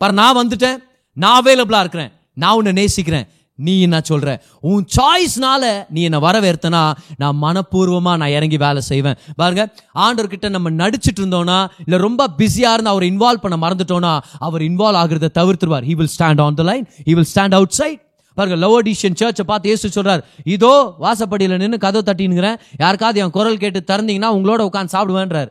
பாரு 0.00 0.12
நான் 0.12 0.36
வந்துட்டேன். 0.40 0.78
நான் 1.22 1.38
அவைலபிளாக 1.40 1.84
இருக்கிறேன். 1.84 2.12
நான் 2.42 2.56
உன்னை 2.58 2.72
நேசிக்கிறேன். 2.72 3.26
நீ 3.58 3.74
என்ன 3.86 3.98
சொல்ற? 4.08 4.28
உன் 4.70 4.84
சாய்ஸ்னால 4.96 5.64
நீ 5.94 6.00
என்னை 6.08 6.20
வரவேற்த்தனா 6.26 6.82
நான் 7.22 7.36
மனப்பூர்வமாக 7.42 8.16
நான் 8.22 8.34
இறங்கி 8.36 8.58
வேலை 8.64 8.80
செய்வேன். 8.90 9.18
பாருங்க 9.40 9.64
ஆண்டவர்கிட்ட 10.04 10.48
நம்ம 10.54 10.70
நடிச்சிட்டு 10.82 11.20
இருந்தோம்னா 11.22 11.58
இல்லை 11.84 11.98
ரொம்ப 12.06 12.28
பிஸியாக 12.40 12.76
இருந்து 12.76 12.92
அவர் 12.94 13.06
இன்வால்வ் 13.10 13.44
பண்ண 13.44 13.58
மறந்துட்டோம்னா 13.64 14.14
அவர் 14.46 14.64
இன்வால்வ் 14.70 15.00
ஆகிறத 15.02 15.32
தவிர்த்துருவார். 15.40 15.86
He 15.90 15.96
will 16.00 16.12
stand 16.16 16.42
on 16.46 16.58
the 16.60 16.64
line 16.70 16.86
he 17.08 17.14
will 17.18 17.30
stand 17.34 17.56
outside 17.80 18.00
பாருங்க 18.36 18.56
லவோடிஷியன் 18.64 19.16
சர்ச்சை 19.20 19.44
பார்த்து 19.48 19.72
ஏசு 19.72 19.88
சொல்றார் 19.96 20.22
இதோ 20.54 20.74
வாசப்படியில 21.04 21.56
நின்று 21.62 21.78
கதவு 21.86 22.04
தட்டினுங்கிறேன் 22.06 22.60
யாருக்காவது 22.82 23.20
என் 23.24 23.34
குரல் 23.36 23.62
கேட்டு 23.64 23.80
திறந்தீங்கன்னா 23.90 24.30
உங்களோட 24.36 24.62
உட்காந்து 24.68 24.94
சாப்பிடுவேன்றார். 24.94 25.50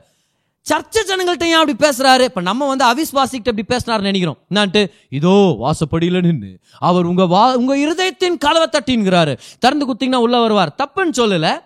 சர்ச்சை 0.69 1.02
ஜனங்கள்ட்ட 1.08 1.43
ஏன் 1.43 1.62
அப்படி 1.62 1.76
பேசுறாரு? 1.86 2.24
இப்ப 2.24 2.41
நம்ம 2.41 2.67
வந்து 2.67 2.86
அவிஸ்வாசிக்கிட்ட 2.86 3.52
அப்படி 3.52 3.63
பேசினாரு 3.67 4.02
நினைக்கிறோம். 4.02 4.38
என்னான்ட்டு? 4.50 4.91
இதோ 5.10 5.58
வாசப்படியில 5.62 6.21
நின்று 6.21 6.60
அவர் 6.80 7.06
உங்க 7.06 7.26
வா 7.26 7.54
உங்க 7.54 7.78
இருதயத்தின் 7.78 8.38
கலவை 8.38 8.67
தட்டின்கிறாரு. 8.71 9.38
திறந்து 9.60 9.93
குத்திங்கன்னா 9.93 10.15
உள்ள 10.15 10.39
வருவார். 10.39 10.76
தப்புன்னு 10.78 11.17
சொல்லல. 11.17 11.60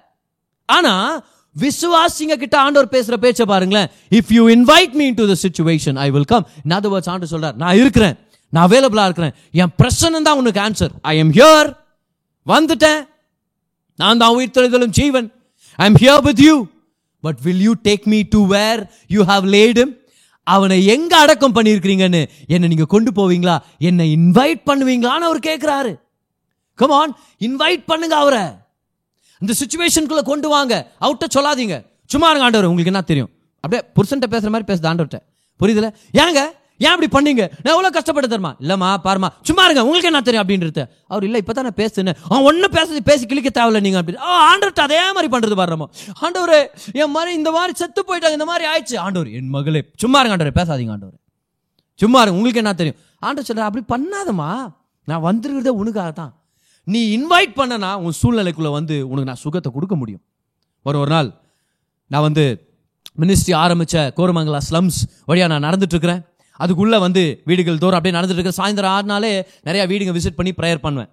ஆனா 0.66 1.24
விசுவாசிங்க 1.56 2.36
கிட்ட 2.36 2.60
ஆண்டவர் 2.60 2.92
பேசுற 2.92 3.14
பேச்ச 3.22 3.42
பாருங்களேன். 3.42 3.90
If 4.10 4.32
you 4.38 4.48
invite 4.48 4.92
me 4.92 5.10
to 5.10 5.34
the 5.34 5.36
situation 5.44 5.96
I 5.96 6.12
will 6.12 6.24
come 6.24 6.48
in 6.64 6.72
other 6.72 6.90
ஆண்டு 6.90 7.02
ஆண்டவர் 7.06 7.32
சொல்றார் 7.32 7.56
நான் 7.56 7.76
இருக்கிறேன். 7.76 8.16
நான் 8.50 8.70
அவைலபிளா 8.70 9.04
இருக்கிறேன். 9.04 9.34
என் 9.52 9.74
பிரச்சனை 9.78 10.22
தான் 10.22 10.38
உனக்கு 10.38 10.62
ஆன்சர் 10.62 10.94
ஐ 11.02 11.18
எம் 11.18 11.32
ஹியர் 11.32 11.78
வந்துட்டேன். 12.48 13.08
நான் 13.96 14.18
தான் 14.18 14.34
உயிர் 14.36 14.56
தெளிதலும் 14.58 14.96
ஜீவன். 15.00 15.34
I 15.76 15.86
am 15.86 15.98
here 15.98 16.22
with 16.22 16.40
you 16.40 16.68
but 17.26 17.40
will 17.46 17.64
you 17.68 17.74
take 17.88 18.06
me 18.12 18.20
to 18.34 18.40
where 18.56 18.82
you 19.16 19.22
have 19.30 19.46
laid 19.56 19.84
அவனை 20.54 20.78
எங்க 20.94 21.14
அடக்கம் 21.24 21.56
பண்ணியிருக்கிறீங்கன்னு? 21.56 22.22
என்னை 22.54 22.68
நீங்க 22.72 22.86
கொண்டு 22.94 23.12
போவீங்களா? 23.18 23.56
என்னை 23.88 24.06
இன்வைட் 24.16 24.62
பண்ணுவீங்களான்னு 24.70 25.28
அவர் 25.30 25.48
கேட்கிறாரு 25.50 25.94
கமான் 26.82 27.14
இன்வைட் 27.48 27.84
பண்ணுங்க 27.92 28.16
அவரை. 28.24 28.44
இந்த 29.42 29.54
சுச்சுவேஷனுக்குள்ள 29.62 30.24
கொண்டு 30.32 30.48
வாங்க. 30.56 30.74
அவுட்ட 31.06 31.26
சொல்லாதீங்க. 31.38 31.76
சும்மா 32.14 32.28
இருங்க 32.32 32.46
ஆண்டவர் 32.48 32.70
உங்களுக்கு 32.72 32.94
என்ன 32.94 33.02
தெரியும்? 33.12 33.32
அப்படியே 33.64 33.82
புருஷன்ட்ட 33.98 34.30
பேசுற 34.34 34.50
மாதிரி 34.54 34.68
பேசுது 34.72 34.90
ஆண்டவர்கிட்ட 34.92 35.20
புரியுதுல? 35.62 35.90
ஏங்க 36.24 36.42
ஏன் 36.80 36.94
அப்படி 36.94 37.08
பண்ணீங்க? 37.12 37.44
நான் 37.60 37.74
எவ்வளோ 37.74 37.90
கஷ்டப்பட்டு 37.96 38.30
தருமா 38.32 38.52
இல்லைம்மா 38.64 38.90
பாருமா 39.04 39.28
சும்மா 39.48 39.64
இருங்க 39.66 39.82
உங்களுக்கு 39.86 40.10
என்ன 40.10 40.22
தெரியும் 40.22 40.44
அப்படின்றது 40.44 40.82
அவர் 41.12 41.26
இல்லை 41.28 41.40
இப்போ 41.44 41.54
தான் 41.54 41.68
நான் 41.68 41.78
பேசுனேன். 41.78 42.18
அவன் 42.26 42.46
ஒன்றும் 42.50 42.74
பேசுறது 42.76 43.02
பேசி 43.10 43.24
கிழிக்க 43.26 43.50
தேவையில்ல 43.58 43.82
நீங்கள் 43.86 44.02
அப்படி 44.02 44.18
ஆ, 44.26 44.34
அதே 44.86 45.02
மாதிரி 45.16 45.30
பண்ணுறது 45.36 45.58
பாருமா 45.62 45.88
ஆண்டவர் 46.22 46.56
என் 47.02 47.14
மாதிரி 47.16 47.34
இந்த 47.40 47.52
மாதிரி 47.52 47.74
செத்து 47.82 48.02
போயிட்டாங்க 48.10 48.38
இந்த 48.40 48.48
மாதிரி 48.52 48.66
ஆயிடுச்சு. 48.72 48.98
ஆண்டவர் 49.06 49.30
என் 49.38 49.52
மகளே 49.56 49.82
சும்மா 50.04 50.20
இருங்க 50.22 50.36
ஆண்டவர் 50.38 50.58
பேசாதீங்க 50.60 50.94
ஆண்டவர். 50.96 51.16
சும்மா 52.00 52.20
இருங்க 52.22 52.38
உங்களுக்கு 52.40 52.62
என்ன 52.64 52.74
தெரியும்? 52.76 53.00
ஆண்டவர் 53.24 53.48
சொல்ற 53.50 53.68
அப்படி 53.70 53.86
பண்ணாதம்மா. 53.94 54.50
நான் 55.08 55.26
வந்திருக்கிறதே 55.26 55.74
உனக்காக 55.82 56.12
தான். 56.14 56.32
நீ 56.88 57.00
இன்வைட் 57.18 57.54
பண்ணனா 57.58 57.92
உன் 58.04 58.16
சூழ்நிலைக்குள்ளே 58.20 58.72
வந்து 58.72 58.96
உனக்கு 59.12 59.30
நான் 59.30 59.44
சுகத்தை 59.44 59.70
கொடுக்க 59.72 59.96
முடியும். 59.96 60.24
ஒரு 60.86 60.98
ஒரு 61.00 61.12
நாள் 61.12 61.30
நான் 62.12 62.26
வந்து 62.28 62.44
மினிஸ்ட்ரி 63.22 63.54
ஆரம்பிச்ச 63.62 63.98
கோரமங்கலா 64.18 64.60
ஸ்லம்ஸ் 64.68 64.98
வழியாக 65.30 65.50
நான் 65.54 65.66
நடந்துட்டு 65.68 65.96
இருக்கிறேன். 65.96 66.22
அதுக்குள்ளே 66.64 66.98
வந்து 67.06 67.24
வீடுகள் 67.50 67.82
தோறும் 67.84 67.98
அப்படியே 68.00 68.16
நடந்துட்டு 68.18 68.40
இருக்கிறேன் 68.40 68.60
சாயந்தரம் 68.62 68.94
ஆறுனாலே 68.98 69.32
நிறையா 69.68 69.86
வீடுங்க 69.92 70.14
விசிட் 70.18 70.40
பண்ணி 70.40 70.54
ப்ரேயர் 70.60 70.86
பண்ணுவேன். 70.86 71.10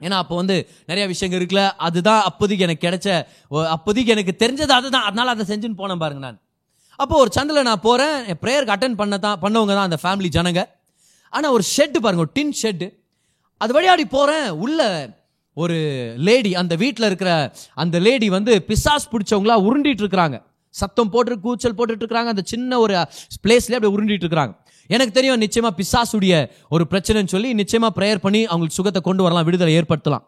ஏன்னா 0.00 0.18
அப்போ 0.22 0.34
வந்து 0.40 0.56
நிறைய 0.90 1.04
விஷயங்கள் 1.12 1.38
இருக்குல்ல 1.40 1.64
அதுதான் 1.86 2.22
அப்போதைக்கு 2.28 2.66
எனக்கு 2.66 2.84
கிடைச்ச 2.86 3.08
அப்போதைக்கு 3.76 4.12
எனக்கு 4.14 4.34
தெரிஞ்சது 4.42 4.72
அதுதான். 4.78 5.06
அதனால 5.08 5.30
அதை 5.34 5.44
செஞ்சுன்னு 5.50 5.80
போனேன் 5.80 6.02
பாருங்க 6.02 6.22
நான். 6.26 6.38
அப்போ 7.02 7.14
ஒரு 7.22 7.30
சந்தில் 7.36 7.66
நான் 7.68 7.84
போகிறேன் 7.88 8.16
என் 8.30 8.40
ப்ரேயருக்கு 8.44 8.74
அட்டன் 8.76 8.98
பண்ண 9.00 9.18
தான் 9.26 9.38
பண்ணவங்க 9.44 9.74
தான் 9.78 9.88
அந்த 9.88 9.98
ஃபேமிலி 10.02 10.30
ஜனங்க. 10.36 10.62
ஆனால் 11.32 11.54
ஒரு 11.56 11.64
ஷெட்டு 11.74 11.98
பாருங்க 12.04 12.24
ஒரு 12.26 12.34
டின் 12.38 12.56
ஷெட்டு 12.62 12.88
அது 13.60 13.72
வழியாடி 13.76 14.04
போகிறேன் 14.16 14.48
உள்ள 14.64 14.80
ஒரு 15.56 15.76
லேடி 16.26 16.50
அந்த 16.60 16.74
வீட்டில் 16.82 17.08
இருக்கிற 17.08 17.30
அந்த 17.82 17.96
லேடி 18.06 18.28
வந்து 18.36 18.52
பிசாஸ் 18.68 19.10
பிடிச்சவங்களா 19.12 19.56
உருண்டிட்டு 19.66 20.02
இருக்கிறாங்க. 20.04 20.36
சத்தம் 20.70 21.10
போட்டு 21.14 21.38
கூச்சல் 21.46 21.76
போட்டுட்டு 21.78 22.02
இருக்கிறாங்க. 22.04 22.32
அந்த 22.34 22.44
சின்ன 22.52 22.78
ஒரு 22.84 22.94
பிளேஸ்ல 23.44 23.76
அப்படியே 23.76 23.94
உருண்டிட்டு 23.96 24.26
இருக்கிறாங்க. 24.26 24.52
எனக்கு 24.94 25.12
தெரியும் 25.18 25.42
நிச்சயமா 25.46 25.70
பிசாசுடைய 25.80 26.34
ஒரு 26.74 26.84
பிரச்சனைன்னு 26.90 27.32
சொல்லி 27.34 27.50
நிச்சயமா 27.62 27.88
ப்ரேயர் 27.98 28.24
பண்ணி 28.26 28.42
அவங்களுக்கு 28.50 28.78
சுகத்தை 28.78 29.02
கொண்டு 29.08 29.22
வரலாம் 29.26 29.46
விடுதலை 29.48 29.74
ஏற்படுத்தலாம். 29.80 30.24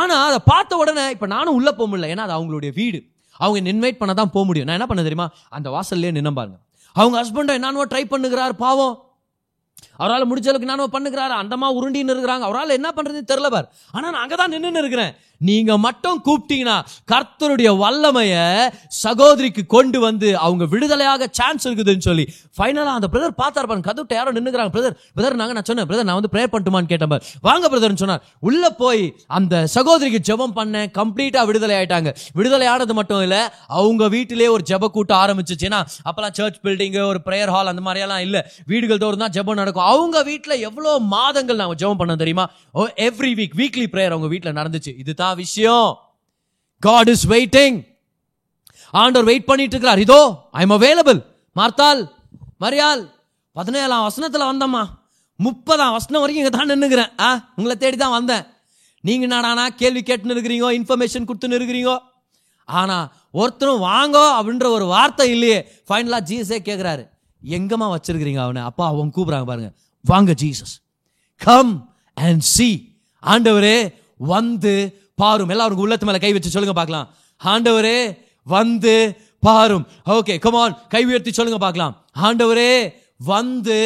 ஆனா 0.00 0.14
அதை 0.28 0.38
பார்த்த 0.52 0.76
உடனே 0.76 1.04
இப்ப 1.16 1.26
நானும் 1.34 1.56
உள்ள 1.58 1.68
போக 1.72 1.86
முடியல. 1.90 2.10
ஏன்னா 2.12 2.24
அது 2.26 2.36
அவங்களுடைய 2.38 2.72
வீடு. 2.80 3.00
அவங்க 3.44 3.70
இன்வைட் 3.72 4.00
பண்ண 4.00 4.12
தான் 4.20 4.32
போக 4.34 4.44
முடியும். 4.48 4.66
நான் 4.68 4.78
என்ன 4.78 4.88
பண்ண 4.90 5.02
தெரியுமா? 5.06 5.26
அந்த 5.56 5.68
வாசல்லே 5.76 6.10
நின்ன 6.18 6.32
பாருங்க. 6.38 6.58
அவங்க 6.96 7.16
ஹஸ்பண்டை 7.22 7.54
என்னவோ 7.58 7.86
ட்ரை 7.92 8.02
பண்ணுகிறார் 8.12 8.54
பாவம். 8.64 8.94
அவரால் 10.02 10.28
முடிஞ்ச 10.30 10.46
அளவுக்கு 10.50 10.70
நானும் 10.70 10.92
பண்ணுகிறாரு? 10.94 11.34
அந்தமா 11.42 11.68
உருண்டின்னு 11.78 12.12
இருக்கிறாங்க. 12.14 12.44
அவரால் 12.48 12.76
என்ன 12.78 12.88
பண்ணுறதுன்னு 12.96 13.30
தெரியல 13.32 13.48
பார். 13.54 13.66
ஆனால் 13.92 14.12
நான் 14.12 14.22
அங்கே 14.24 14.36
தான் 14.40 14.52
நின்றுன்னு 14.52 14.82
இருக்கிறேன். 14.82 15.12
நீங்க 15.50 15.78
மட்டும் 15.86 16.18
கூப்பிட்டீங்கன்னா 16.28 16.76
கர்த்தருடைய 17.12 17.70
வல்லமைய 17.82 18.34
சகோதரிக்கு 19.04 19.64
கொண்டு 19.76 20.00
வந்து 20.06 20.30
அவங்க 20.46 20.64
விடுதலையாக 20.74 21.30
சான்ஸ் 21.40 21.66
இருக்குதுன்னு 21.68 22.08
சொல்லி 22.10 22.26
ஃபைனலா 22.58 22.94
அந்த 22.98 23.10
பிரதர் 23.14 23.38
பார்த்தாரு 23.42 23.68
பாருங்க 23.70 23.88
கதவுட்ட 23.90 24.14
யாரோ 24.20 24.32
நின்னுக்கிறாங்க 24.38 24.74
பிரதர் 24.76 24.98
பிரதர் 25.16 25.40
நாங்க 25.42 25.56
நான் 25.58 25.70
சொன்னேன் 25.70 25.88
பிரதர் 25.90 26.08
நான் 26.10 26.20
வந்து 26.20 26.32
ப்ரேயர் 26.34 26.52
பண்ணட்டுமான்னு 26.54 26.92
கேட்டேன் 26.92 27.02
வாங்க 27.48 27.66
பிரதர்னு 27.72 28.00
சொன்னார். 28.02 28.22
உள்ள 28.48 28.64
போய் 28.82 29.02
அந்த 29.38 29.54
சகோதரிக்கு 29.74 30.20
ஜெபம் 30.28 30.54
பண்ணேன் 30.58 30.88
கம்ப்ளீட்டா 30.98 31.40
விடுதலை 31.48 31.74
ஆயிட்டாங்க. 31.78 32.10
விடுதலை 32.38 32.66
ஆனது 32.72 32.94
மட்டும் 32.98 33.22
இல்ல 33.26 33.36
அவங்க 33.80 34.04
வீட்டிலே 34.14 34.46
ஒரு 34.54 34.62
ஜெப 34.70 34.88
கூட்டம் 34.96 35.20
ஆரம்பிச்சிச்சு. 35.24 35.66
ஏன்னா 35.68 35.80
அப்பெல்லாம் 36.08 36.34
சர்ச் 36.38 36.58
பில்டிங் 36.66 36.98
ஒரு 37.10 37.20
ப்ரேயர் 37.26 37.52
ஹால் 37.54 37.70
அந்த 37.72 37.82
மாதிரி 37.86 38.02
எல்லாம் 38.06 38.22
இல்ல. 38.26 38.36
வீடுகள் 38.72 39.02
தோறும் 39.04 39.24
தான் 39.24 39.34
ஜெபம் 39.36 39.60
நடக்கும். 39.62 39.88
அவங்க 39.92 40.22
வீட்டில் 40.30 40.62
எவ்வளவு 40.68 41.04
மாதங்கள் 41.14 41.60
நாங்க 41.62 41.76
ஜெபம் 41.82 42.00
பண்ணோம் 42.00 42.22
தெரியுமா? 42.22 42.46
எவ்ரி 43.08 43.32
வீக் 43.40 43.56
வீக்லி 43.62 43.86
ப்ரேயர் 43.94 44.14
அவங்க 44.16 44.30
வீட்டில் 44.34 44.56
நடந்துச்சு. 44.60 44.94
இதுதான் 45.04 45.33
விஷயம். 45.42 45.90
காட் 46.82 47.10
இஸ் 47.14 47.26
வெயிட்டிங் 47.34 47.76
ஆண்டவர் 49.02 49.28
வெயிட் 49.30 49.48
பண்ணிட்டு 49.50 49.74
இருக்கிறார் 49.74 50.04
இதோ 50.06 50.20
ஐ 50.58 50.62
எம் 50.66 50.74
அவைலபிள் 50.78 51.20
மார்த்தால் 51.60 52.00
மரியாள் 52.64 53.02
பதினேழாம் 53.56 54.06
வசனத்தில் 54.08 54.50
வந்தம்மா. 54.50 54.82
முப்பதாம் 55.40 55.94
வசனம் 55.96 56.22
வரைக்கும் 56.22 56.42
இங்கே 56.42 56.52
தான் 56.56 56.70
நின்னுக்கிறேன். 56.72 57.12
ஆ 57.26 57.28
உங்களை 57.58 57.74
தேடி 57.82 57.96
தான் 58.02 58.16
வந்தேன் 58.18 58.44
நீங்கள் 59.04 59.26
என்னடானா 59.28 59.64
கேள்வி 59.80 60.02
கேட்டுன்னு 60.08 60.34
இருக்கிறீங்க 60.36 60.68
இன்ஃபர்மேஷன் 60.80 61.26
கொடுத்துன்னு 61.28 61.58
இருக்கிறீங்க? 61.58 61.92
ஆனா 62.68 62.98
ஒருத்தரும் 63.40 63.82
வாங்கோ 63.90 64.24
அப்படின்ற 64.36 64.66
ஒரு 64.76 64.86
வார்த்தை 64.94 65.26
இல்லையே. 65.34 65.58
ஃபைனலாக 65.88 66.22
ஜீசஸே 66.28 66.58
கேட்குறாரு 66.68 67.02
எங்கம்மா 67.42 67.86
வச்சிருக்கிறீங்க 67.94 68.40
அவனை? 68.44 68.62
அப்பா 68.70 68.84
அவங்க 68.90 69.12
கூப்பிடுறாங்க 69.16 69.48
பாருங்க. 69.50 69.70
வாங்க 70.04 70.32
ஜீசஸ் 70.42 70.74
கம் 71.40 71.72
அண்ட் 72.16 72.44
சி 72.54 72.68
ஆண்டவரே 73.22 73.78
வந்து 74.34 74.74
பாரும். 75.14 75.48
எல்லாரும் 75.48 75.78
உள்ளத்து 75.78 76.06
மேல 76.06 76.18
கை 76.18 76.32
வச்சு 76.32 76.54
சொல்லுங்க 76.56 76.76
பார்க்கலாம். 76.80 77.08
ஆண்டவரே 77.44 77.98
வந்து 78.42 79.16
பாரும். 79.40 79.86
ஓகே 80.06 80.38
கமான் 80.38 80.78
கை 80.88 81.04
உயர்த்தி 81.04 81.32
சொல்லுங்க 81.32 81.60
பார்க்கலாம். 81.60 81.94
ஆண்டவரே 82.22 82.92
வந்து 83.16 83.76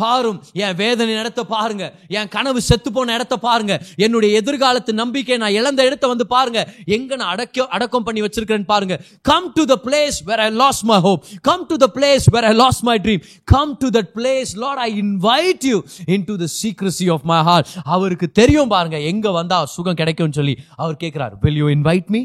பாரும் 0.00 0.38
என் 0.64 0.76
வேதனை 0.80 1.12
இடத்த 1.22 1.40
பாருங்க 1.54 1.84
என் 2.18 2.30
கனவு 2.34 2.60
செத்து 2.68 2.90
போன 2.92 3.14
இடத்த 3.18 3.36
பாருங்க 3.46 3.74
என்னுடைய 4.04 4.40
எதிர்காலத்து 4.40 4.92
நம்பிக்கை 5.02 5.36
நான் 5.42 5.56
இழந்த 5.58 5.80
இடத்த 5.88 6.06
வந்து 6.12 6.26
பாருங்க 6.34 6.60
எங்க 6.96 7.16
நான் 7.20 7.32
அடக்க 7.34 7.66
அடக்கம் 7.76 8.06
பண்ணி 8.06 8.20
வச்சிருக்கிறேன்னு 8.24 8.68
பாருங்க. 8.72 8.96
Come 9.30 9.48
to 9.56 9.64
the 9.72 9.76
place 9.86 10.18
where 10.28 10.42
I 10.46 10.48
lost 10.62 10.82
my 10.90 10.98
hope 11.06 11.24
come 11.48 11.64
to 11.70 11.76
the 11.84 11.88
place 11.96 12.26
where 12.36 12.48
I 12.50 12.52
lost 12.62 12.82
my 12.88 12.96
dream 13.06 13.22
come 13.54 13.74
to 13.82 13.88
that 13.98 14.10
place 14.18 14.52
Lord 14.64 14.82
I 14.86 14.90
invite 15.02 15.66
you 15.70 15.80
in 16.16 16.24
to 16.30 16.36
the 16.44 16.48
secrecy 16.60 17.08
of 17.16 17.26
my 17.32 17.40
heart 17.42 17.66
அவருக்கு 17.96 18.28
தெரியும் 18.40 18.72
பாருங்க 18.76 19.00
எங்க 19.12 19.30
வந்தா 19.30 19.64
சுகம் 19.76 20.00
கிடைக்கும்னு 20.02 20.38
சொல்லி. 20.40 20.56
அவர் 20.76 20.96
கேட்கிறார் 20.96 21.34
will 21.40 21.60
you 21.62 21.68
invite 21.76 22.08
me 22.16 22.22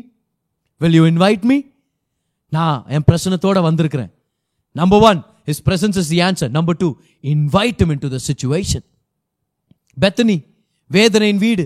will 0.82 0.98
you 1.00 1.06
invite 1.14 1.46
me 1.52 1.60
நான் 2.58 2.86
என் 2.96 3.08
பிரச்சனத்தோட 3.12 3.60
வந்திருக்கிறேன். 3.62 4.12
Number 4.76 5.04
one 5.10 5.20
his 5.50 5.60
presence 5.68 5.98
is 6.02 6.08
the 6.14 6.22
answer. 6.28 6.48
Number 6.58 6.74
two 6.82 6.92
invite 7.34 7.78
him 7.82 7.92
into 7.96 8.08
the 8.14 8.22
situation. 8.30 8.82
Bethany 10.04 10.38
வேதனையின் 10.96 11.42
வீடு. 11.46 11.66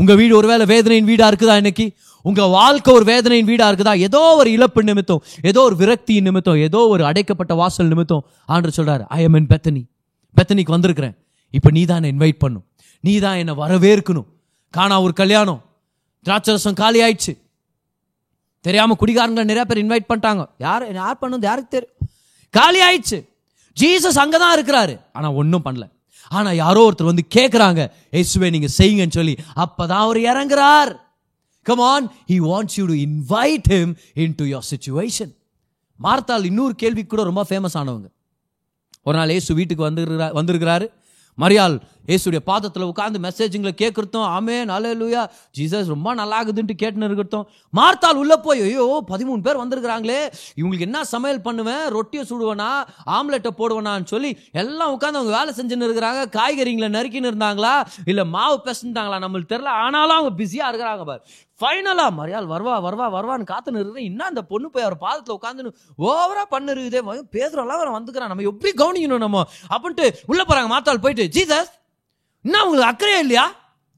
உங்க 0.00 0.12
வீடு 0.20 0.32
ஒருவேளை 0.38 0.64
வேதனையின் 0.72 1.08
வீடா 1.10 1.26
இருக்குதா 1.30 1.54
இன்னைக்கு? 1.60 1.86
உங்க 2.28 2.42
வாழ்க்கை 2.54 2.90
ஒரு 2.98 3.04
வேதனையின் 3.10 3.48
வீடா 3.50 3.66
இருக்குதா? 3.70 3.92
ஏதோ 4.06 4.20
ஒரு 4.40 4.48
இழப்பு 4.56 4.80
நிமித்தம் 4.88 5.20
ஏதோ 5.50 5.60
ஒரு 5.68 5.76
விரக்தி 5.82 6.14
நிமித்தம் 6.26 6.58
ஏதோ 6.66 6.80
ஒரு 6.94 7.02
அடைக்கப்பட்ட 7.10 7.52
வாசல் 7.60 7.90
நிமித்தம் 7.92 8.22
ஆண்டு 8.54 8.74
சொல்றாரு 8.78 9.04
ஐ 9.16 9.20
எம் 9.26 9.36
இன் 9.40 9.48
பெத்தனி 9.52 9.82
பெத்தனிக்கு 10.38 10.74
வந்திருக்கிறேன். 10.76 11.14
இப்போ 11.58 11.70
நீ 11.76 11.82
தான் 11.92 12.08
இன்வைட் 12.12 12.38
பண்ணும். 12.44 12.64
நீ 13.06 13.14
தான் 13.24 13.38
என்னை 13.42 13.54
வரவேற்கணும். 13.62 14.28
காணா 14.76 14.96
ஒரு 15.06 15.14
கல்யாணம். 15.22 15.60
திராட்சரசம் 16.26 16.78
காலி 16.82 17.00
ஆயிடுச்சு. 17.06 17.34
தெரியாம 18.66 18.96
குடிகாரங்களை 19.02 19.44
நிறைய 19.52 19.64
பேர் 19.70 19.82
இன்வைட் 19.84 20.08
பண்ணிட்டாங்க. 20.10 20.42
யார் 20.66 20.84
யார் 21.00 21.20
பண்ணது? 21.22 21.44
யாருக்கு 21.50 21.72
தெரியும் 21.76 21.92
காலி 22.56 22.80
ஆயிடுச்சு 22.88 23.18
ஜீசஸ் 23.76 24.18
அங்கே 24.22 24.38
தான் 24.44 24.54
இருக்கிறாரு. 24.56 24.94
ஆனால் 25.16 25.36
ஒன்றும் 25.40 25.64
பண்ணல. 25.66 25.86
ஆனால் 26.36 26.56
யாரோ 26.64 26.82
ஒருத்தர் 26.88 27.10
வந்து 27.12 27.24
கேட்குறாங்க 27.36 27.80
இயேசுவே 28.16 28.48
நீங்கள் 28.54 28.74
செய்யுங்கன்னு 28.78 29.16
சொல்லி. 29.20 29.34
அப்போ 29.64 29.82
தான் 29.92 30.04
அவர் 30.06 30.20
இறங்குறார். 30.30 30.92
Come 31.66 31.82
on 31.92 32.06
he 32.30 32.36
wants 32.50 32.76
you 32.80 32.84
to 32.92 32.96
invite 33.06 33.68
him 33.74 33.92
into 34.40 34.46
your 34.52 34.66
situation 34.72 35.32
மார்த்தால் 35.98 36.48
இன்னொரு 36.50 36.74
கேள்வி 36.82 37.02
கூட 37.04 37.22
ரொம்ப 37.30 37.42
ஃபேமஸ் 37.50 37.76
ஆனவங்க. 37.80 38.08
ஒரு 39.08 39.16
நாள் 39.18 39.32
ஏசு 39.36 39.50
வீட்டுக்கு 39.58 39.88
வந்துருக்கிறா 39.88 40.28
வந்திருக்கிறாரு. 40.38 40.86
மரியாள் 41.42 41.76
இயேசுடைய 42.04 42.40
பாதத்தில் 42.44 42.86
உட்காந்து 42.88 43.18
மெசேஜுங்களை 43.24 43.72
கேட்குறதும் 43.74 44.26
ஆமே 44.30 44.64
நல்ல 44.64 45.12
ஜீசஸ் 45.54 45.88
ரொம்ப 45.88 46.14
நல்லா 46.14 46.38
ஆகுதுன்ட்டு 46.40 46.74
கேட்டுன்னு 46.82 47.08
இருக்கிறதும் 47.08 47.46
மார்த்தால் 47.72 48.16
உள்ளே 48.16 48.36
போய் 48.38 48.60
ஐயோ 48.62 48.86
பதிமூணு 49.08 49.40
பேர் 49.40 49.60
வந்திருக்கிறாங்களே 49.62 50.18
இவங்களுக்கு 50.56 50.80
என்ன 50.80 51.04
சமையல் 51.04 51.40
பண்ணுவேன் 51.42 51.84
ரொட்டியை 51.88 52.24
சுடுவேனா 52.24 52.68
ஆம்லெட்டை 53.10 53.52
போடுவேனான்னு 53.58 54.04
சொல்லி 54.04 54.30
எல்லாம் 54.54 54.92
உட்காந்து 54.94 55.20
அவங்க 55.20 55.34
வேலை 55.38 55.54
செஞ்சுன்னு 55.56 55.88
இருக்கிறாங்க 55.88 56.22
காய்கறிங்களை 56.36 56.90
நறுக்கின்னு 56.90 57.32
இருந்தாங்களா 57.32 57.74
இல்லை 58.04 58.24
மாவு 58.30 58.58
பேசுனாங்களா 58.66 59.18
நம்மளுக்கு 59.24 59.52
தெரில 59.54 59.72
ஆனாலும் 59.82 60.16
அவங்க 60.16 60.32
பிஸியாக 60.34 60.70
இருக்கிறாங்க 60.70 61.04
பார். 61.04 61.22
ஃபைனலாக 61.60 62.10
மரியாள் 62.16 62.48
வருவா 62.48 62.74
வருவா 62.86 63.06
வருவான்னு 63.14 63.50
காத்துன்னு 63.50 63.80
இருக்கிறேன் 63.80 64.06
இன்னும் 64.06 64.26
அந்த 64.26 64.42
பொண்ணு 64.44 64.70
போய் 64.70 64.82
அவர் 64.82 64.98
பாதத்தில் 64.98 65.36
உட்காந்துன்னு 65.36 65.72
ஓவராக 66.08 66.46
பண்ணுறதே 66.50 67.00
பேசுகிறோம்லாம் 67.34 67.78
அவன் 67.78 67.96
வந்துக்கிறான் 67.96 68.32
நம்ம 68.32 68.46
எப்படி 68.50 68.72
கவனிக்கணும் 68.74 69.24
நம்ம? 69.26 69.42
அப்படின்ட்டு 69.70 70.06
உள்ளே 70.26 70.44
போகிறாங்க 70.44 70.70
மாத்தாள் 70.74 71.02
போயிட்டு 71.04 71.26
ஜீசஸ் 71.34 71.70
என்ன 72.44 72.64
உங்களுக்கு 72.64 72.90
அக்கறையே 72.90 73.18
இல்லையா? 73.18 73.44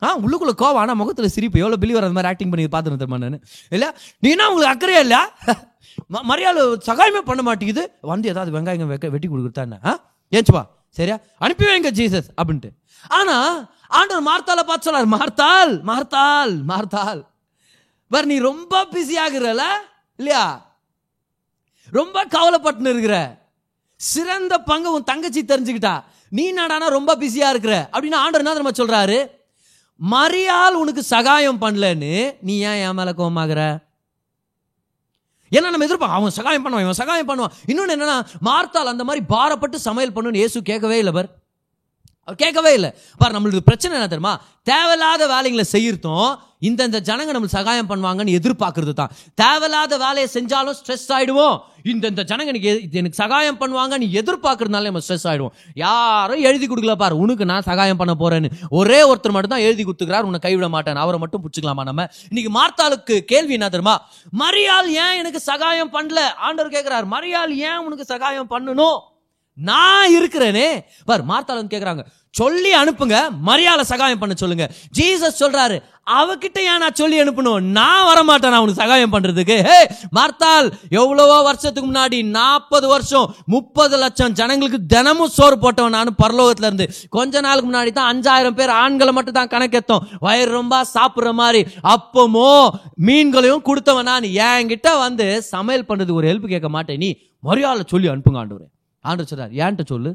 ஆ 0.03 0.19
உள்ளுக்குள்ள 0.19 0.53
கோவம் 0.59 0.75
ஆனால் 0.75 0.95
முகத்தில் 0.95 1.29
சிரிப்பு. 1.29 1.59
எவ்வளோ 1.59 1.77
பிலிவர் 1.77 2.03
அந்த 2.03 2.13
மாதிரி 2.13 2.29
ஆக்டிங் 2.29 2.51
பண்ணி 2.51 2.65
பார்த்துன்னு 2.67 3.01
தெரியுமா 3.01 3.19
நான் 3.19 3.39
இல்லை 3.73 3.89
நீ 4.23 4.31
என்ன 4.31 4.49
உங்களுக்கு 4.49 4.75
அக்கறையே 4.75 5.01
இல்லையா? 5.01 5.23
ம- 6.15 6.23
மரியாதை 6.23 6.63
சகாயமே 6.89 7.21
பண்ண 7.21 7.43
மாட்டேங்குது. 7.43 7.83
வந்து 8.03 8.29
ஏதாவது 8.29 8.51
வெங்காயம் 8.57 8.93
வெக்க 8.93 9.11
வெட்டி 9.11 9.29
கொடுக்குறதா 9.29 9.63
என்ன? 9.63 9.79
ஆ 9.85 9.93
ஏச்சுப்பா 10.33 10.63
சரியா? 10.97 11.17
அனுப்பி 11.39 11.65
வைங்க 11.65 11.91
ஜீசஸ் 11.91 12.29
அப்படின்ட்டு. 12.37 12.71
ஆனா 13.11 13.37
ஆண்டவர் 13.89 14.27
மார்த்தால 14.27 14.63
பார்த்து 14.63 14.83
சொல்லார் 14.83 15.07
மார்த்தால் 15.07 15.83
மார்த்தால் 15.83 16.55
மார்த்தால் 16.65 17.21
பார் 18.11 18.27
நீ 18.27 18.39
ரொம்ப 18.41 18.85
பிஸி 18.93 19.17
ஆகுறல 19.25 19.63
இல்லையா? 20.19 20.45
ரொம்ப 21.93 22.25
கவலைப்பட்டுன்னு 22.27 22.89
இருக்கிற. 22.89 23.17
சிறந்த 24.01 24.59
பங்கு 24.61 24.93
உன் 24.93 25.05
தங்கச்சி 25.05 25.43
தெரிஞ்சுக்கிட்டா. 25.43 25.95
நீ 26.29 26.53
நாடானா 26.53 26.87
ரொம்ப 26.89 27.17
பிஸியாக 27.17 27.51
இருக்கிற? 27.51 27.89
அப்படின்னு 27.93 28.19
ஆண்டர் 28.25 28.43
என்ன 28.45 28.55
நம்ம 28.55 28.77
சொல்கிறாரு 28.83 29.19
மரியாள் 30.01 30.81
உனக்கு 30.83 31.03
சகாயம் 31.03 31.61
பண்ணலன்னு 31.61 32.35
நீ 32.41 32.59
ஏன் 32.59 32.81
என் 32.87 32.95
மேலே 32.95 33.11
கோவமாகற 33.11 33.85
ஏன்னா 35.51 35.71
நம்ம 35.71 35.87
எதிர்ப்போம். 35.87 36.15
அவன் 36.19 36.31
சகாயம் 36.31 36.65
பண்ணுவான் 36.65 36.81
இவன் 36.81 37.01
சகாயம் 37.01 37.29
பண்ணுவான். 37.29 37.53
இன்னொன்று 37.67 37.97
என்னன்னா 37.97 38.27
மார்த்தால் 38.41 38.93
அந்த 38.93 39.05
மாதிரி 39.05 39.25
பாரப்பட்டு 39.29 39.75
சமையல் 39.75 40.13
பண்ணுன்னு 40.13 40.35
இயேசு 40.35 40.63
கேட்கவே 40.63 40.99
இல்லை 40.99 41.13
பார். 41.13 41.29
அவர் 42.29 42.39
கேட்கவே 42.43 42.71
இல்லை. 42.79 42.91
பார் 43.21 43.35
நம்மளுக்கு 43.35 43.69
பிரச்சனை 43.69 43.95
என்ன 43.99 44.09
தெரியுமா? 44.13 44.35
தேவையில்லாத 44.71 45.27
வேலைங்களை 45.33 45.65
செய்யறதும் 45.75 46.31
இந்தந்த 46.69 46.99
ஜனங்க 47.09 47.31
நம்மளுக்கு 47.35 47.59
சகாயம் 47.59 47.89
பண்ணுவாங்கன்னு 47.91 48.37
எதிர்பார்க்கறது 48.39 48.93
தான். 49.01 49.13
தேவையில்லாத 49.41 49.97
வேலையை 50.05 50.29
செஞ்சாலும் 50.35 50.77
ஸ்ட்ரெஸ் 50.79 51.07
ஆகிடுவோம் 51.17 51.57
இந்தந்த 51.93 52.23
ஜனங்க 52.31 52.53
எனக்கு 52.53 52.71
இது 52.87 53.01
எனக்கு 53.03 53.21
சகாயம் 53.23 53.61
பண்ணுவாங்கன்னு 53.63 54.07
எதிர்பார்க்கறதுனால 54.21 54.91
நம்ம 54.91 55.03
ஸ்ட்ரெஸ் 55.07 55.27
ஆகிடுவோம் 55.31 55.55
யாரும் 55.85 56.45
எழுதி 56.49 56.67
கொடுக்கல 56.67 56.95
பார் 57.03 57.21
உனக்கு 57.25 57.51
நான் 57.53 57.69
சகாயம் 57.71 58.01
பண்ண 58.03 58.15
போறேன்னு. 58.23 58.51
ஒரே 58.81 59.01
ஒருத்தர் 59.11 59.37
மட்டும் 59.37 59.55
தான் 59.57 59.67
எழுதி 59.69 59.83
கொடுத்துக்கிறார் 59.85 60.29
உன்னை 60.29 60.41
கைவிட 60.47 60.69
மாட்டேன் 60.77 61.03
அவரை 61.05 61.21
மட்டும் 61.25 61.43
பிடிச்சிக்கலாமா 61.45 61.85
நம்ம? 61.91 62.09
இன்னைக்கு 62.31 62.53
மார்த்தாளுக்கு 62.61 63.17
கேள்வி 63.33 63.57
என்ன 63.59 63.69
தெரியுமா? 63.75 63.97
மரியாள் 64.45 64.89
ஏன் 65.05 65.19
எனக்கு 65.23 65.43
சகாயம் 65.51 65.95
பண்ணல? 65.99 66.23
ஆண்டவர் 66.49 66.75
கேட்கிறார் 66.77 67.07
மரியாள் 67.17 67.55
ஏன் 67.69 67.85
உனக்கு 67.89 68.07
சகாயம் 68.15 68.51
பண்ணணும்? 68.55 68.99
நான் 69.59 70.15
இருக்கிறேனே. 70.19 70.69
பார் 71.09 71.29
மார்த்தாள் 71.33 71.61
வந்து 71.61 71.75
கேட்குறாங்க 71.75 72.05
சொல்லி 72.35 72.71
அனுப்புங்க 72.79 73.19
மரியாதை 73.49 73.85
சகாயம் 73.91 74.19
பண்ண 74.23 74.35
சொல்லுங்க. 74.41 74.65
ஜீசஸ் 74.97 75.39
சொல்றாரு 75.43 75.77
அவகிட்ட 76.17 76.59
ஏன் 76.71 76.83
நான் 76.83 76.99
சொல்லி 77.01 77.17
அனுப்பணும்? 77.23 77.63
நான் 77.79 78.05
வர 78.09 78.19
மாட்டேன் 78.29 78.53
நான் 78.53 78.65
உனக்கு 78.65 78.83
சகாயம் 78.83 79.15
பண்றதுக்கு. 79.15 79.57
ஹே 79.69 79.79
மார்த்தால் 80.17 80.67
எவ்வளவோ 81.01 81.39
வருஷத்துக்கு 81.49 81.89
முன்னாடி 81.93 82.19
நாற்பது 82.37 82.87
வருஷம் 82.93 83.33
முப்பது 83.55 83.97
லட்சம் 84.03 84.37
ஜனங்களுக்கு 84.41 84.81
தினமும் 84.95 85.35
சோறு 85.39 85.59
போட்டவன் 85.65 85.97
நானும் 85.99 86.21
பரலோகத்துல 86.23 86.69
இருந்து. 86.71 86.89
கொஞ்ச 87.17 87.41
நாளுக்கு 87.49 87.71
முன்னாடி 87.71 87.93
தான் 87.93 88.11
அஞ்சாயிரம் 88.13 88.59
பேர் 88.61 88.77
ஆண்களை 88.83 89.13
மட்டும் 89.13 89.39
தான் 89.41 89.53
கணக்கெத்தோம். 89.57 90.07
வயிறு 90.21 90.53
ரொம்ப 90.61 90.85
சாப்பிட்ற 90.95 91.33
மாதிரி. 91.43 91.63
அப்பமோ 91.95 92.53
மீன்களையும் 93.09 93.67
கொடுத்தவன் 93.71 94.11
நான். 94.13 94.31
என்கிட்ட 94.51 94.99
வந்து 95.07 95.43
சமையல் 95.55 95.89
பண்றதுக்கு 95.91 96.23
ஒரு 96.23 96.33
ஹெல்ப் 96.33 96.55
கேட்க 96.55 96.71
மாட்டேன். 96.79 96.99
நீ 96.99 97.11
மரியாதை 97.41 97.85
சொல்லி 97.95 98.09
அனுப்புங்க 98.15 98.43
ஆண்டவரே. 98.45 98.67
ஆண்டு 99.09 99.27
சொல்கிறார் 99.31 99.53
ஏன்ட்ட 99.63 99.85
சொல்லு? 99.93 100.11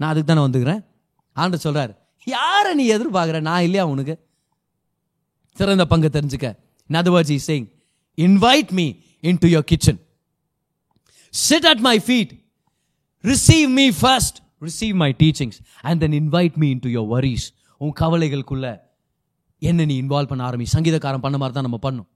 நான் 0.00 0.10
அதுக்கு 0.12 0.28
தானே 0.30 0.42
வந்துக்கிறேன். 0.46 0.82
ஆண்டு 1.42 1.58
சொல்கிறார் 1.64 1.92
யாரை 2.36 2.72
நீ 2.80 2.84
எதிர்பார்க்குற? 2.96 3.40
நான் 3.48 3.62
இல்லையா 3.66 3.84
உனக்கு? 3.94 4.14
சிறந்த 5.58 5.84
பங்கு 5.92 6.08
தெரிஞ்சுக்க. 6.16 6.48
In 6.90 7.38
sing 7.48 7.66
invite 8.24 8.26
me 8.26 8.26
saying 8.26 8.26
invite 8.28 8.70
me 8.78 8.86
into 9.30 9.46
your 9.54 9.64
kitchen. 9.70 9.96
Sit 11.48 11.64
at 11.70 11.80
my 11.86 11.96
feet. 12.08 12.30
Receive 13.30 13.68
me 13.78 13.86
first. 14.04 14.34
Receive 14.66 14.94
my 15.02 15.10
teachings 15.22 15.56
and 15.88 15.96
then 16.02 16.12
invite 16.22 16.56
me 16.62 16.68
into 16.74 16.88
your 16.96 17.06
உன் 17.84 17.96
கவலைகளுக்குள்ள 18.00 18.68
என்ன 19.68 19.84
நீ 19.90 19.94
இன்வால்வ் 20.02 20.30
பண்ண 20.32 20.42
ஆரம்பி. 20.50 20.66
சங்கீதக்காரன் 20.72 21.24
பண்ண 21.26 21.36
மாதிரி 21.42 21.54
தான் 21.56 21.66
நம்ம 21.66 21.78
பண்ணும். 21.86 22.08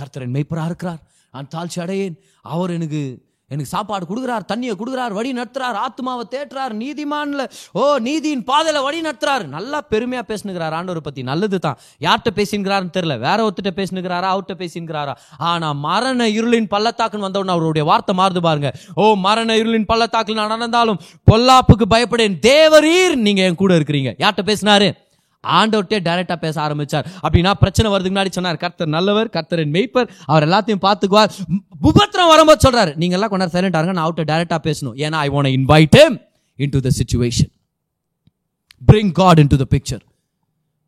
கர்த்தரன் 0.00 0.34
மெய்ப்பரா 0.36 0.64
இருக்கிறார் 0.70 1.00
நான் 1.32 1.48
தாழ்ச்சி 1.54 1.78
அடையேன். 1.84 2.16
அவர் 2.54 2.70
எனக்கு 2.76 3.00
எனக்கு 3.52 3.70
சாப்பாடு 3.72 4.04
கொடுக்குறார் 4.10 4.44
தண்ணியை 4.52 4.74
கொடுக்குறார் 4.80 5.12
வழி 5.18 5.30
நடத்துறார் 5.32 5.78
ஆத்மாவை 5.84 6.24
தேற்றுறார் 6.34 6.74
நீதிமான்ல 6.82 7.44
ஓ 7.72 7.96
நீதியின் 8.08 8.44
பாதையில 8.50 8.82
வழி 8.82 9.00
நடத்துறாரு. 9.00 9.46
நல்லா 9.56 9.78
பெருமையா 9.90 10.22
பேசினுக்கிறார் 10.30 10.76
ஆண்டவரை 10.78 11.02
பத்தி. 11.08 11.22
நல்லது 11.22 11.58
தான் 11.58 11.78
யார்கிட்ட 12.06 12.32
பேசினுக்கிறாருன்னு 12.34 12.94
தெரியல. 12.98 13.18
வேற 13.18 13.38
ஒருத்திட்ட 13.46 13.72
பேசினுக்கிறாரா? 13.80 14.28
அவர்கிட்ட 14.34 14.56
பேசினுக்கிறாரா? 14.62 15.14
ஆனா 15.38 15.72
மரண 15.72 16.28
இருளின் 16.28 16.70
பள்ளத்தாக்குன்னு 16.76 17.28
வந்தவன 17.28 17.54
அவருடைய 17.56 17.86
வார்த்தை 17.90 18.16
மாறுது 18.16 18.38
பாருங்க. 18.48 18.72
ஓ 18.94 19.14
மரண 19.26 19.56
இருளின் 19.56 19.90
பள்ளத்தாக்கில் 19.92 20.40
நான் 20.42 20.54
நடந்தாலும் 20.56 21.00
பொல்லாப்புக்கு 21.32 21.88
பயப்படேன். 21.90 22.40
தேவரீர் 22.50 23.16
நீங்க 23.26 23.42
என் 23.42 23.62
கூட 23.62 23.78
இருக்கிறீங்க. 23.78 24.12
யார்கிட்ட 24.18 24.52
பேசினாரு? 24.52 24.90
ஆண்டவர்கிட்டே 25.46 25.98
டைரக்டா 25.98 26.36
பேச 26.36 26.68
ஆரம்பிச்சார். 26.68 27.04
அப்படின்னா 27.22 27.52
பிரச்சனை 27.52 27.92
வரதுக்கு 27.92 28.14
முன்னாடி 28.16 28.30
சொன்னார் 28.30 28.56
கர்த்தர் 28.56 28.88
நல்லவர் 28.88 29.28
கர்த்தரின் 29.32 29.70
மெய்ப்பர் 29.70 30.08
அவர் 30.24 30.48
எல்லாத்தையும் 30.48 30.82
பார்த்துக்குவார். 30.82 31.30
உபத்திரம் 31.82 32.28
வரும்போது 32.28 32.70
சொல்றாரு 32.70 32.94
நீங்க 32.94 33.14
எல்லாம் 33.14 33.30
கொண்டாரு 33.30 33.54
சைலண்ட் 33.54 33.78
ஆருங்க 33.80 33.92
நான் 33.92 34.10
அவர்கிட்ட 34.10 34.20
டைரக்டா 34.20 34.58
பேசணும். 34.62 34.94
ஏன்னா 34.94 35.10
I 35.10 35.28
want 35.28 35.60
invite 35.60 36.26
into 36.68 36.80
the 36.80 36.88
situation 36.88 37.50
bring 38.92 39.12
God 39.12 39.38
into 39.46 39.56
the 39.56 39.64
picture 39.70 40.00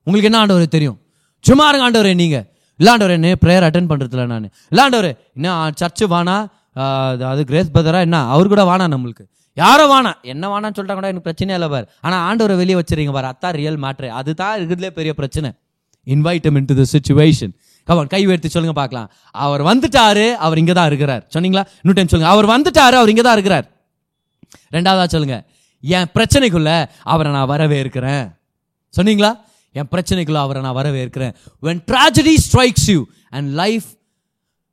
உங்களுக்கு 0.04 0.22
என்ன 0.22 0.38
ஆண்டவர் 0.38 0.68
தெரியும்? 0.68 1.00
சும்மா 1.40 1.68
இருங்க 1.68 1.90
ஆண்டவரே 1.90 2.14
நீங்க. 2.14 2.46
இல்லாண்டவரே 2.78 3.10
என்ன 3.10 3.34
ப்ரேயர் 3.40 3.72
அட்டன் 3.72 3.88
பண்றதுல 3.88 4.26
நான். 4.26 4.50
இல்லாண்டவரே 4.70 5.16
என்ன 5.34 5.70
சர்ச்சு 5.80 6.04
வானா? 6.04 6.46
அது- 6.76 7.22
அது 7.22 7.44
கிரேஸ் 7.44 7.70
பதரா 7.74 8.00
என்ன 8.00 8.28
அவர் 8.28 8.48
கூட 8.48 8.64
வானா 8.64 8.80
நம்மளுக்கு? 8.80 9.24
யாரோ 9.56 9.84
வானா? 9.92 10.12
என்ன 10.32 10.44
வானான்னு 10.52 10.76
சொல்லிட்டா 10.76 10.96
கூட 10.98 11.08
எனக்கு 11.12 11.26
பிரச்சனையே 11.28 11.56
இல்லை 11.58 11.68
பார். 11.68 11.86
ஆனால் 12.04 12.22
ஆண்டவரை 12.28 12.56
வெளியே 12.60 12.76
வச்சிருங்க 12.80 13.12
பார். 13.16 13.28
அதான் 13.32 13.54
ரியல் 13.60 13.78
மேட்ரு 13.84 14.08
அதுதான் 14.20 14.54
இருக்கிறதுலே 14.58 14.90
பெரிய 14.98 15.12
பிரச்சனை. 15.20 15.50
Invite 16.06 16.46
in 16.50 16.68
to 16.70 16.76
the 16.80 16.84
situation 16.94 17.52
கவன் 17.88 18.06
கை 18.06 18.26
உயர்த்தி 18.26 18.48
சொல்லுங்க 18.48 18.74
பார்க்கலாம். 18.80 19.08
அவர் 19.34 19.62
வந்துட்டாரு 19.70 20.26
அவர் 20.46 20.58
இங்கே 20.62 20.74
தான் 20.78 20.88
இருக்கிறார். 20.90 21.22
சொன்னீங்களா? 21.34 21.64
இன்னும் 21.82 21.96
டைம் 21.98 22.10
சொல்லுங்க. 22.12 22.32
அவர் 22.34 22.46
வந்துட்டாரு 22.54 22.96
அவர் 23.00 23.10
இங்கே 23.12 23.24
தான் 23.28 23.36
இருக்கிறார். 23.38 23.66
ரெண்டாவதா 24.76 25.06
சொல்லுங்க. 25.14 25.36
என் 25.84 26.10
பிரச்சனைக்குள்ள 26.16 26.70
அவரை 27.12 27.30
நான் 27.32 27.50
வரவே 27.54 27.78
இருக்கிறேன் 27.84 28.24
சொன்னீங்களா? 28.96 29.30
என் 29.74 29.88
பிரச்சனைக்குள்ள 29.92 30.40
அவரை 30.46 30.60
நான் 30.62 30.78
வரவே 30.80 31.00
இருக்கிறேன் 31.00 31.34
when 31.66 31.82
tragedy 31.90 32.34
strikes 32.46 32.88
you 32.94 33.00
and 33.30 33.48
life 33.62 33.86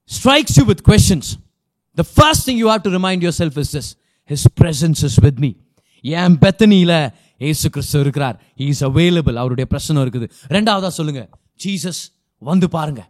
strikes 0.10 0.58
you 0.60 0.66
with 0.72 0.84
with 0.92 1.30
the 1.98 2.06
first 2.16 2.46
thing 2.50 2.60
you 2.62 2.68
have 2.72 2.84
to 2.88 2.92
remind 2.98 3.24
yourself 3.42 3.58
is 3.64 3.72
this 3.76 3.90
his 4.30 4.46
presence 4.62 5.04
is 5.04 5.20
with 5.20 5.40
me 5.40 5.52
என் 6.02 6.38
பெத்தனியில் 6.38 7.14
ஏசு 7.38 7.70
கிறிஸ்து 7.70 8.00
இருக்கிறார் 8.00 8.42
இஸ் 8.56 8.86
அவைலபிள் 8.86 9.34
அவருடைய 9.34 9.66
பிரச்சனை 9.66 10.02
இருக்குது. 10.02 10.30
ரெண்டாவதாக 10.48 10.88
சொல்லுங்க. 10.88 11.30
ஜீசஸ் 11.64 12.12
வந்து 12.38 12.70
பாருங்க. 12.70 13.10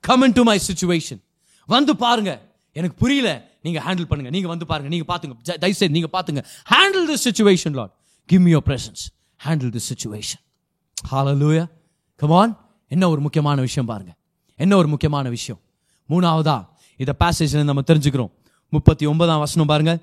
கம் 0.00 0.32
டு 0.32 0.42
மை 0.42 0.60
சுச்சுவேஷன் 0.72 1.20
வந்து 1.66 1.96
பாருங்க. 1.96 2.52
எனக்கு 2.72 2.96
புரியல. 2.96 3.50
நீங்க 3.62 3.80
ஹேண்டில் 3.80 4.04
பண்ணுங்க. 4.04 4.30
நீங்க 4.30 4.48
வந்து 4.48 4.66
பாருங்க. 4.66 4.88
நீங்க 4.88 5.14
பாத்துங்க. 5.14 5.30
ஜ- 5.30 5.58
தயவுசெய்து 5.58 6.00
நீங்க 6.00 6.22
பாத்துங்க. 6.22 6.44
Handle 6.70 7.14
this 7.14 7.28
situation 7.30 7.72
Lord 7.72 7.90
give 8.26 8.40
me 8.40 8.54
your 8.54 8.62
presence 8.66 9.18
handle 9.44 9.78
this 9.78 9.96
situation 9.96 10.62
hallelujah 11.10 11.70
come 12.16 12.30
on 12.30 12.58
என்ன 12.88 13.08
ஒரு 13.08 13.20
முக்கியமான 13.20 13.60
விஷயம் 13.60 13.88
பாருங்க. 13.88 14.14
என்ன 14.56 14.76
ஒரு 14.76 14.88
முக்கியமான 14.88 15.28
விஷயம்? 15.28 15.60
மூணாவதா? 16.08 16.68
இதை 16.96 17.14
பேசேஜில் 17.18 17.64
நம்ம 17.64 17.80
தெரிஞ்சுக்கிறோம். 17.80 18.30
முப்பத்தி 18.68 19.06
ஒன்பதாம் 19.06 19.38
வசனம் 19.38 19.66
பாருங்கள் 19.66 20.00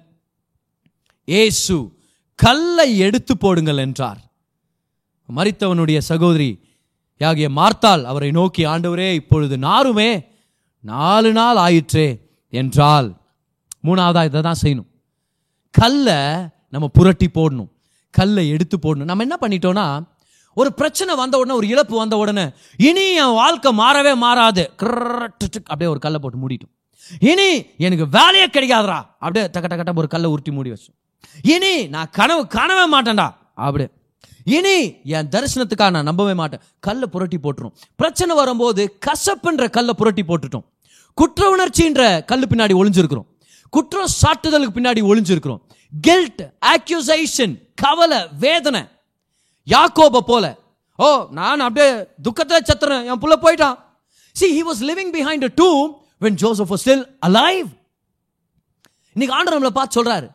ஏசு 1.25 1.75
கல்லை 2.35 2.89
எடுத்து 2.97 3.33
போடுங்கள் 3.37 3.81
என்றார். 3.85 4.21
மறித்தவனுடைய 5.29 5.97
சகோதரி 6.11 6.51
யாகிய 7.21 7.47
மார்த்தாள் 7.59 8.03
அவரை 8.11 8.29
நோக்கி 8.31 8.63
ஆண்டவரே 8.65 9.09
இப்பொழுது 9.19 9.57
நாருமே 9.67 10.09
நாலு 10.83 11.31
நாள் 11.31 11.59
ஆயிற்றே 11.65 12.07
என்றால் 12.49 13.09
மூணாவதாக 13.87 14.29
இதை 14.29 14.41
தான் 14.41 14.61
செய்யணும். 14.63 14.89
கல்லை 15.71 16.19
நம்ம 16.73 16.87
புரட்டி 16.97 17.27
போடணும். 17.35 17.69
கல்லை 18.13 18.43
எடுத்து 18.49 18.77
போடணும். 18.77 19.09
நம்ம 19.11 19.25
என்ன 19.27 19.37
பண்ணிட்டோம்னா 19.41 19.85
ஒரு 20.53 20.69
பிரச்சனை 20.79 21.15
வந்த 21.15 21.37
உடனே 21.37 21.55
ஒரு 21.59 21.67
இழப்பு 21.67 21.95
வந்த 21.97 22.15
உடனே 22.17 22.45
இனி 22.87 23.05
என் 23.23 23.37
வாழ்க்கை 23.41 23.71
மாறவே 23.77 24.13
மாறாது. 24.23 24.63
அப்படியே 24.77 25.89
ஒரு 25.93 25.99
கல்லை 26.05 26.19
போட்டு 26.23 26.41
மூடிட்டோம். 26.43 26.73
இனி 27.31 27.49
எனக்கு 27.85 28.07
வேலையே 28.17 28.47
கிடைக்காதரா 28.47 28.99
அப்படியே 29.23 29.45
டக்க 29.53 29.67
டக்கட்ட 29.71 30.01
ஒரு 30.03 30.07
கல்லை 30.07 30.29
உருட்டி 30.33 30.51
மூடி 30.51 30.71
வச்சோம். 30.71 30.97
இனி 31.43 31.87
நான் 31.87 32.09
கனவு 32.11 32.47
காணவே 32.47 32.99
மாட்டேன்டா. 32.99 33.35
அப்படி. 33.55 33.87
இனி 34.43 35.01
என் 35.03 35.29
தரிசனத்துக்காக 35.29 35.89
நான் 35.89 36.03
நம்பவே 36.03 36.33
மாட்டேன். 36.33 36.59
கல்லை 36.79 37.07
புரட்டி 37.11 37.37
போட்டுரும். 37.37 37.71
பிரச்சனை 37.95 38.35
வரும்போது 38.35 38.97
கசப்புன்ற 39.05 39.69
கல்லை 39.69 39.93
புரட்டி 39.93 40.21
போட்டுட்டோம். 40.21 40.63
குற்ற 41.13 41.55
உணர்ச்சின்ற 41.55 42.25
கல் 42.25 42.47
பின்னாடி 42.47 42.73
ஒளிஞ்சிருக்கிறோம். 42.73 43.25
குற்றம் 43.69 44.07
சாட்டுதலுக்கு 44.21 44.77
பின்னாடி 44.77 45.01
ஒளிஞ்சிருக்கிறோம். 45.01 45.61
கில்ட் 46.01 46.53
அக்யூசேஷன் 46.65 47.61
கவலை 47.75 48.27
வேதனை. 48.39 48.87
யாக்கோப 49.65 50.17
போல. 50.17 50.57
ஓ 50.97 51.27
நான் 51.31 51.59
அப்படியே 51.59 52.05
துக்கத்தில் 52.21 52.63
சத்துறேன். 52.73 53.05
என் 53.05 53.19
புள்ள 53.19 53.33
போயிட்டான். 53.41 53.77
See 54.33 54.63
he 54.63 54.65
was 54.65 54.81
living 54.81 55.13
behind 55.13 55.49
too 55.55 55.99
when 56.21 56.33
Joseph 56.33 56.73
joseph 56.73 56.75
was 56.75 57.07
still 57.27 57.79
இன்னைக்கு 59.13 59.37
ஆண்டு 59.37 59.59
நம்மளை 59.59 59.67
பார்த்து 59.67 60.03
சொல்றாரு. 60.03 60.29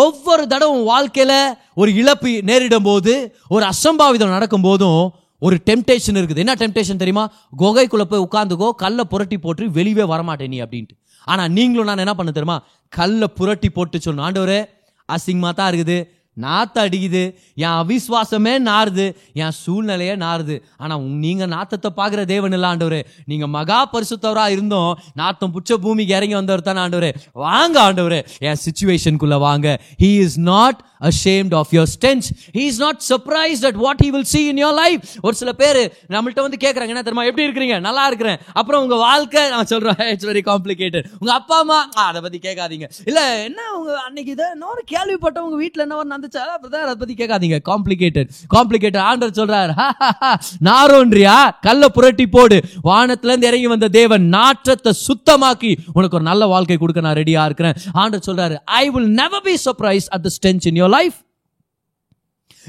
ஒவ்வொரு 0.00 0.44
தடவை 0.52 0.76
வாழ்க்கையில் 0.90 1.38
ஒரு 1.80 1.90
இழப்பு 2.00 2.30
நேரிடும் 2.50 2.86
போது 2.88 3.12
ஒரு 3.54 3.64
அசம்பாவிதம் 3.72 4.34
நடக்கும் 4.36 4.66
போதும் 4.68 5.02
ஒரு 5.46 5.56
டெம்டேஷன் 5.68 6.18
இருக்குது. 6.18 6.42
என்ன 6.44 6.54
டெம்டேஷன் 6.60 7.00
தெரியுமா? 7.02 7.24
குகைக்குள்ளே 7.60 8.06
போய் 8.10 8.24
உட்காந்துக்கோ 8.26 8.68
கல்லை 8.82 9.04
புரட்டி 9.12 9.36
போட்டு 9.44 9.68
வெளியவே 9.78 10.04
வரமாட்டேன் 10.12 10.52
நீ 10.54 10.58
அப்படின்ட்டு. 10.64 10.94
ஆனால் 11.32 11.50
நீங்களும் 11.56 11.88
நான் 11.90 12.04
என்ன 12.04 12.14
பண்ண 12.18 12.30
தெரியுமா? 12.38 12.58
கல்லை 12.98 13.28
புரட்டி 13.38 13.68
போட்டு 13.76 14.00
சொன்ன 14.06 14.24
ஆண்டவரே 14.28 14.60
அசிங்கமாக 15.08 15.54
தான் 15.58 15.70
இருக்குது. 15.72 15.98
நாத்த 16.40 16.74
அடிக்குது 16.74 17.34
என் 17.54 17.68
அவிஸ்வாசமே 17.68 18.68
நாறுது. 18.70 19.16
என் 19.32 19.50
சூழ்நிலையே 19.50 20.16
நாறுது. 20.16 20.62
ஆனா 20.76 20.96
நீங்கள் 20.96 21.30
நீங்க 21.32 21.46
நாத்தத்தை 21.46 21.88
பார்க்குற 21.96 22.24
தேவன் 22.24 22.52
இல்ல 22.52 22.74
ஆண்டவரே. 22.74 23.02
நீங்க 23.24 23.46
மகா 23.46 23.90
பரிசுத்தவராக 23.92 24.48
இருந்தோம். 24.48 24.98
நாத்தம் 25.14 25.52
புச்ச 25.52 25.74
பூமிக்கு 25.74 26.16
இறங்கி 26.16 26.34
வந்தவர் 26.34 26.62
தானே 26.62 26.78
ஆண்டவர். 26.78 27.16
வாங்க 27.32 27.80
ஆண்டவர். 27.80 28.28
என் 28.38 28.56
சுச்சுவேஷனுக்குள்ளே 28.64 29.38
வாங்க. 29.38 29.80
He 29.98 30.20
is 30.20 30.38
not 30.38 30.80
ashamed 31.00 31.54
of 31.54 31.66
your 31.70 31.86
stench 32.00 32.28
he 32.52 32.58
is 32.58 32.78
not 32.78 33.00
surprise 33.08 33.64
at 33.64 33.74
what 33.74 34.00
he 34.00 34.10
will 34.10 34.24
see 34.24 34.46
in 34.46 34.64
your 34.64 34.72
life 34.72 35.00
ஒரு 35.22 35.34
சில 35.34 35.52
பேர் 35.52 35.98
நம்மள்ட்ட 36.08 36.40
வந்து 36.40 36.56
கேட்குறாங்க 36.60 36.92
என்ன 36.92 37.02
தெரியுமா? 37.02 37.24
எப்படி 37.24 37.48
இருக்கிறீங்க? 37.48 37.80
நல்லா 37.80 38.06
இருக்கிறேன். 38.06 38.38
அப்புறம் 38.52 38.82
உங்க 38.82 38.94
வாழ்க்கை 38.94 39.48
நான் 39.48 39.66
சொல்றேன் 39.66 40.08
இட்ஸ் 40.08 40.26
வெரி 40.26 40.40
காம்ப்ளிகேட்டட் 40.50 41.04
உங்க 41.18 41.32
அப்பா 41.32 41.58
அம்மா 41.58 41.88
அதை 41.88 42.20
பத்தி 42.20 42.38
கேட்காதீங்க. 42.38 42.88
இல்ல 43.04 43.42
என்ன 43.42 43.72
உங்க 43.72 44.00
அன்னைக்கு 44.00 44.32
இதை 44.32 44.44
இன்னொரு 44.52 44.82
கேள்விப்பட்ட 44.86 45.42
உங்க 45.42 45.56
வீட்ல 45.56 45.82
என்ன 45.82 45.96
வந்துச்சா 46.22 46.42
பிரதர் 46.62 46.88
அதை 46.88 46.94
பத்தி 46.94 47.14
கேட்காதீங்க. 47.14 47.58
காம்ப்ளிகேட்டட் 47.64 48.28
காம்ப்ளிகேட்டட் 48.54 49.06
ஆண்டர் 49.10 49.38
சொல்றார். 49.40 49.72
நாரோன்றியா? 50.68 51.50
கல்ல 51.60 51.88
புரட்டி 51.88 52.26
போடு. 52.26 52.62
வானத்துல 52.84 53.30
இருந்து 53.32 53.46
இறங்கி 53.46 53.66
வந்த 53.66 53.88
தேவன் 53.88 54.22
நாற்றத்தை 54.22 54.92
சுத்தமாக்கி 55.06 55.76
உனக்கு 55.92 56.16
ஒரு 56.16 56.22
நல்ல 56.22 56.46
வாழ்க்கை 56.46 56.76
கொடுக்க 56.76 57.00
நான் 57.00 57.14
ரெடியா 57.14 57.44
இருக்கிறேன். 57.44 57.74
ஆண்டர் 57.94 58.26
சொல்றாரு 58.26 58.56
I 58.64 58.90
will 58.90 59.10
never 59.10 59.42
be 59.42 59.56
surprise 59.64 60.06
at 60.08 60.22
the 60.22 60.30
stench 60.36 60.66
in 60.72 60.82
your 60.82 60.88
life 60.88 61.14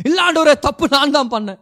இல்ல 0.04 0.32
ஆண்டவரே 0.32 0.60
தப்பு 0.60 0.88
நான் 0.90 1.12
தான் 1.12 1.32
பண்ணேன். 1.32 1.60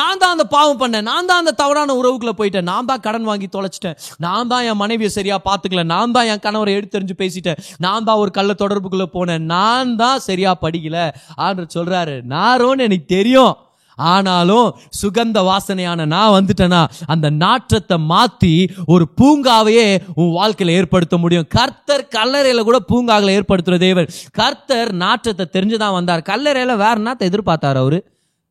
நான் 0.00 0.20
தான் 0.22 0.34
அந்த 0.36 0.44
பாவம் 0.44 0.80
பண்ணேன். 0.82 1.06
நான் 1.10 1.28
தான் 1.30 1.40
அந்த 1.42 1.54
தவறான 1.62 1.94
உறவுக்குள்ள 2.00 2.34
போயிட்டேன். 2.40 2.68
நான் 2.72 2.88
தான் 2.90 3.02
கடன் 3.06 3.28
வாங்கி 3.30 3.48
தொலைச்சிட்டேன். 3.56 3.98
நான் 4.18 4.50
தான் 4.52 4.64
என் 4.64 4.80
மனைவியை 4.82 5.10
சரியா 5.18 5.38
பாத்துக்கல 5.48 5.84
நான் 5.94 6.14
தான் 6.16 6.30
என் 6.34 6.44
கணவரை 6.46 6.74
எடுத்தெறிஞ்சு 6.78 7.16
பேசிட்டேன். 7.22 7.60
நான் 7.78 8.04
தான் 8.04 8.16
ஒரு 8.16 8.30
கள்ள 8.30 8.52
தொடர்புக்குள்ள 8.62 9.06
போனேன். 9.18 9.44
நான் 9.56 9.96
தான் 9.96 10.24
சரியா 10.28 10.54
படிக்கல. 10.64 11.10
ஆண்டவர் 11.34 11.74
சொல்றாரு 11.76 12.16
நாரோன்னு 12.36 12.86
எனக்கு 12.88 13.14
தெரியும். 13.16 13.54
ஆனாலும் 13.98 14.68
சுகந்த 15.00 15.38
வாசனையான 15.48 16.04
நான் 16.12 16.34
வந்துட்டேனா 16.36 16.80
அந்த 17.06 17.26
நாற்றத்தை 17.30 17.96
மாத்தி 18.12 18.52
ஒரு 18.86 19.04
பூங்காவையே 19.18 19.84
உன் 20.14 20.32
வாழ்க்கையில 20.38 20.76
ஏற்படுத்த 20.78 21.16
முடியும். 21.16 21.48
கர்த்தர் 21.56 22.06
கல்லறையில 22.16 22.62
கூட 22.68 22.78
பூங்காவில் 22.90 23.34
ஏற்படுத்துற 23.36 23.78
தேவர் 23.78 24.08
கர்த்தர் 24.40 24.92
நாற்றத்தை 25.04 25.46
தெரிஞ்சுதான் 25.56 25.96
வந்தார். 25.98 26.22
கல்லறையில 26.30 26.76
வேற 26.84 26.94
என்னத்தை 27.02 27.28
எதிர்பார்த்தாரு 27.30 27.80
அவரு? 27.84 28.00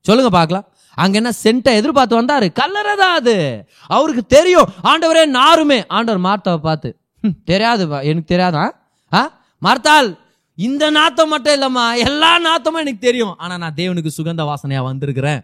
சொல்லுங்க 0.06 0.30
பார்க்கலாம். 0.38 0.68
அங்க 0.94 1.16
என்ன 1.18 1.30
சென்ட்டை 1.44 1.72
எதிர்பார்த்து 1.80 2.22
வந்தாரு? 2.22 2.52
கல்லறை 2.52 2.96
தான் 2.96 3.16
அது? 3.16 3.66
அவருக்கு 3.88 4.26
தெரியும். 4.26 4.70
ஆண்டவரே 4.84 5.24
நாருமே. 5.30 5.84
ஆண்டவர் 5.88 6.22
மார்த்தாவை 6.22 6.58
பார்த்து 6.58 7.00
தெரியாது 7.46 7.88
பா, 7.88 8.00
எனக்கு 8.00 8.28
தெரியாதா? 8.28 8.74
ஆ? 9.14 9.22
மார்த்தால் 9.62 10.20
இந்த 10.56 10.90
நாத்தம் 10.90 11.30
மட்டும் 11.30 11.62
இல்லம்மா. 11.62 11.98
எல்லா 11.98 12.32
நாத்தமும் 12.40 12.84
எனக்கு 12.84 13.00
தெரியும். 13.00 13.38
ஆனா 13.38 13.58
நான் 13.58 13.74
தேவனுக்கு 13.76 14.12
சுகந்த 14.18 14.54
வாசனையா 14.54 14.82
வந்திருக்கிறேன். 14.84 15.42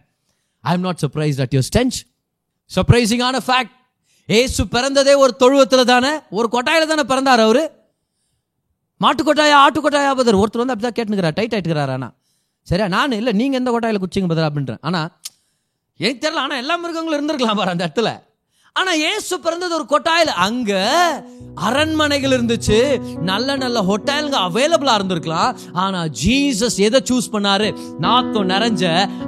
I 0.59 0.73
am 0.73 0.81
not 0.81 1.01
surprise 1.01 1.41
at 1.41 1.53
your 1.53 1.67
stench 1.75 1.97
சர்ப்ரைசிங்கான 2.75 3.37
fact 3.47 3.75
ஏசு 4.25 4.63
பிறந்ததே 4.63 5.17
ஒரு 5.17 5.35
தொழுவத்தில் 5.35 5.85
தானே 5.85 6.19
ஒரு 6.29 6.49
கொட்டாயில 6.51 6.87
தானே 6.87 7.03
பிறந்தார் 7.03 7.39
அவரு. 7.39 7.71
மாட்டு 8.97 9.33
கொட்டாயா 9.33 9.51
ஆட்டு 9.51 9.89
கொட்டாயா 9.89 10.11
பதர். 10.15 10.35
ஒருத்தர் 10.35 10.63
வந்து 10.63 10.73
அப்படிதான் 10.73 10.97
கேட்டுக்கிறார் 10.99 11.33
டைட் 11.33 11.53
ஆயிட்டுக்கிறாரா 11.55 11.91
ஆனா. 11.91 12.13
சரியா? 12.61 12.87
நான் 12.87 13.11
இல்லை 13.11 13.33
நீங்கள் 13.33 13.59
எந்த 13.59 13.71
கொட்டாயில 13.71 14.01
குச்சிங்க 14.03 14.27
பதர்? 14.27 14.49
அப்படின்றேன். 14.49 14.77
ஆனால் 14.81 15.09
எனக்கு 15.97 16.29
தெரியல 16.29 16.35
ஆனால் 16.35 16.57
எல்லா 16.57 16.75
மிருகங்களும் 16.75 17.17
இருந்திருக்கலாம் 17.19 17.55
பாரு 17.55 17.69
அந்த 17.69 17.85
இடத்துல. 17.87 18.09
ஆனா 18.79 18.91
இயேசு 19.03 19.33
பிறந்தது 19.45 19.73
ஒரு 19.79 19.85
கொட்டாயில். 19.93 20.37
அங்க 20.47 20.71
அரண்மனைகள் 21.67 22.33
இருந்துச்சு. 22.35 22.77
நல்ல 23.29 23.55
நல்ல 23.61 23.77
ஹோட்டலுங்க 23.87 24.37
அவைலபிளா 24.47 24.95
இருந்திருக்கலாம். 24.97 25.55
ஆனா 25.83 25.99
ஜீசஸ் 26.23 26.77
எதை 26.87 26.99
சூஸ் 27.09 27.31
பண்ணாரு? 27.35 27.67
நாத்தம் 28.05 28.49
நிறைஞ்ச 28.51 28.83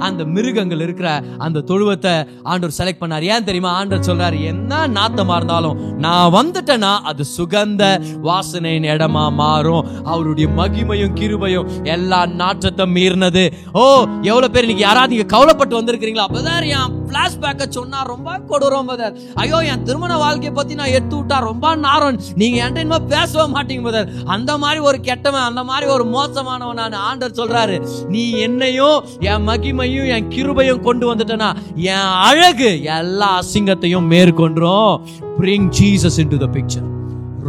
அந்த 0.08 0.24
மிருகங்கள் 0.36 0.84
இருக்கிற 0.86 1.10
அந்த 1.46 1.64
தொழுவத்தை 1.72 2.14
ஆண்டவர் 2.44 2.78
செலக்ட் 2.80 3.02
பண்ணாரு. 3.04 3.26
ஏன் 3.34 3.48
தெரியுமா? 3.48 3.72
ஆண்டவர் 3.80 4.08
சொல்றாரு 4.10 4.40
என்ன 4.52 4.82
நாத்தமா 4.98 5.38
இருந்தாலும் 5.40 5.80
நான் 6.06 6.34
வந்துட்டேன்னா 6.38 6.94
அது 7.12 7.26
சுகந்த 7.38 7.84
வாசனையின் 8.28 8.88
இடமா 8.94 9.26
மாறும். 9.42 9.88
அவருடைய 10.06 10.50
மகிமையும் 10.62 11.18
கிருபையும் 11.22 11.68
எல்லா 11.96 12.22
நாற்றத்தை 12.44 12.88
மீறினது. 12.98 13.46
ஓ 13.74 13.84
எவ்வளவு 14.32 14.54
பேர் 14.54 14.68
இன்னைக்கு 14.68 14.88
யாராவது 14.88 15.14
நீங்க 15.16 15.30
கவலைப்பட்டு 15.36 15.80
வந்திருக்கிறீங்களா? 15.82 16.28
அப்பதான் 16.30 16.70
என் 16.78 16.96
பிளாஷ்பேக்க 17.10 17.68
சொன்னா 17.78 18.00
ரொம்ப 18.12 18.38
கொடூரம் 18.50 18.90
பதர் 18.92 19.14
ஐயோ 19.44 19.60
என் 19.72 19.84
திருமண 19.90 20.14
வாழ்க்கையை 20.24 20.54
பத்தி 20.60 20.74
நான் 20.80 20.94
எடுத்து 20.98 21.16
விட்டா 21.20 21.38
ரொம்ப 21.50 21.76
நாரம். 21.86 22.20
நீங்க 22.42 22.58
என்கிட்ட 22.64 22.86
இனிமே 22.86 23.00
பேசவே 23.14 23.46
மாட்டீங்க 23.56 23.84
பதர் 23.88 24.10
அந்த 24.36 24.52
மாதிரி 24.64 24.80
ஒரு 24.90 25.00
கெட்டவன் 25.10 25.48
அந்த 25.50 25.64
மாதிரி 25.70 25.88
ஒரு 25.96 26.06
மோசமானவன் 26.16 26.82
நான் 26.82 27.00
ஆண்டர் 27.10 27.38
சொல்றாரு. 27.40 27.78
நீ 28.16 28.24
என்னையும் 28.48 29.00
என் 29.32 29.46
மகிமையும் 29.50 30.10
என் 30.16 30.30
கிருபையும் 30.36 30.84
கொண்டு 30.88 31.06
வந்துட்டனா? 31.12 31.50
என் 31.94 32.10
அழகு 32.30 32.72
எல்லா 32.98 33.30
அசிங்கத்தையும் 33.42 34.10
மேற்கொண்டோம். 34.14 34.92
Bring 35.40 35.70
Jesus 35.80 36.20
into 36.34 36.40
the 36.46 36.50
picture 36.58 36.88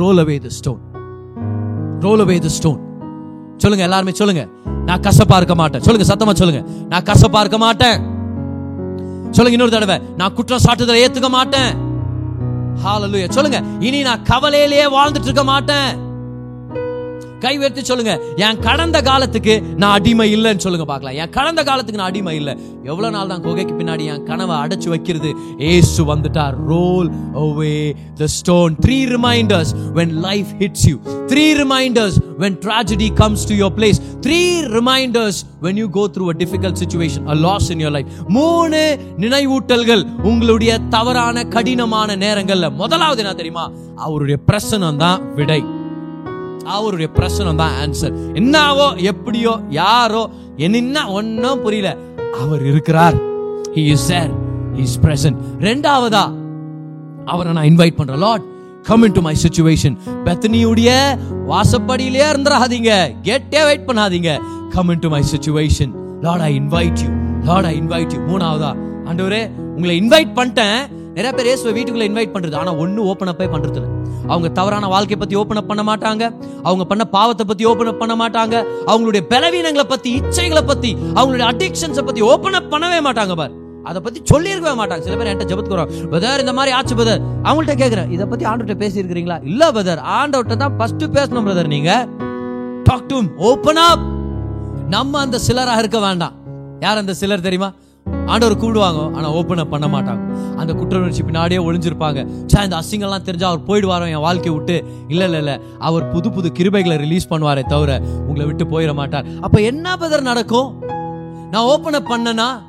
roll 0.00 0.20
away 0.24 0.38
the 0.46 0.50
stone 0.58 0.80
roll 2.06 2.22
away 2.24 2.38
the 2.46 2.50
stone 2.58 2.80
சொல்லுங்க 3.62 3.84
எல்லாருமே 3.86 4.12
சொல்லுங்க. 4.20 4.42
நான் 4.88 5.02
கசப்பா 5.06 5.36
இருக்க 5.40 5.54
மாட்டேன். 5.60 5.82
சொல்லுங்க 5.86 6.06
சத்தமா 6.10 6.34
சொல்லுங்க. 6.40 6.62
நான் 6.92 7.06
கசப்பா 7.08 7.40
இருக்க 7.44 7.58
மாட்டேன். 7.64 7.98
சொல்லுங்க 9.30 9.56
இன்னொரு 9.58 9.70
தடவை. 9.70 9.96
நான் 10.16 10.34
குற்றம் 10.34 10.64
சாட்டுதலை 10.66 11.00
ஏத்துக்க 11.04 11.28
மாட்டேன். 11.38 11.88
சொல்லுங்க 13.36 13.58
இனி 13.86 14.02
நான் 14.02 14.22
கவலையிலேயே 14.30 14.86
வாழ்ந்துட்டு 14.96 15.28
இருக்க 15.28 15.44
மாட்டேன். 15.44 15.90
கை 17.44 17.52
உயர்த்தி 17.60 17.82
சொல்லுங்க. 17.90 18.14
என் 18.46 18.60
கடந்த 18.68 18.98
காலத்துக்கு 19.08 19.54
நான் 19.82 19.94
அடிமை 19.98 20.26
இல்லைன்னு 20.36 20.64
சொல்லுங்க 20.66 20.86
பார்க்கலாம். 20.92 21.18
என் 21.22 21.34
கடந்த 21.38 21.62
காலத்துக்கு 21.68 22.00
நான் 22.02 22.10
அடிமை 22.12 22.36
இல்லை. 22.40 22.54
எவ்வளவு 22.84 23.14
நாள் 23.16 23.30
தான் 23.32 23.44
குகைக்கு 23.46 23.74
பின்னாடி 23.80 24.04
என் 24.12 24.26
கனவை 24.30 24.56
அடைச்சு 24.62 24.88
வைக்கிறது? 24.94 25.30
ஏசு 25.58 26.00
வந்துட்டார் 26.12 26.56
roll 26.72 27.10
away 27.44 27.74
the 28.22 28.26
stone 28.38 28.74
three 28.86 28.98
reminders 29.14 29.72
when 29.98 30.14
life 30.28 30.50
hits 30.58 30.86
you 30.90 30.96
three 31.32 31.46
reminders 31.62 32.18
when 32.42 32.54
tragedy 32.66 33.08
comes 33.20 33.40
to 33.48 33.54
your 33.54 33.72
place. 33.78 33.98
Three 34.26 34.38
reminders 34.76 35.40
when 35.64 35.74
you 35.80 35.88
go 35.98 36.04
through 36.12 36.28
a 36.34 36.36
difficult 36.42 36.76
situation 36.82 37.22
a 37.34 37.36
loss 37.46 37.64
in 37.72 37.80
your 37.84 37.92
life. 37.96 38.06
மூணு 38.28 38.80
நினைவூட்டல்கள் 39.24 40.04
உங்களுடைய 40.22 40.78
தவறான 40.78 41.44
கடினமான 41.44 42.16
நேரங்கள்ல. 42.16 42.68
முதலாவது 42.82 43.22
என்ன 43.22 43.34
தெரியுமா? 43.34 43.70
அவருடைய 43.96 44.38
பிரசனம் 44.48 44.96
தான் 44.96 45.34
விடை. 45.34 45.60
அவருடைய 46.64 47.08
பிரசனம் 47.18 47.60
தான் 47.62 47.74
ஆன்சர் 47.82 48.14
என்னாவோ 48.40 48.96
எப்படியோ 49.10 49.52
யாரோ 49.68 50.30
என்ன 50.56 51.08
ஒன்னும் 51.08 51.62
புரியல. 51.62 51.96
அவர் 52.42 52.66
இருக்கிறார். 52.66 53.14
He 53.74 53.84
is 53.94 54.12
there. 54.12 54.30
He 54.74 54.82
is 54.88 54.98
present 55.04 55.38
ரெண்டாவதா 55.60 56.24
அவரை 57.24 57.52
நான் 57.52 57.68
இன்வைட் 57.70 57.96
பண்றேன். 57.96 58.18
Lord 58.18 58.44
come 58.82 59.02
into 59.12 59.20
my 59.20 59.36
situation 59.42 59.96
பெத்தனியுடைய 60.26 60.90
வாசப்படியிலே 61.50 62.26
இருந்துடாதீங்க 62.32 62.92
கெட்டே 63.22 63.62
வெயிட் 63.68 63.88
பண்ணாதீங்க. 63.88 64.40
Come 64.74 64.90
into 64.98 65.08
my 65.08 65.22
situation 65.32 65.92
Lord 66.22 66.40
I 66.40 66.60
invite 66.60 67.00
you 67.04 67.10
Lord 67.44 67.66
I 67.66 67.80
invite 67.80 68.12
you 68.14 68.20
மூணாவதா 68.30 68.70
ஆண்டவரே 69.08 69.50
உங்களை 69.76 69.94
இன்வைட் 70.02 70.32
பண்ணிட்டேன். 70.38 70.80
நிறைய 71.16 71.30
பேர் 71.36 71.48
இயேசுவை 71.50 71.72
வீட்டுக்குள்ள 71.76 72.04
இன்வைட் 72.08 72.34
பண்றது. 72.34 72.56
ஆனா 72.60 72.72
ஒண்ணு 72.82 73.00
ஓபன் 73.10 73.30
அப்பே 73.32 73.46
பண்றது 73.54 73.78
இல்லை 73.80 73.90
அவங்க 74.32 74.48
தவறான 74.58 74.88
வாழ்க்கையை 74.92 75.18
பத்தி 75.22 75.36
ஓபன் 75.40 75.60
அப் 75.60 75.70
பண்ண 75.70 75.82
மாட்டாங்க. 75.88 76.24
அவங்க 76.68 76.84
பண்ண 76.90 77.04
பாவத்தை 77.14 77.44
பத்தி 77.50 77.64
ஓபன் 77.70 77.90
அப் 77.92 77.98
பண்ண 78.02 78.14
மாட்டாங்க. 78.22 78.56
அவங்களுடைய 78.90 79.22
பலவீனங்களை 79.32 79.86
பத்தி 79.92 80.10
இச்சைகளை 80.20 80.62
பத்தி 80.70 80.90
அவங்களுடைய 81.18 81.46
அடிக்ஷன்ஸை 81.52 82.04
பத்தி 82.10 82.22
ஓபன் 82.32 82.58
அப் 82.60 82.70
பண்ணவே 82.74 83.00
மாட்டாங்க 83.08 83.34
பார். 83.40 83.56
அதை 83.88 83.98
பத்தி 84.06 84.20
சொல்லியிருக்கவே 84.32 84.74
மாட்டாங்க. 84.80 85.02
சில 85.08 85.16
பேர் 85.18 85.30
என்கிட்ட 85.30 85.50
ஜெபத்துக்கு 85.52 85.76
வரோம் 85.78 85.92
பதர் 86.14 86.42
இந்த 86.44 86.52
மாதிரி 86.58 86.74
ஆச்சு 86.78 86.94
பதர் 87.02 87.22
அவங்கள்ட்ட 87.48 87.76
கேக்குறேன் 87.82 88.10
இதை 88.16 88.26
பத்தி 88.32 88.44
ஆண்டவர்கிட்ட 88.50 88.78
பேசி 88.84 89.02
இருக்கிறீங்களா 89.02 89.38
இல்ல 89.50 89.70
பதர் 89.78 90.02
ஆண்டவர்கிட்ட 90.18 90.56
தான் 90.64 90.76
ஃபர்ஸ்ட் 90.78 91.04
பேசணும் 91.18 91.46
பிரதர் 91.48 91.74
நீங்க. 91.76 91.92
டாக் 92.88 93.08
டு 93.12 93.20
ஓபன் 93.50 93.82
அப் 93.90 94.04
நம்ம 94.96 95.20
அந்த 95.26 95.38
சிலராக 95.48 95.82
இருக்க 95.84 95.98
வேண்டாம். 96.08 96.36
யார் 96.80 97.00
அந்த 97.02 97.14
சிலர் 97.14 97.46
தெரியுமா? 97.46 97.70
ஆண்டவர் 98.26 98.62
கூடுவாங்க 98.62 99.12
ஆனால் 99.12 99.32
ஓப்பன் 99.32 99.58
அப் 99.58 99.70
பண்ண 99.70 99.86
மாட்டாங்க. 99.86 100.54
அந்த 100.56 100.72
குற்ற 100.72 100.98
உணர்ச்சி 100.98 101.22
பின்னாடியே 101.22 101.60
ஒளிஞ்சிருப்பாங்க. 101.66 102.46
சே 102.46 102.62
இந்த 102.62 102.80
அசிங்கம்லாம் 102.80 103.26
தெரிஞ்சால் 103.28 103.52
அவர் 103.52 103.66
போயிடுவாரோ 103.66 104.08
என் 104.08 104.20
வாழ்க்கையை 104.20 104.54
விட்டு? 104.54 104.84
இல்ல 105.08 105.24
இல்லை 105.24 105.38
இல்லை. 105.38 105.60
அவர் 105.78 106.08
புது 106.08 106.30
புது 106.30 106.52
கிருபைகளை 106.58 106.96
ரிலீஸ் 106.96 107.32
பண்ணுவாரே 107.32 107.64
தவிர 107.66 108.00
உங்களை 108.26 108.46
விட்டு 108.46 108.64
போயிட 108.64 108.94
மாட்டார். 108.94 109.24
அப்போ 109.40 109.60
என்ன 109.60 109.96
பதர் 109.96 110.22
நடக்கும்? 110.22 110.82
நான் 111.50 111.64
ஓப்பன் 111.64 111.94
அப் 111.94 112.12
பண்ணனா 112.12 112.68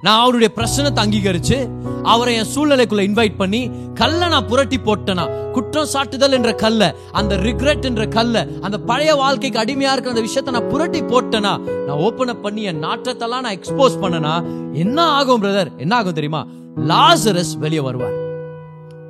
நான் 0.00 0.20
அவருடைய 0.20 0.54
பிரச்சனத்தை 0.56 1.00
அங்கீகரிச்சு 1.04 1.68
அவரை 2.02 2.34
என் 2.34 2.50
சூழ்நிலைக்குள்ள 2.54 3.02
இன்வைட் 3.08 3.36
பண்ணி 3.36 3.70
கல்லை 3.94 4.28
நான் 4.28 4.46
புரட்டி 4.46 4.76
போட்டேனா? 4.76 5.50
குற்றம் 5.50 5.88
சாட்டுதல் 5.92 6.30
என்ற 6.30 6.52
கல்ல 6.52 6.94
அந்த 7.12 7.36
ரிக்ரெட் 7.36 7.84
என்ற 7.84 8.06
கல்ல 8.06 8.46
அந்த 8.60 8.78
பழைய 8.78 9.14
வாழ்க்கைக்கு 9.14 9.60
அடிமையா 9.60 9.92
இருக்கிற 9.92 10.08
அந்த 10.08 10.20
விஷயத்தை 10.20 10.54
நான் 10.54 10.68
புரட்டி 10.68 11.00
போட்டேனா? 11.00 11.84
நான் 11.86 11.98
ஓபன் 11.98 12.28
அப் 12.28 12.42
பண்ணி 12.42 12.62
என் 12.62 12.84
நாற்றத்தெல்லாம் 12.84 13.40
நான் 13.40 13.58
எக்ஸ்போஸ் 13.58 14.00
பண்ணனா? 14.00 14.34
என்ன 14.72 15.02
ஆகும் 15.02 15.42
பிரதர் 15.42 15.76
என்ன 15.76 15.96
ஆகும் 15.96 16.12
தெரியுமா? 16.12 16.46
லாசரஸ் 16.76 17.58
வெளியே 17.58 17.80
வருவார். 17.80 18.16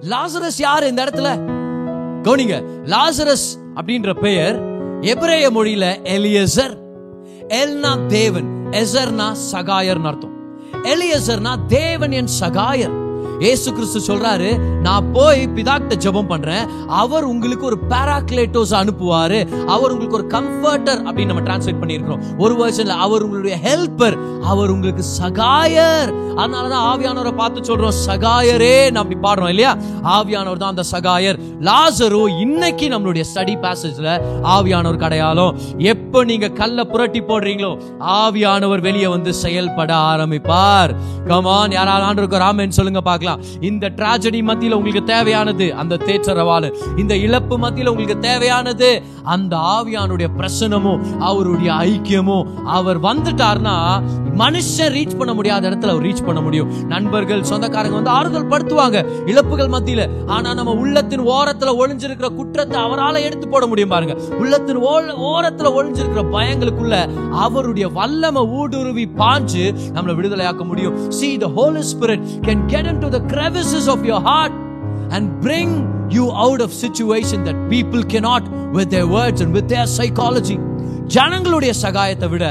லாசரஸ் 0.01 0.59
யார் 0.59 0.87
இந்த 0.87 1.05
இடத்துல? 1.05 1.31
கவனிங்க 2.23 2.65
லாசரஸ் 2.85 3.47
அப்படின்ற 3.75 4.21
பெயர் 4.21 4.59
எபிரேய 5.01 5.51
மொழியில 5.51 5.87
எலியசர். 6.03 6.75
எல்னா 7.49 8.07
தேவன் 8.07 8.51
எசர்னா 8.71 9.35
சகாயர்னு 9.53 10.05
அர்த்தம். 10.05 10.40
எலியசர்னா 10.83 11.67
தேவன் 11.67 12.13
என் 12.13 12.29
சகாயர். 12.41 13.00
ஏசு 13.41 13.73
கிறிஸ்து 13.73 14.15
சொல்றாரு 14.15 14.59
நான் 14.83 15.13
போய் 15.13 15.49
பிதாக்கிட்ட 15.55 15.95
ஜெபம் 16.05 16.27
பண்றேன். 16.27 16.69
அவர் 16.87 17.25
உங்களுக்கு 17.25 17.65
ஒரு 17.67 17.79
பேராக்லேட்டோஸ் 17.89 18.75
அனுப்புவாரு. 18.81 19.67
அவர் 19.67 19.93
உங்களுக்கு 19.93 20.19
ஒரு 20.21 20.27
கம்ஃபர்டர் 20.29 21.01
அப்படின்னு 21.07 21.27
நம்ம 21.27 21.45
டிரான்ஸ்லேட் 21.49 21.81
பண்ணியிருக்கிறோம். 21.83 22.23
ஒரு 22.39 22.55
வருஷன்ல 22.61 22.87
அவர் 22.87 23.23
உங்களுடைய 23.23 23.59
ஹெல்ப்பர் 23.65 24.17
அவர் 24.43 24.71
உங்களுக்கு 24.71 25.05
சகாயர். 25.23 26.11
அதனாலதான் 26.37 26.85
ஆவியானவரை 26.91 27.37
பார்த்து 27.37 27.77
சொல்றோம் 27.77 27.99
சகாயரே 28.07 28.91
நம்ம 28.91 28.99
அப்படி 29.01 29.19
பாடுறோம் 29.29 29.49
இல்லையா? 29.49 29.77
ஆவியானவர் 30.03 30.57
தான் 30.57 30.75
அந்த 30.77 30.85
சகாயர். 30.93 31.39
லாசரோ 31.61 32.41
இன்னைக்கு 32.41 32.89
நம்மளுடைய 32.89 33.25
ஸ்டடி 33.35 33.55
பேசேஜ்ல 33.67 34.09
ஆவியானவர் 34.43 35.03
கடையாலும் 35.05 35.57
எப்போ 35.79 36.25
நீங்க 36.25 36.49
கல்ல 36.49 36.85
புரட்டி 36.85 37.21
போடுறீங்களோ 37.21 37.73
ஆவியானவர் 38.01 38.81
வெளியே 38.81 39.07
வந்து 39.07 39.35
செயல்பட 39.35 39.95
ஆரம்பிப்பார். 39.95 40.95
கமான் 41.27 41.71
யாராவது 41.71 42.05
ஆண்டு 42.05 42.39
ராமன் 42.39 42.71
சொல்லுங்க 42.71 43.01
பார்க்கலாம். 43.01 43.30
இந்த 43.61 43.91
டிராஜடி 43.97 44.43
மத்தியில் 44.43 44.77
உங்களுக்கு 44.77 45.05
தேவையானது 45.05 45.75
அந்த 45.75 45.97
தேற்றரவாளு. 45.97 46.75
இந்த 46.97 47.17
இழப்பு 47.17 47.59
மத்தியில் 47.59 47.89
உங்களுக்கு 47.89 48.19
தேவையானது 48.19 49.03
அந்த 49.25 49.57
ஆவியானுடைய 49.57 50.29
பிரசனமும் 50.39 51.19
அவருடைய 51.19 51.73
ஐக்கியமும் 51.73 52.55
அவர் 52.65 53.01
வந்துட்டார்னா 53.01 54.03
மனுஷன் 54.39 54.93
ரீச் 54.93 55.19
பண்ண 55.19 55.35
முடியாத 55.35 55.71
இடத்துல 55.71 55.89
அவர் 55.89 56.03
ரீச் 56.03 56.27
பண்ண 56.27 56.41
முடியும். 56.41 56.87
நண்பர்கள் 56.87 57.43
சொந்தக்காரங்க 57.43 57.95
வந்து 57.95 58.11
ஆறுதல் 58.11 58.49
படுத்துவாங்க 58.49 59.29
இழப்புகள் 59.29 59.69
மத்தியில. 59.69 60.09
ஆனா 60.27 60.55
நம்ம 60.55 60.73
உள்ளத்தின் 60.73 61.21
ஓரத்துல 61.21 61.75
ஒளிஞ்சிருக்கிற 61.79 62.35
குற்றத்தை 62.35 62.81
அவரால் 62.81 63.15
எடுத்து 63.15 63.49
போட 63.49 63.67
முடியும் 63.67 63.89
பாருங்க. 63.89 64.17
உள்ளத்தின் 64.39 64.79
ஓரத்துல 64.79 65.69
ஒளிஞ்சிருக்கிற 65.79 66.25
பயங்களுக்குள்ள 66.33 67.09
அவருடைய 67.31 67.89
வல்லமை 67.89 68.43
ஊடுருவி 68.43 69.09
பாஞ்சு 69.19 69.75
நம்மளை 69.95 70.15
விடுதலையாக்க 70.15 70.65
முடியும். 70.65 71.11
See 71.11 71.41
the 71.41 71.49
holy 71.49 71.83
spirit 71.83 72.21
can 72.43 72.59
get 72.67 72.87
into 72.93 73.13
the 73.13 73.20
crevices 73.20 73.88
of 73.88 74.06
your 74.06 74.22
heart 74.22 74.52
and 75.12 75.42
bring 75.42 75.70
you 76.10 76.32
out 76.32 76.62
of 76.62 76.72
situation 76.74 77.44
that 77.44 77.70
people 77.70 78.04
cannot 78.04 78.44
with 78.72 78.90
their 78.90 79.08
words 79.08 79.42
and 79.42 79.54
with 79.54 79.70
their 79.70 79.88
psychology 79.88 80.58
ஜனங்களுடைய 81.08 81.74
சகாயத்தை 81.74 82.28
விட 82.28 82.46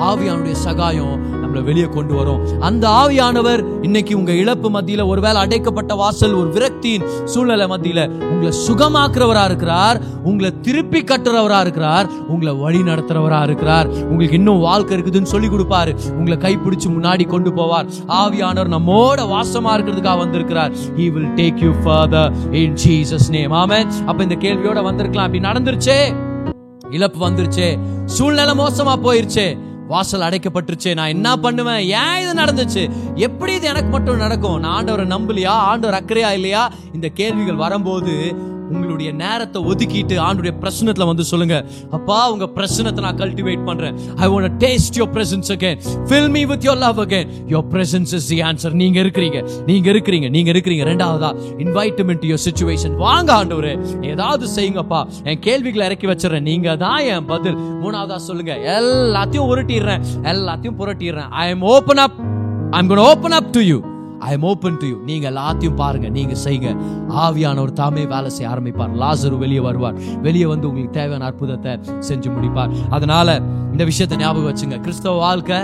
ஆவியானுடைய 0.00 0.54
சகாயம் 0.54 1.14
நம்மளை 1.53 1.63
வெளியே 1.63 1.87
கொண்டு 1.95 2.13
வரும். 2.13 2.41
அந்த 2.59 2.85
ஆவியானவர் 3.01 3.61
இன்னைக்கு 3.81 4.17
உங்க 4.17 4.31
இழப்பு 4.31 4.67
மத்தியில 4.71 5.07
ஒருவேளை 5.07 5.39
அடைக்கப்பட்ட 5.41 5.95
வாசல் 5.95 6.33
ஒரு 6.33 6.49
விரக்தியின் 6.49 7.05
சூழ்நிலை 7.25 7.65
மத்தியில 7.65 8.01
உங்களை 8.31 8.51
சுகமாக்குறவரா 8.67 9.43
இருக்கிறார் 9.45 9.99
உங்களை 10.23 10.49
திருப்பி 10.61 10.99
கட்டுறவரா 11.01 11.59
இருக்கிறார் 11.59 12.07
உங்களை 12.27 12.53
வழி 12.53 12.81
நடத்துறவரா 12.81 13.41
இருக்கிறார். 13.43 13.87
உங்களுக்கு 13.87 14.37
இன்னும் 14.37 14.59
வாழ்க்கை 14.59 14.97
இருக்குதுன்னு 14.97 15.31
சொல்லி 15.33 15.47
கொடுப்பாரு. 15.47 15.93
உங்களை 16.11 16.37
கைப்பிடிச்சு 16.45 16.89
முன்னாடி 16.95 17.27
கொண்டு 17.27 17.51
போவார். 17.51 17.89
ஆவியானவர் 18.07 18.73
நம்மோட 18.77 19.21
வாசமா 19.35 19.71
இருக்கிறதுக்காக 19.77 20.17
வந்திருக்கிறார். 20.17 20.71
He 20.97 21.07
will 21.15 21.33
take 21.41 21.63
you 21.65 21.71
further 21.85 22.31
in 22.63 22.77
Jesus 22.85 23.29
name 23.29 23.51
amen 23.51 23.89
அப்ப 24.05 24.23
இந்த 24.23 24.35
கேள்வியோட 24.35 24.81
வந்திருக்கலாம். 24.83 25.29
அப்படி 25.29 25.43
நடந்துருச்சே? 25.47 25.99
இழப்பு 26.91 27.19
வந்துருச்சே? 27.27 27.69
சூழ்நிலை 28.05 28.53
மோசமா 28.57 28.95
போயிருச்சே? 29.05 29.47
வாசல் 29.87 30.21
அடைக்கப்பட்டுருச்சு. 30.21 30.93
நான் 30.93 31.07
என்ன 31.07 31.37
பண்ணுவேன்? 31.37 31.79
ஏன் 31.79 32.21
இது 32.21 32.33
நடந்துச்சு? 32.33 32.89
எப்படி 33.15 33.53
இது 33.53 33.67
எனக்கு 33.67 33.89
மட்டும் 33.89 34.17
நடக்கும்? 34.17 34.59
நான் 34.59 34.83
ஆண்டவரை 34.83 35.15
நம்பலையா? 35.15 35.47
ஆண்டவர் 35.47 36.03
அக்கறையா 36.03 36.31
இல்லையா? 36.31 36.71
இந்த 36.93 37.07
கேள்விகள் 37.07 37.55
வரும்போது 37.55 38.35
உங்களுடைய 38.69 39.11
நேரத்தை 39.11 39.63
ஒதுக்கிட்டு 39.63 40.21
ஆண்டுடைய 40.21 40.51
பிரச்சனத்துல 40.61 41.05
வந்து 41.05 41.23
சொல்லுங்க. 41.23 41.65
அப்பா 41.91 42.31
உங்க 42.31 42.49
பிரச்சனத்தை 42.55 43.01
நான் 43.01 43.15
கல்டிவேட் 43.15 43.65
பண்றேன். 43.65 43.95
I 44.15 44.27
want 44.27 44.51
taste 44.59 44.97
your 44.97 45.11
presence 45.11 45.47
again 45.47 45.79
fill 46.05 46.29
me 46.29 46.45
with 46.45 46.63
your 46.63 46.77
love 46.77 46.99
again 46.99 47.27
your 47.47 47.63
presence 47.63 48.13
is 48.13 48.27
the 48.27 48.41
answer 48.41 48.71
நீங்க 48.71 49.01
இருக்கிறீங்க. 49.01 49.49
நீங்க 49.65 49.91
இருக்கிறீங்க. 49.91 50.29
நீங்க 50.29 50.51
இருக்கிறீங்க. 50.51 50.87
ரெண்டாவதா 50.87 51.35
invite 51.57 51.91
him 51.93 52.09
into 52.09 52.25
your 52.25 52.39
situation. 52.49 52.95
வாங்க 52.95 53.45
ஆண்டவரே. 53.45 54.05
ஏதாவது 54.05 54.47
செய்யுங்கப்பா. 54.55 55.07
என் 55.23 55.39
கேள்விகளை 55.39 55.85
இறக்கி 55.85 56.07
வச்சிடறேன். 56.07 56.41
நீங்க 56.41 56.75
தான் 56.75 56.99
என் 56.99 57.25
பதில். 57.25 57.57
மூணாவதா 57.57 58.15
சொல்லுங்க. 58.15 58.53
எல்லாத்தையும் 58.53 59.45
உருட்டிடுறேன். 59.53 60.01
எல்லாத்தையும் 60.23 60.75
புரட்டிடுறேன். 60.79 61.29
I 61.29 61.49
am 61.49 61.61
open 61.61 61.97
up 61.97 62.13
I 62.71 62.81
am 62.81 62.87
gonna 62.87 62.97
open 62.97 63.31
up 63.31 63.51
to 63.51 63.59
you 63.59 63.92
I 64.23 64.31
am 64.31 64.41
open 64.41 64.77
to 64.77 64.87
you 64.87 64.97
நீங்க 65.05 65.29
எல்லாத்தையும் 65.29 65.75
பாருங்க 65.75 66.09
நீங்க 66.09 66.35
செய்யுங்க 66.43 66.69
ஆவியானவர் 67.09 67.71
தாமே 67.71 68.05
வேலை 68.05 68.29
செய்ய 68.29 68.51
ஆரம்பிப்பார். 68.53 68.93
லாசரு 69.01 69.37
வெளியே 69.37 69.59
வருவார். 69.59 69.97
வெளியே 70.21 70.45
வந்து 70.45 70.67
உங்களுக்கு 70.67 70.97
தேவையான 70.99 71.25
அற்புதத்தை 71.25 71.71
செஞ்சு 72.09 72.29
முடிப்பார். 72.35 72.73
அதனால 72.89 73.41
இந்த 73.71 73.83
விஷயத்தை 73.83 74.17
ஞாபகம் 74.17 74.49
வச்சுங்க. 74.49 74.79
கிறிஸ்தவ 74.79 75.15
வாழ்க்கை 75.17 75.57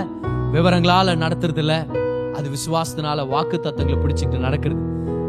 விவரங்களால 0.52 1.14
நடத்துறது 1.24 1.56
இல்ல 1.56 1.86
அது 2.34 2.50
விசுவாசத்தினால 2.50 3.28
வாக்கு 3.28 3.60
தத்தங்களை 3.62 3.98
பிடிச்சிக்கிட்டு 4.04 4.38
நடக்கிறது. 4.38 4.82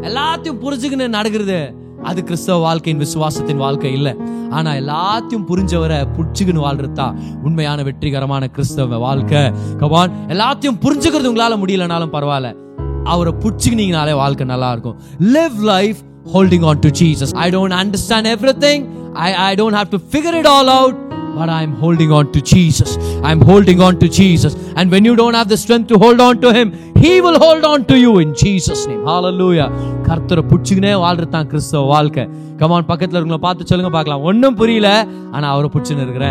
எல்லாத்தையும் 0.08 0.60
புரிஞ்சுக்கின்னு 0.64 1.08
நடக்கிறது. 1.08 1.74
அது 2.02 2.24
கிறிஸ்தவ 2.24 2.58
வாழ்க்கையின் 2.58 3.02
விசுவாசத்தின் 3.02 3.62
வாழ்க்கை 3.64 3.92
இல்லை. 3.92 4.16
ஆனா 4.50 4.70
எல்லாத்தையும் 4.72 5.46
புரிஞ்சவரை 5.50 5.98
புடிச்சுக்கின்னு 6.16 6.64
வாழ்றது 6.66 6.92
தான் 6.92 7.18
உண்மையான 7.42 7.82
வெற்றிகரமான 7.82 8.46
கிறிஸ்தவ 8.46 8.96
வாழ்க்கை. 8.96 9.42
கவான் 9.82 10.12
எல்லாத்தையும் 10.28 10.80
புரிஞ்சுக்கிறது 10.80 11.30
உங்களால 11.32 11.56
முடியலனாலும் 11.62 12.14
பரவாயில்ல. 12.16 12.61
அவரை 13.10 13.34
பிடிச்சிக்கினீங்கனாலே 13.42 14.16
வாழ்க்கை 14.22 14.46
நல்லா 14.46 14.70
இருக்கும் 14.74 14.98
live 15.36 15.56
life 15.72 16.00
holding 16.34 16.66
on 16.70 16.82
to 16.86 16.92
Jesus 17.00 17.32
I 17.44 17.48
don't 17.56 17.76
understand 17.80 18.30
everything 18.66 18.84
I 19.26 19.30
I 19.46 19.50
don't 19.60 19.78
have 19.78 19.90
to 19.94 20.00
figure 20.12 20.38
it 20.42 20.50
all 20.56 20.72
out 20.76 20.98
but 21.34 21.50
I'm 21.50 21.74
holding 21.74 22.10
on 22.12 22.30
to 22.32 22.40
Jesus. 22.44 22.90
I'm 23.22 23.40
holding 23.40 23.80
on 23.80 23.98
to 23.98 24.08
Jesus. 24.10 24.52
And 24.76 24.90
when 24.90 25.04
you 25.04 25.14
don't 25.16 25.34
have 25.34 25.48
the 25.48 25.56
strength 25.56 25.88
to 25.88 25.98
hold 25.98 26.20
on 26.20 26.40
to 26.40 26.52
Him, 26.52 26.68
He 26.96 27.20
will 27.20 27.38
hold 27.38 27.64
on 27.64 27.86
to 27.86 27.96
you 27.96 28.18
in 28.18 28.34
Jesus' 28.34 28.82
name. 28.86 29.00
Hallelujah. 29.06 29.68
கர்த்தரை 30.06 30.42
பிடிச்சிக்கினே 30.50 30.92
வாழ்றது 31.02 31.32
தான் 31.34 31.48
கிறிஸ்தவ 31.50 31.82
வாழ்க்கை 31.92 32.24
come on 32.60 32.88
பக்கத்தில் 32.90 33.18
இருக்கவங்கள 33.18 33.42
பார்த்து 33.46 33.68
சொல்லுங்க 33.70 33.92
பார்க்கலாம் 33.96 34.26
ஒன்றும் 34.30 34.58
புரியல 34.60 34.88
ஆனால் 35.34 35.50
அவரை 35.54 35.70
பிடிச்சின்னு 35.74 36.04
இருக்கிற 36.06 36.26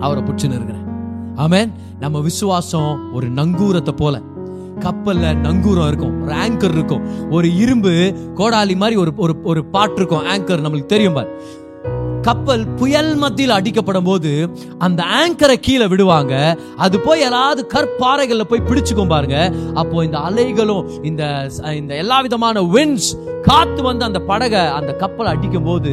அவரை 0.00 0.22
பிடிச்சின்னு 0.22 0.58
இருக்கிறேன் 0.58 0.84
ஆமேன் 1.44 1.70
நம்ம 2.00 2.20
விசுவாசம் 2.28 2.92
ஒரு 3.16 3.28
நங்கூரத்தை 3.38 3.94
போல 4.02 4.16
கப்பல்ல 4.80 5.34
நங்கூரம் 5.42 5.86
இருக்கும். 5.86 6.22
ஒரு 6.22 6.34
ஆங்கர் 6.34 6.74
இருக்கும். 6.74 7.30
ஒரு 7.30 7.56
இரும்பு 7.56 8.12
கோடாலி 8.34 8.76
மாதிரி 8.76 9.00
ஒரு 9.00 9.12
ஒரு 9.16 9.34
ஒரு 9.42 9.64
பாட்டு 9.64 9.96
இருக்கும். 9.96 10.24
ஆங்கர் 10.24 10.60
நம்மளுக்கு 10.60 10.86
தெரியும் 10.86 11.12
பார். 11.12 11.62
கப்பல் 12.24 12.64
புயல் 12.80 13.12
மத்தியில் 13.14 13.56
அடிக்கப்படும் 13.56 14.08
போது 14.08 14.32
அந்த 14.78 15.00
ஆங்கரை 15.18 15.56
கீழே 15.66 15.86
விடுவாங்க. 15.86 16.34
அது 16.76 16.96
போய் 17.00 17.26
ஏதாவது 17.28 17.62
கற்பாறைகளில் 17.74 18.50
போய் 18.50 18.66
பிடிச்சுக்கும் 18.68 19.12
பாருங்க. 19.14 19.38
அப்போ 19.74 20.04
இந்த 20.04 20.18
அலைகளும் 20.18 21.04
இந்த 21.04 21.22
இந்த 21.80 21.94
எல்லா 21.94 22.20
விதமான 22.20 22.62
விண்ட்ஸ் 22.74 23.10
காத்து 23.42 23.80
வந்து 23.82 24.04
அந்த 24.04 24.20
படகை 24.20 24.60
அந்த 24.78 24.92
கப்பலை 24.92 25.32
அடிக்கும் 25.32 25.64
போது 25.64 25.92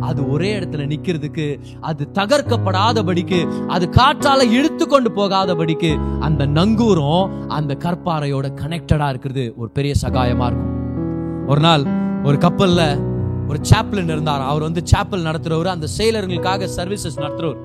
அது 0.00 0.20
ஒரே 0.30 0.50
இடத்துல 0.58 0.84
நிக்கிறதுக்கு 0.92 1.46
அது 1.80 2.02
தகர்க்கப்படாதபடிக்கு 2.14 3.40
அது 3.68 3.84
காற்றால 3.88 4.44
இழுத்து 4.56 4.86
கொண்டு 4.88 5.10
போகாதபடிக்கு 5.16 5.90
அந்த 6.20 6.46
நங்கூரம் 6.58 7.48
அந்த 7.48 7.76
கற்பாறையோட 7.84 8.46
கனெக்டடா 8.62 9.08
இருக்கிறது. 9.08 9.46
ஒரு 9.56 9.70
பெரிய 9.70 9.94
சகாயமா 10.02 10.46
இருக்கும். 10.46 10.70
ஒரு 11.46 11.60
நாள் 11.60 11.84
ஒரு 12.24 12.36
கப்பல்ல 12.36 12.82
ஒரு 13.52 13.60
சாப்லன் 13.70 14.12
இருந்தார் 14.14 14.40
அவர் 14.40 14.62
வந்து 14.62 14.82
சாப்பிள் 14.84 15.26
நடத்துறவர் 15.28 15.74
அந்த 15.74 15.86
செயலர்களுக்காக 15.98 16.68
சர்வீசஸ் 16.76 17.18
நடத்துறவர். 17.24 17.58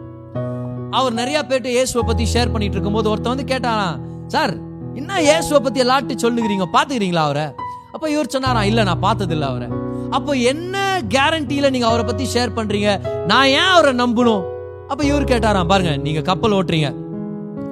அவர் 0.91 1.13
நிறைய 1.13 1.39
பேர்ட்ட 1.49 1.69
இயேசுவை 1.75 2.03
பத்தி 2.07 2.23
ஷேர் 2.33 2.51
பண்ணிட்டு 2.51 2.75
இருக்கும்போது 2.75 3.09
ஒருத்தன் 3.09 3.33
வந்து 3.35 3.49
கேட்டானா 3.53 3.87
சார் 4.27 4.53
என்ன 4.95 5.21
இயேசுவை 5.21 5.59
பத்தி 5.59 5.79
எல்லார்ட்டும் 5.83 6.23
சொல்லுகிறீங்க? 6.25 6.65
பாத்துக்கிறீங்களா 6.75 7.23
அவரை? 7.29 7.45
அப்ப 7.91 8.09
இவர் 8.09 8.33
சொன்னாரா 8.35 8.63
இல்ல 8.63 8.83
நான் 8.83 8.99
பார்த்தது 8.99 9.33
இல்ல 9.33 9.45
அவரை. 9.45 9.67
அப்போ 10.09 10.33
என்ன 10.33 11.01
கேரண்டியில 11.09 11.69
நீங்க 11.69 11.87
அவரை 11.87 12.03
பத்தி 12.03 12.25
ஷேர் 12.33 12.55
பண்றீங்க? 12.55 12.91
நான் 13.25 13.45
ஏன் 13.45 13.71
அவரை 13.75 13.93
நம்பணும்? 13.93 14.43
அப்ப 14.87 15.01
இவர் 15.05 15.23
கேட்டாராம் 15.23 15.67
பாருங்க 15.67 15.97
நீங்க 15.97 16.21
கப்பல் 16.21 16.51
ஓட்டுறீங்க. 16.51 16.91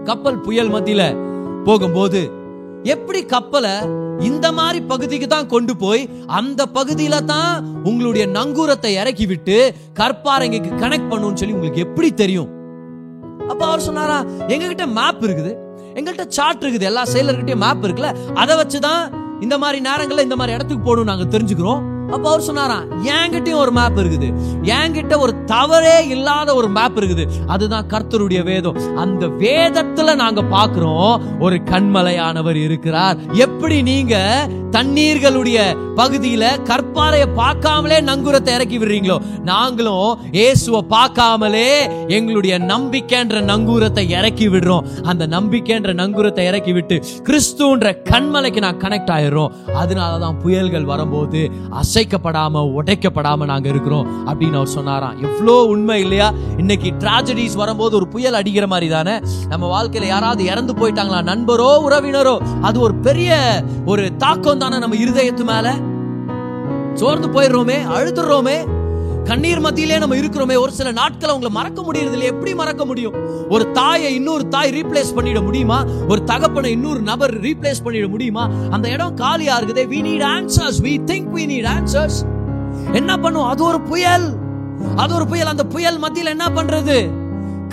கப்பல் 0.03 0.39
புயல் 0.39 0.72
மத்தியில 0.72 1.03
போகும்போது 1.63 2.22
எப்படி 2.84 3.24
கப்பலை 3.26 3.76
இந்த 4.22 4.51
மாதிரி 4.51 4.82
பகுதிக்கு 4.82 5.28
தான் 5.28 5.47
கொண்டு 5.47 5.78
போய் 5.78 6.09
அந்த 6.28 6.66
பகுதியில 6.66 7.26
தான் 7.26 7.66
உங்களுடைய 7.84 8.28
நங்கூரத்தை 8.28 8.86
இறக்கி 8.86 9.26
விட்டு 9.26 9.76
கற்பாறைக்கு 9.93 10.59
கனெக்ட் 10.59 11.11
பண்ணுன்னு 11.13 11.34
சொல்லி 11.34 11.53
உங்களுக்கு 11.53 11.80
எப்படி 11.80 12.13
தெரியும்? 12.13 12.49
அப்ப 13.49 13.66
அவர் 13.66 13.80
சொன்னாரா 13.80 14.24
எங்ககிட்ட 14.47 14.88
மேப் 14.88 15.24
இருக்குது 15.24 15.51
எங்கள்கிட்ட 15.93 16.28
சார்ட் 16.28 16.59
இருக்குது 16.59 16.82
எல்லா 16.82 17.03
செயலர்கிட்டயும் 17.03 17.63
மேப் 17.66 17.86
இருக்குல்ல 17.86 18.16
அதை 18.34 18.55
வச்சுதான் 18.55 19.24
இந்த 19.41 19.57
மாதிரி 19.57 19.82
நேரங்கள்ல 19.82 20.22
இந்த 20.22 20.36
மாதிரி 20.36 20.55
இடத்துக்கு 20.55 20.84
போகணும் 20.84 21.05
நாங்க 21.05 21.38
தெரிஞ்சுக்கிறோம். 21.38 21.94
அப்போ 22.14 22.28
அவர் 22.30 22.45
சொன்னாராம் 22.47 22.86
என்கிட்டயும் 23.16 23.62
ஒரு 23.64 23.72
மேப் 23.72 23.99
இருக்குது. 24.01 24.28
என்கிட்ட 24.78 25.18
ஒரு 25.18 25.34
தவறே 25.45 26.08
இல்லாத 26.08 26.56
ஒரு 26.56 26.70
மேப் 26.70 26.99
இருக்குது. 26.99 27.26
அதுதான் 27.47 27.88
கர்த்தருடைய 27.93 28.43
வேதம். 28.43 28.78
அந்த 28.95 29.26
வேதத்துல 29.43 30.16
நாங்க 30.16 30.43
பாக்குறோம் 30.56 31.16
ஒரு 31.39 31.58
கண்மலையானவர் 31.72 32.60
இருக்கிறார். 32.68 33.18
எப்படி 33.45 33.82
நீங்க 33.82 34.16
தண்ணீர்களுடைய 34.72 35.60
பகுதியில 35.95 36.45
கற்பாறைய 36.70 37.26
பார்க்காமலே 37.41 37.97
நங்குரத்தை 38.10 38.53
இறக்கி 38.58 38.78
விடுறீங்களோ 38.78 39.18
நாங்களும் 39.43 40.20
இயேசுவை 40.32 40.82
பார்க்காமலே 40.89 41.70
எங்களுடைய 42.18 42.60
நம்பிக்கைன்ற 42.60 43.41
நங்கூரத்தை 43.51 44.03
இறக்கி 44.10 44.47
விடுறோம். 44.47 44.88
அந்த 45.03 45.28
நம்பிக்கைன்ற 45.28 45.93
நங்கூரத்தை 46.01 46.45
இறக்கி 46.49 46.74
விட்டு 46.74 46.97
கிறிஸ்துன்ற 47.30 47.93
கண்மலைக்கு 48.12 48.60
நான் 48.60 48.78
கனெக்ட் 48.78 49.14
ஆயிடுறோம். 49.18 49.53
அதனாலதான் 49.82 50.39
புயல்கள் 50.43 50.89
வரும்போது 50.93 51.51
அசைக்கப்படாம 51.95 52.71
உடைக்கப்படாம 52.77 53.45
நாங்க 53.45 53.69
இருக்கிறோம் 53.69 54.27
அப்படின்னு 54.27 54.53
அவர் 54.53 54.67
சொன்னாராம். 54.67 55.21
எவ்வளோ 55.21 55.63
உண்மை 55.63 56.01
இல்லையா? 56.01 56.33
இன்னைக்கு 56.57 56.93
டிராஜடிஸ் 56.99 57.55
வரும்போது 57.55 57.95
ஒரு 57.95 58.07
புயல் 58.07 58.33
அடிக்கிற 58.33 58.67
மாதிரி 58.67 58.91
தானே? 58.91 59.19
நம்ம 59.47 59.83
வாழ்க்கையில 59.83 60.05
யாராவது 60.05 60.45
இறந்து 60.45 60.73
போயிட்டாங்களா? 60.73 61.23
நண்பரோ 61.23 61.81
உறவினரோ? 61.89 62.61
அது 62.61 62.79
ஒரு 62.79 62.95
பெரிய 62.95 63.63
ஒரு 63.85 64.17
தாக்கம் 64.17 64.57
தானே 64.57 64.77
நம்ம 64.77 64.95
இருதயத்து 64.95 65.43
மேல? 65.43 65.75
சோர்ந்து 66.93 67.27
போயிடுறோமே 67.27 67.77
அழுதுறோமே 67.87 68.57
கண்ணீர் 69.26 69.59
மத்தியிலே 69.59 69.97
நம்ம 69.97 70.15
இருக்கிறோமே. 70.15 70.57
ஒரு 70.57 70.71
சில 70.71 70.91
நாட்களை 70.91 71.36
அவங்கள 71.36 71.49
மறக்க 71.49 71.82
முடியறது 71.82 72.11
இல்லை 72.11 72.21
எப்படி 72.21 72.55
மறக்க 72.55 72.86
முடியும்? 72.86 73.13
ஒரு 73.49 73.71
தாயை 73.71 74.15
இன்னொரு 74.15 74.47
தாய் 74.47 74.69
ரீப்ளேஸ் 74.69 75.15
பண்ணிட 75.15 75.43
முடியுமா? 75.43 75.86
ஒரு 76.09 76.23
தகப்பனை 76.23 76.71
இன்னொரு 76.71 77.01
நபர் 77.01 77.41
ரீப்ளேஸ் 77.41 77.84
பண்ணிட 77.84 78.09
முடியுமா? 78.09 78.49
அந்த 78.69 78.89
இடம் 78.89 79.13
காலியா 79.13 79.59
இருக்குது. 79.59 79.84
We 79.91 79.99
need 80.07 80.26
answers 80.36 80.80
we 80.82 80.93
think 81.11 81.30
we 81.36 81.43
need 81.53 81.69
answers 81.78 82.19
என்ன 82.93 83.17
பண்ணும்? 83.17 83.43
அது 83.43 83.63
ஒரு 83.63 83.82
புயல். 83.82 84.34
அது 84.95 85.15
ஒரு 85.15 85.28
புயல். 85.28 85.47
அந்த 85.47 85.63
புயல் 85.65 85.97
மத்தியில் 85.97 86.30
என்ன 86.30 86.45
பண்றது? 86.45 86.97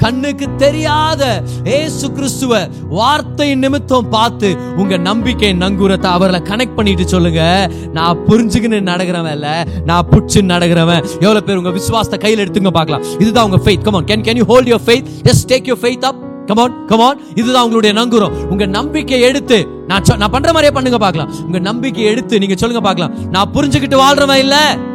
கண்ணுக்கு 0.03 0.55
தெரியாத 0.57 1.43
ஏசு 1.65 2.13
கிறிஸ்துவ 2.13 2.67
வார்த்தை 2.89 3.55
நிமித்தம் 3.55 4.09
பார்த்து 4.09 4.57
உங்க 4.77 4.97
நம்பிக்கை 4.97 5.51
நங்கூரத்தை 5.51 6.07
அவர்களை 6.07 6.57
கனெக்ட் 6.57 6.75
பண்ணிட்டு 6.75 7.09
சொல்லுங்க. 7.09 7.71
நான் 7.93 8.19
புரிஞ்சுக்கின்னு 8.27 8.81
நடக்கிறவன் 8.81 9.33
இல்ல. 9.33 9.65
நான் 9.85 10.07
புடிச்சு 10.11 10.35
நடக்கிறவன். 10.35 11.05
எவ்வளவு 11.13 11.43
பேர் 11.43 11.57
உங்க 11.57 11.71
விசுவாசத்தை 11.71 12.19
கையில் 12.19 12.51
எடுத்துங்க 12.51 12.71
பார்க்கலாம். 12.71 13.03
இதுதான் 13.19 13.51
உங்க 13.51 13.71
faith 13.71 13.83
come on 13.83 14.05
can 14.05 14.09
can 14.09 14.37
you 14.37 14.45
hold 14.45 14.69
your 14.69 14.81
faith 14.87 15.07
just 15.23 15.49
take 15.49 15.65
your 15.65 15.83
faith 15.83 16.05
up 16.05 16.47
come on 16.47 16.87
come on 16.87 17.21
இதுதான் 17.35 17.63
உங்களுடைய 17.63 18.01
நங்குரம். 18.01 18.47
உங்க 18.47 18.67
நம்பிக்கை 18.67 19.21
எடுத்து 19.21 19.69
நான் 19.87 20.03
சொ- 20.03 20.17
நான் 20.17 20.31
பண்ற 20.31 20.49
மாதிரியே 20.49 20.71
பண்ணுங்க 20.71 20.99
பார்க்கலாம். 20.99 21.45
உங்க 21.45 21.59
நம்பிக்கை 21.59 22.05
எடுத்து 22.05 22.39
நீங்க 22.39 22.55
சொல்லுங்க 22.57 22.93
பார்க்கலாம். 22.93 23.29
நான் 23.31 23.51
புரிஞ்சுக்கிட்டு 23.55 24.01
வாழ்றவன் 24.01 24.39
இல்லை. 24.39 24.91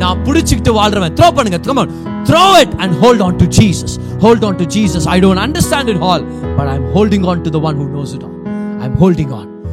நான் 0.00 0.22
புடிச்சுக்கிட்டு 0.26 0.72
வாழ்றவன் 0.78 1.14
த்ரோ 1.14 1.30
பண்ணுங்க 1.30 1.60
come 1.68 1.80
on 1.82 1.88
throw 2.24 2.48
it 2.62 2.70
and 2.82 2.92
hold 2.94 3.20
on 3.20 3.38
to 3.38 3.46
Jesus 3.58 3.98
hold 4.20 4.44
on 4.44 4.56
to 4.56 4.66
Jesus 4.66 5.06
I 5.06 5.20
don't 5.20 5.38
understand 5.38 5.88
it 5.88 6.00
all 6.00 6.22
but 6.58 6.66
I'm 6.74 6.92
holding 6.92 7.24
on 7.24 7.42
to 7.44 7.50
the 7.50 7.62
one 7.68 7.76
who 7.76 7.88
knows 7.88 8.12
it 8.14 8.22
all 8.22 8.36
I'm 8.84 8.94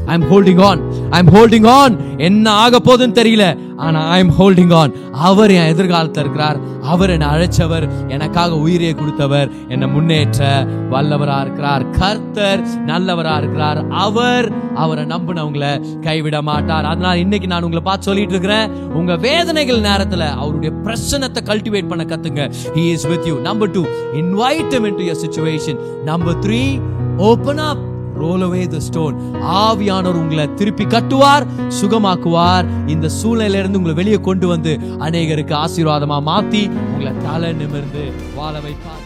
holding 0.09 0.23
holding 0.23 0.61
on 0.61 0.81
holding 0.81 0.85
on. 0.85 1.09
I'm 1.09 1.27
holding 1.27 2.19
என்ன 2.19 2.51
ஆக 2.51 2.79
போகுதுன்னு 2.79 3.11
தெரியல. 3.11 3.57
ஆனா 3.75 4.09
I'm 4.09 4.31
holding 4.39 4.73
on 4.73 4.93
அவர் 5.11 5.51
என் 5.51 5.75
எதிர்காலத்துல 5.75 6.19
இருக்கிறார். 6.19 6.59
அவர் 6.81 7.09
என்னை 7.09 7.27
அழைச்சவர். 7.27 7.89
எனக்காக 8.07 8.55
உயிரியை 8.55 8.93
கொடுத்தவர். 8.93 9.51
என்னை 9.67 9.87
முன்னேற்ற 9.87 10.67
வல்லவரா 10.91 11.41
இருக்கிறார். 11.41 11.89
கர்த்தர் 11.89 12.67
நல்லவரா 12.85 13.37
இருக்கிறார். 13.37 13.87
அவர் 13.89 14.51
அவரை 14.75 15.03
நம்பினவங்களை 15.03 15.99
கைவிட 16.01 16.41
மாட்டார். 16.41 16.85
அதனால 16.85 17.17
இன்னைக்கு 17.17 17.47
நான் 17.47 17.63
உங்களை 17.63 17.83
பார்த்து 17.83 18.05
சொல்லிட்டு 18.05 18.29
இருக்கிறேன். 18.29 18.71
உங்க 18.71 19.15
வேதனைகள் 19.15 19.81
நேரத்துல 19.81 20.29
அவருடைய 20.29 20.75
பிரச்சனத்தை 20.83 21.37
கல்டிவேட் 21.43 21.87
பண்ண 21.87 22.03
கத்துங்க. 22.03 22.51
Is 22.73 23.07
with 23.07 23.25
you 23.25 23.39
number 23.39 23.71
two 23.71 23.85
invite 24.13 24.37
invite 24.49 24.85
into 24.95 25.03
your 25.03 25.17
situation 25.25 25.77
number 26.03 26.39
three 26.39 26.81
open 27.17 27.57
up 27.57 27.77
roll 28.21 28.43
away 28.47 28.61
the 28.73 28.79
stone 28.87 29.15
ஆவியானவர் 29.63 30.19
உங்களை 30.21 30.45
திருப்பி 30.59 30.85
கட்டுவார் 30.95 31.47
சுகமாக்குவார். 31.79 32.69
இந்த 32.93 33.07
சூழ்நிலையில 33.19 33.61
இருந்து 33.61 33.79
உங்களை 33.81 33.95
வெளியே 33.99 34.19
கொண்டு 34.29 34.47
வந்து 34.53 34.73
அநேகருக்கு 35.07 35.55
ஆசீர்வாதமாக 35.63 36.27
மாற்றி 36.31 36.63
உங்களை 36.91 37.13
தலை 37.27 37.51
நிமிர்ந்து 37.61 38.03
வாழ 38.37 38.55
வைப்பார். 38.65 39.05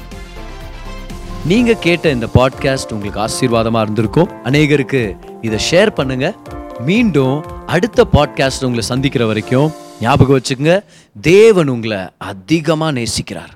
நீங்கள் 1.51 1.81
கேட்ட 1.85 2.11
இந்த 2.17 2.27
பாட்காஸ்ட் 2.37 2.93
உங்களுக்கு 2.95 3.23
ஆசீர்வாதமா 3.27 3.79
இருந்திருக்கும். 3.85 4.29
அநேகருக்கு 4.49 5.01
இதை 5.47 5.59
ஷேர் 5.69 5.91
பண்ணுங்க. 5.99 6.27
மீண்டும் 6.89 7.37
அடுத்த 7.75 8.05
பாட்காஸ்ட் 8.13 8.65
உங்களை 8.67 8.85
சந்திக்கிற 8.91 9.25
வரைக்கும் 9.31 9.67
ஞாபகம் 10.05 10.37
வச்சுக்கோங்க. 10.37 10.77
தேவன் 11.21 11.71
உங்களை 11.73 11.99
அதிகமாக 12.31 12.95
நேசிக்கிறார். 12.99 13.51